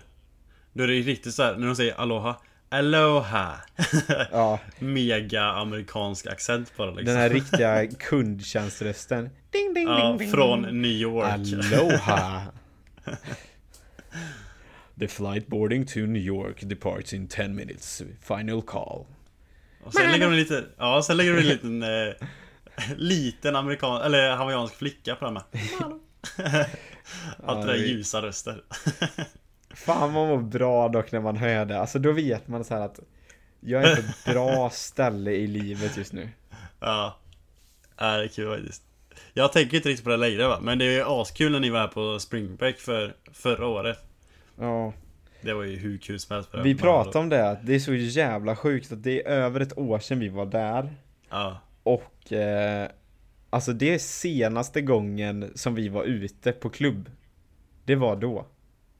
Då 0.74 0.84
är 0.84 0.88
det 0.88 0.94
riktigt 0.94 1.34
så 1.36 1.44
här 1.44 1.56
när 1.56 1.68
de 1.68 1.76
säger 1.76 1.94
Aloha. 1.94 2.36
Aloha! 2.76 3.62
Ja, 4.32 4.60
Mega 4.80 5.44
amerikansk 5.44 6.28
accent 6.28 6.76
på 6.78 6.86
det 6.86 6.92
liksom. 6.92 7.06
den 7.06 7.18
här 7.18 7.30
riktiga 7.34 7.88
kundtjänströsten. 7.88 9.30
Ding, 9.52 9.74
ding, 9.74 9.88
ja, 9.88 10.08
ding, 10.08 10.18
ding. 10.18 10.32
från 10.32 10.62
New 10.82 10.92
York. 10.92 11.28
Aloha! 11.28 12.42
The 15.00 15.08
flight 15.08 15.48
boarding 15.48 15.86
to 15.86 16.00
New 16.00 16.22
York 16.22 16.62
departs 16.62 17.14
in 17.14 17.28
10 17.28 17.48
minutes. 17.48 18.02
Final 18.22 18.62
call. 18.62 19.06
Och 19.84 19.94
sen 19.94 20.12
lägger 20.12 20.26
de 20.26 20.32
en 20.32 20.38
liten, 20.38 20.66
ja 20.78 21.02
sen 21.02 21.18
lägger 21.18 21.34
de 21.34 21.40
en 21.40 21.48
liten 21.48 21.84
eh, 21.84 22.14
Liten 22.96 23.56
amerikan, 23.56 24.02
eller 24.02 24.36
hawaiiansk 24.36 24.76
flicka 24.76 25.16
på 25.16 25.26
den 25.26 25.34
med 25.34 25.44
Allt 27.44 27.68
det 27.68 27.74
där 27.74 27.80
ljusa 27.80 28.22
röster 28.22 28.64
Fan 29.76 30.14
man 30.14 30.28
mår 30.28 30.38
bra 30.38 30.90
dock 30.90 31.12
när 31.12 31.20
man 31.20 31.38
hör 31.38 31.66
det. 31.66 31.80
Alltså 31.80 32.00
då 32.00 32.12
vet 32.12 32.48
man 32.48 32.64
så 32.64 32.74
här 32.74 32.82
att 32.82 33.00
jag 33.60 33.84
är 33.84 33.96
på 33.96 34.02
ett 34.02 34.34
bra 34.34 34.70
ställe 34.70 35.32
i 35.32 35.48
livet 35.48 35.98
just 35.98 36.14
nu. 36.14 36.30
Ja 36.80 37.18
Ja 37.98 38.18
det 38.18 38.24
är 38.24 38.28
kul 38.28 38.56
faktiskt 38.58 38.84
Jag 39.34 39.54
tänker 39.54 39.78
inte 39.78 39.90
riktigt 39.90 40.04
på 40.04 40.10
det 40.10 40.18
längre 40.18 40.48
va 40.48 40.60
Men 40.62 40.80
det 40.80 40.86
är 40.86 40.92
ju 40.92 41.04
askul 41.08 41.52
när 41.52 41.60
ni 41.60 41.70
var 41.70 41.80
här 41.80 41.88
på 41.88 42.20
spring 42.20 42.56
break 42.56 42.78
för 42.78 43.16
förra 43.34 43.68
året 43.68 44.00
Ja. 44.60 44.94
Det 45.42 45.54
var 45.54 45.64
ju 45.64 45.76
hur 45.76 45.98
kul 45.98 46.20
som 46.20 46.36
helst 46.36 46.52
för 46.52 46.64
Vi 46.64 46.76
pratade 46.76 47.20
om 47.20 47.30
det, 47.30 47.60
det 47.64 47.76
är 47.76 47.80
så 47.80 47.94
jävla 47.94 48.56
sjukt 48.56 48.92
att 48.92 49.04
det 49.04 49.28
är 49.28 49.32
över 49.32 49.60
ett 49.60 49.78
år 49.78 50.00
sedan 50.00 50.20
vi 50.20 50.30
var 50.30 50.46
där. 50.46 50.94
Ja 51.30 51.60
Och 51.84 52.34
eh, 52.34 52.90
alltså 53.50 53.74
det 53.74 53.94
är 53.94 54.00
senaste 54.00 54.82
gången 54.82 55.52
som 55.56 55.76
vi 55.76 55.90
var 55.90 56.04
ute 56.04 56.52
på 56.52 56.70
klubb. 56.70 57.12
Det 57.86 57.96
var 57.96 58.16
då. 58.16 58.46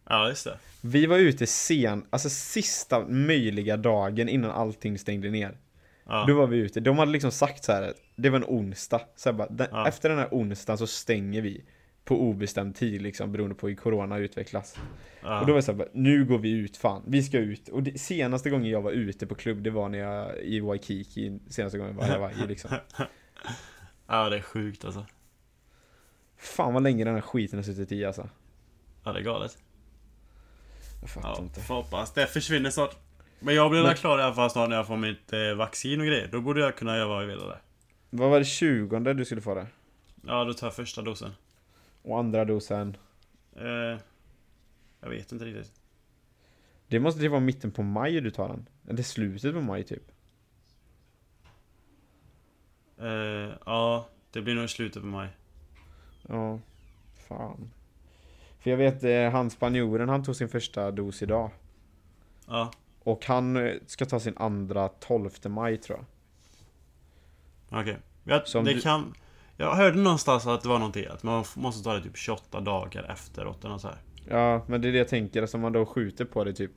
Ja 0.10 0.30
just 0.30 0.44
det 0.44 0.58
Vi 0.82 1.06
var 1.06 1.18
ute 1.18 1.48
sen, 1.48 2.06
alltså 2.10 2.30
sista 2.30 3.08
möjliga 3.08 3.78
dagen 3.78 4.30
innan 4.30 4.52
allting 4.52 5.00
stängde 5.00 5.30
ner. 5.30 5.58
Ja, 6.06 6.26
Då 6.28 6.36
var 6.38 6.48
vi 6.48 6.58
ute, 6.58 6.80
de 6.80 6.98
hade 6.98 7.12
liksom 7.12 7.32
sagt 7.32 7.64
så 7.64 7.72
här, 7.72 7.94
det 8.16 8.30
var 8.30 8.38
en 8.38 8.46
onsdag. 8.46 9.02
Så 9.16 9.34
bara, 9.34 9.48
den, 9.50 9.68
Ja. 9.72 9.88
Efter 9.88 10.10
den 10.10 10.18
här 10.18 10.28
onsdagen 10.32 10.78
så 10.78 10.88
stänger 10.88 11.42
vi. 11.42 11.66
På 12.04 12.22
obestämd 12.22 12.76
tid 12.76 13.02
liksom, 13.02 13.32
beroende 13.32 13.56
på 13.56 13.68
hur 13.68 13.76
corona 13.76 14.18
utvecklas. 14.18 14.78
ja. 15.22 15.40
Och 15.40 15.46
då 15.48 15.54
var 15.54 15.58
det 15.58 15.64
så 15.64 15.72
här, 15.72 15.80
bara, 15.80 15.88
nu 15.94 16.26
går 16.26 16.38
vi 16.38 16.52
ut 16.52 16.78
fan, 16.78 17.04
vi 17.08 17.24
ska 17.24 17.38
ut. 17.38 17.70
Och 17.70 17.84
det, 17.84 18.00
senaste 18.00 18.50
gången 18.50 18.70
jag 18.70 18.82
var 18.82 18.92
ute 18.92 19.28
på 19.28 19.36
klubb, 19.36 19.64
det 19.64 19.70
var 19.70 19.90
när 19.90 20.00
jag 20.00 20.38
i 20.38 20.60
Waikiki, 20.60 21.40
senaste 21.50 21.78
gången 21.78 21.96
var 21.96 22.08
jag 22.08 22.20
var 22.20 22.32
i 22.44 22.48
liksom. 22.48 22.72
ja 24.08 24.30
det 24.30 24.38
är 24.38 24.42
sjukt 24.42 24.86
alltså 24.86 25.06
Fan 26.38 26.74
vad 26.74 26.84
länge 26.84 27.04
den 27.04 27.14
här 27.14 27.22
skiten 27.22 27.60
har 27.60 27.64
suttit 27.64 27.92
i 27.92 28.06
alltså. 28.06 28.30
Ja 29.04 29.14
det 29.14 29.20
är 29.20 29.24
galet 29.24 29.58
Jag 31.06 31.10
fattar 31.24 31.30
Ja, 31.30 31.38
inte. 31.44 31.62
får 31.62 31.76
hoppas 31.76 32.14
det 32.14 32.28
försvinner 32.28 32.70
snart 32.70 32.96
Men 33.40 33.56
jag 33.56 33.70
blir 33.72 33.80
Men- 33.82 33.88
väl 33.90 33.98
klar 33.98 34.20
i 34.20 34.22
alla 34.22 34.36
fall 34.36 34.50
snart 34.50 34.70
när 34.70 34.76
jag 34.76 34.88
får 34.88 34.98
mitt 34.98 35.34
eh, 35.34 35.54
vaccin 35.56 36.00
och 36.00 36.06
grejer 36.08 36.28
Då 36.32 36.42
borde 36.42 36.62
jag 36.62 36.76
kunna 36.78 36.98
göra 36.98 37.08
vad 37.08 37.22
jag 37.22 37.28
vill 37.28 37.40
där 37.40 37.62
Vad 38.10 38.30
var 38.30 38.40
det 38.40 38.46
20 38.46 39.00
du 39.14 39.26
skulle 39.26 39.42
få 39.42 39.56
det? 39.56 39.68
Ja 40.28 40.44
då 40.44 40.54
tar 40.54 40.68
jag 40.68 40.76
första 40.76 41.02
dosen 41.02 41.32
Och 42.04 42.20
andra 42.20 42.46
dosen? 42.46 42.98
eh, 43.56 44.00
Jag 45.02 45.10
vet 45.10 45.32
inte 45.32 45.46
riktigt 45.46 45.72
Det 46.88 47.00
måste 47.00 47.22
det 47.22 47.30
vara 47.30 47.40
mitten 47.40 47.72
på 47.72 47.84
maj 47.84 48.22
du 48.22 48.32
tar 48.32 48.48
den? 48.48 48.70
Eller 48.90 49.04
slutet 49.04 49.54
på 49.54 49.62
maj 49.62 49.84
typ? 49.84 50.12
eh, 52.98 53.54
Ja, 53.66 54.08
det 54.32 54.42
blir 54.42 54.56
nog 54.56 54.70
slutet 54.70 55.02
på 55.02 55.08
maj 55.08 55.30
Ja, 56.28 56.60
fan. 57.28 57.72
För 58.66 58.70
jag 58.72 58.78
vet, 58.78 59.04
eh, 59.04 59.30
han 59.32 59.50
spanjoren, 59.50 60.10
han 60.10 60.24
tog 60.24 60.36
sin 60.36 60.50
första 60.50 60.92
dos 60.92 61.22
idag. 61.22 61.52
Ja, 62.48 62.72
Och 63.04 63.26
han 63.26 63.58
eh, 63.58 63.74
ska 63.88 64.06
ta 64.06 64.20
sin 64.20 64.38
andra 64.38 64.88
12 64.88 65.30
maj 65.48 65.78
tror 65.78 66.00
jag. 67.70 67.82
okej 67.82 67.98
Som 68.46 68.66
Det 68.66 68.74
du- 68.74 68.82
kan 68.82 69.14
Jag 69.58 69.76
hörde 69.76 69.98
någonstans 69.98 70.48
att 70.48 70.62
det 70.62 70.70
var 70.70 70.80
någonting 70.80 71.06
att 71.06 71.24
man 71.24 71.46
måste 71.56 71.84
ta 71.84 71.94
det 71.94 72.02
typ 72.04 72.18
28 72.18 72.60
dagar 72.62 73.04
efteråt 73.12 73.60
eller 73.60 73.70
något 73.72 73.82
så 73.82 73.88
här. 73.88 73.98
Ja, 74.30 74.66
men 74.68 74.82
det 74.82 74.88
är 74.88 74.92
det 74.92 74.98
jag 74.98 75.08
tänker. 75.08 75.42
Alltså 75.42 75.58
om 75.58 75.62
man 75.62 75.72
då 75.74 75.86
skjuter 75.86 76.26
på 76.26 76.44
det 76.44 76.54
typ, 76.54 76.72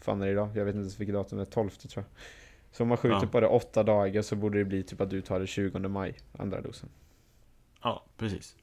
fan 0.00 0.22
är 0.22 0.26
det 0.26 0.32
idag? 0.32 0.48
Jag 0.54 0.64
vet 0.64 0.74
inte 0.74 0.80
ens 0.82 1.00
vilket 1.00 1.14
datum 1.14 1.38
det 1.38 1.44
är, 1.44 1.46
12 1.46 1.70
tror 1.70 1.92
jag. 1.94 2.04
Så 2.76 2.82
om 2.82 2.88
man 2.88 2.98
skjuter 2.98 3.20
Ja. 3.22 3.26
på 3.26 3.40
det 3.40 3.46
åtta 3.46 3.82
dagar 3.82 4.22
så 4.22 4.36
borde 4.36 4.58
det 4.58 4.64
bli 4.64 4.82
typ 4.82 5.00
att 5.00 5.10
du 5.10 5.20
tar 5.20 5.40
det 5.40 5.46
20 5.46 5.88
maj, 5.88 6.18
andra 6.38 6.60
dosen. 6.60 6.88
Ja, 7.82 8.04
precis 8.16 8.56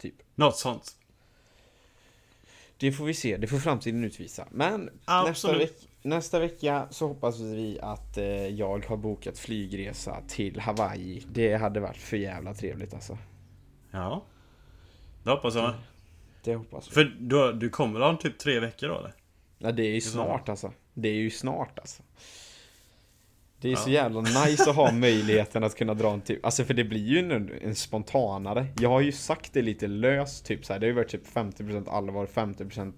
Typ. 0.00 0.14
Något 0.34 0.56
sånt 0.56 0.96
Det 2.82 2.92
får 2.92 3.04
vi 3.04 3.14
se, 3.14 3.36
det 3.36 3.46
får 3.46 3.58
framtiden 3.58 4.04
utvisa. 4.04 4.46
Men 4.50 4.90
nästa, 5.26 5.58
veck 5.58 5.88
nästa 6.02 6.38
vecka 6.38 6.86
så 6.90 7.08
hoppas 7.08 7.40
vi 7.40 7.78
att 7.82 8.18
eh, 8.18 8.24
jag 8.46 8.86
har 8.86 8.96
bokat 8.96 9.38
flygresa 9.38 10.22
till 10.28 10.60
Hawaii. 10.60 11.22
Det 11.32 11.54
hade 11.54 11.80
varit 11.80 11.96
för 11.96 12.16
jävla 12.16 12.54
trevligt 12.54 12.94
alltså. 12.94 13.18
Ja 13.90 14.24
Det 15.22 15.30
hoppas 15.30 15.54
jag. 15.54 15.74
Det 16.44 16.54
hoppas 16.54 16.88
vi. 16.88 16.92
För 16.92 17.04
du, 17.04 17.52
du 17.52 17.70
kommer 17.70 18.00
ha 18.00 18.16
typ 18.16 18.38
tre 18.38 18.60
veckor 18.60 18.88
då 18.88 18.98
eller? 18.98 19.14
Ja, 19.58 19.72
det 19.72 19.82
är 19.82 19.94
ju 19.94 20.00
så. 20.00 20.10
snart 20.10 20.48
alltså. 20.48 20.72
Det 20.94 21.08
är 21.08 21.14
ju 21.14 21.30
snart 21.30 21.78
alltså. 21.78 22.02
Det 23.62 23.72
är 23.72 23.76
så 23.76 23.90
Ja. 23.90 23.94
jävla 23.94 24.20
nice 24.20 24.70
att 24.70 24.76
ha 24.76 24.92
möjligheten 24.92 25.64
att 25.64 25.76
kunna 25.78 25.94
dra 25.94 26.12
en 26.12 26.20
typ, 26.20 26.44
alltså 26.44 26.64
för 26.64 26.74
det 26.74 26.84
blir 26.84 27.06
ju 27.06 27.18
en, 27.18 27.50
en 27.62 27.74
spontanare. 27.74 28.66
Jag 28.80 28.88
har 28.88 29.00
ju 29.00 29.12
sagt 29.12 29.52
det 29.52 29.62
lite 29.62 29.86
löst 29.86 30.46
typ 30.46 30.64
så 30.64 30.72
här. 30.72 30.80
det 30.80 30.86
har 30.86 30.88
ju 30.88 30.94
varit 30.96 31.08
typ 31.08 31.26
50% 31.34 31.90
allvar, 31.90 32.26
50% 32.26 32.92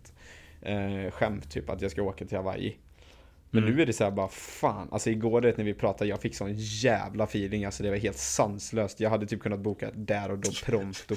eh, 0.63 1.11
skämt 1.11 1.51
typ 1.51 1.71
att 1.71 1.83
jag 1.83 1.91
ska 1.91 2.03
åka 2.03 2.25
till 2.25 2.37
Hawaii. 2.37 2.77
Men 3.51 3.63
Mm. 3.63 3.75
nu 3.77 3.83
är 3.83 3.87
det 3.87 3.93
så 3.93 4.05
här 4.05 4.11
bara 4.11 4.29
fan, 4.29 4.89
alltså 4.93 5.11
igår 5.11 5.41
det 5.41 5.57
när 5.57 5.65
vi 5.65 5.75
pratade, 5.75 6.11
jag 6.11 6.21
fick 6.21 6.37
sån 6.37 6.55
jävla 6.57 7.25
feeling, 7.25 7.65
alltså 7.65 7.83
det 7.83 7.91
var 7.91 7.97
helt 7.97 8.19
sanslöst. 8.19 9.01
Jag 9.01 9.11
hade 9.11 9.27
typ 9.27 9.43
kunnat 9.43 9.61
boka 9.61 9.91
där 9.95 10.31
och 10.31 10.39
då 10.39 10.51
prompto. 10.65 11.15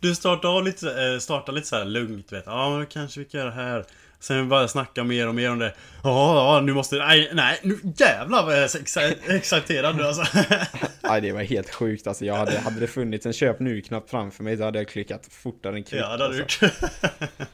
Du 0.00 0.14
startar 0.14 0.48
av 0.56 0.64
lite, 0.64 1.04
eh, 1.12 1.18
startar 1.18 1.52
lite 1.52 1.66
så 1.66 1.76
här 1.76 1.84
lugnt 1.84 2.32
vet 2.32 2.42
Ja 2.46 2.76
men 2.78 2.86
kanske 2.86 3.20
vi 3.20 3.26
kan 3.26 3.40
göra 3.40 3.50
det 3.50 3.56
här 3.56 3.84
Sen 4.22 4.48
bara 4.48 4.68
snacka 4.68 5.04
mer 5.04 5.28
och 5.28 5.34
mer 5.34 5.50
om 5.50 5.58
det 5.58 5.74
Ja, 6.02 6.60
nu 6.64 6.72
måste, 6.72 6.96
nej, 6.96 7.30
nej, 7.34 7.58
nu 7.62 7.78
jävlar 7.96 8.44
vad 8.44 8.54
jag 8.56 8.62
är 8.62 8.68
så 8.68 8.78
exa- 8.78 9.14
exciterad 9.36 9.96
nu 9.96 10.02
alltså 10.02 10.24
Nej 11.02 11.20
det 11.20 11.32
var 11.32 11.42
helt 11.42 11.74
sjukt 11.74 12.06
alltså, 12.06 12.24
jag 12.24 12.34
hade, 12.34 12.58
hade 12.58 12.80
det 12.80 12.86
funnits 12.86 13.26
en 13.26 13.32
köp 13.32 13.60
nu-knapp 13.60 14.10
framför 14.10 14.44
mig 14.44 14.56
så 14.56 14.64
hade 14.64 14.78
jag 14.78 14.88
klickat 14.88 15.26
fortare 15.30 15.76
än 15.76 15.82
kvickt 15.82 15.92
Ja 16.02 16.16
det 16.16 16.24
hade 16.24 16.36
du 16.36 16.42
alltså. 16.42 16.64
gjort 16.64 16.72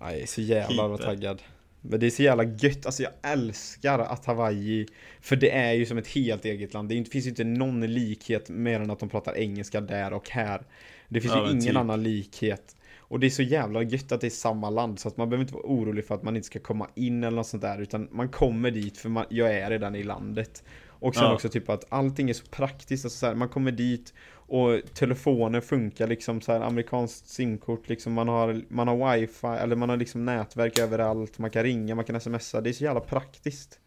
Nej, 0.00 0.26
så 0.26 0.40
jävlar 0.40 0.88
vad 0.88 1.00
taggad. 1.02 1.42
Men 1.80 2.00
det 2.00 2.06
är 2.06 2.10
så 2.10 2.22
jävla 2.22 2.44
gött, 2.44 2.86
alltså 2.86 3.02
jag 3.02 3.12
älskar 3.22 3.98
att 3.98 4.24
Hawaii, 4.26 4.86
för 5.20 5.36
det 5.36 5.50
är 5.50 5.72
ju 5.72 5.86
som 5.86 5.98
ett 5.98 6.08
helt 6.08 6.44
eget 6.44 6.74
land. 6.74 6.88
Det 6.88 7.04
finns 7.10 7.24
ju 7.26 7.30
inte 7.30 7.44
någon 7.44 7.80
likhet 7.94 8.48
mer 8.48 8.80
än 8.80 8.90
att 8.90 8.98
de 9.00 9.08
pratar 9.08 9.36
engelska 9.36 9.80
där 9.80 10.12
och 10.12 10.30
här. 10.30 10.62
Det 11.08 11.20
finns 11.20 11.34
Ja, 11.34 11.44
ju 11.44 11.50
ingen 11.50 11.66
typ. 11.66 11.76
annan 11.76 12.02
likhet. 12.02 12.76
Och 13.10 13.20
det 13.20 13.26
är 13.26 13.30
så 13.30 13.42
jävla 13.42 13.82
gött 13.82 14.12
att 14.12 14.20
det 14.20 14.26
är 14.26 14.30
samma 14.30 14.70
land, 14.70 15.00
så 15.00 15.08
att 15.08 15.16
man 15.16 15.28
behöver 15.28 15.42
inte 15.42 15.54
vara 15.54 15.66
orolig 15.66 16.04
för 16.06 16.14
att 16.14 16.22
man 16.22 16.36
inte 16.36 16.46
ska 16.46 16.58
komma 16.58 16.88
in 16.94 17.24
eller 17.24 17.36
något 17.36 17.46
sånt 17.46 17.62
där, 17.62 17.78
utan 17.78 18.08
man 18.10 18.28
kommer 18.28 18.70
dit 18.70 18.98
för 18.98 19.08
man, 19.08 19.24
jag 19.28 19.54
är 19.54 19.70
redan 19.70 19.94
i 19.94 20.02
landet. 20.02 20.64
Och 20.86 21.14
sen 21.14 21.24
Ja. 21.24 21.34
också 21.34 21.48
typ 21.48 21.68
att 21.68 21.84
allting 21.88 22.30
är 22.30 22.34
så 22.34 22.46
praktiskt, 22.46 23.04
alltså 23.04 23.18
så 23.18 23.26
här, 23.26 23.34
man 23.34 23.48
kommer 23.48 23.72
dit 23.72 24.14
och 24.32 24.80
telefonen 24.94 25.62
funkar 25.62 26.06
liksom 26.06 26.40
så 26.40 26.52
här 26.52 26.60
amerikanskt 26.60 27.28
simkort 27.28 27.88
liksom 27.88 28.12
man 28.12 28.28
har, 28.28 28.62
man 28.68 28.88
har 28.88 29.16
wifi 29.16 29.46
eller 29.46 29.76
man 29.76 29.88
har 29.88 29.96
liksom 29.96 30.24
nätverk 30.24 30.78
överallt 30.78 31.38
Man 31.38 31.50
kan 31.50 31.62
ringa, 31.62 31.94
man 31.94 32.04
kan 32.04 32.20
smsa, 32.20 32.60
det 32.60 32.70
är 32.70 32.72
så 32.72 32.84
jävla 32.84 33.00
praktiskt 33.00 33.78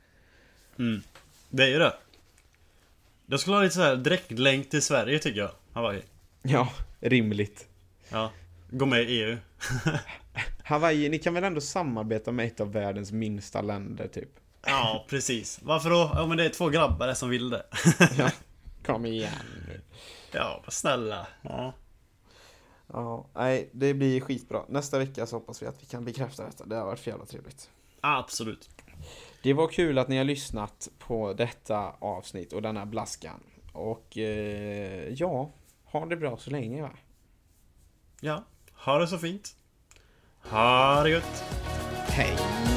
mm. 0.79 1.01
Det 1.49 1.63
är 1.63 1.67
ju 1.67 1.79
det 1.79 1.93
Jag 3.25 3.39
skulle 3.39 3.55
ha 3.55 3.63
lite 3.63 3.75
så 3.75 3.81
här 3.81 3.95
direktlänk 3.95 4.69
till 4.69 4.81
Sverige 4.81 5.19
tycker 5.19 5.39
jag 5.39 5.51
Hawaii 5.73 6.01
Ja, 6.41 6.69
rimligt 6.99 7.67
Ja 8.09 8.31
Gå 8.75 8.85
med 8.85 9.01
i 9.01 9.23
EU 9.23 9.37
Hawaii, 10.63 11.09
ni 11.09 11.19
kan 11.19 11.33
väl 11.33 11.43
ändå 11.43 11.61
samarbeta 11.61 12.31
med 12.31 12.45
ett 12.45 12.59
av 12.59 12.71
världens 12.71 13.11
minsta 13.11 13.61
länder 13.61 14.07
typ? 14.07 14.29
Ja 14.65 15.05
precis. 15.09 15.59
Varför 15.63 15.89
då? 15.89 16.11
Ja 16.15 16.27
men 16.27 16.37
det 16.37 16.45
är 16.45 16.49
två 16.49 16.69
grabbar 16.69 17.13
som 17.13 17.29
vill 17.29 17.49
det. 17.49 17.65
Ja, 18.17 18.29
kom 18.85 19.05
igen 19.05 19.31
nu. 19.67 19.81
Ja 20.31 20.61
vad 20.63 20.73
snälla. 20.73 21.27
Ja. 21.41 21.73
Ja, 22.87 23.27
nej 23.35 23.69
det 23.71 23.93
blir 23.93 24.21
skitbra. 24.21 24.61
Nästa 24.69 24.99
vecka 24.99 25.25
så 25.25 25.35
hoppas 25.35 25.61
vi 25.61 25.65
att 25.65 25.81
vi 25.81 25.85
kan 25.85 26.05
bekräfta 26.05 26.45
detta, 26.45 26.65
det 26.65 26.75
har 26.75 26.85
varit 26.85 26.99
för 26.99 27.11
jävla 27.11 27.25
trevligt. 27.25 27.69
Absolut. 28.01 28.69
Det 29.43 29.53
var 29.53 29.67
kul 29.67 29.97
att 29.97 30.07
ni 30.07 30.17
har 30.17 30.25
lyssnat 30.25 30.89
på 30.99 31.33
detta 31.33 31.95
avsnitt 31.99 32.53
och 32.53 32.61
denna 32.61 32.85
blaskan. 32.85 33.43
Och 33.73 34.17
eh, 34.17 35.13
ja, 35.13 35.51
ha 35.85 36.05
det 36.05 36.17
bra 36.17 36.37
så 36.37 36.49
länge 36.49 36.81
va? 36.81 36.91
Ja 38.21 38.43
ha 38.83 38.99
det 38.99 39.07
så 39.07 39.17
fint 39.17 39.53
Ha 40.51 41.03
det 41.03 41.09
gött 41.09 41.43
Hej! 42.07 42.72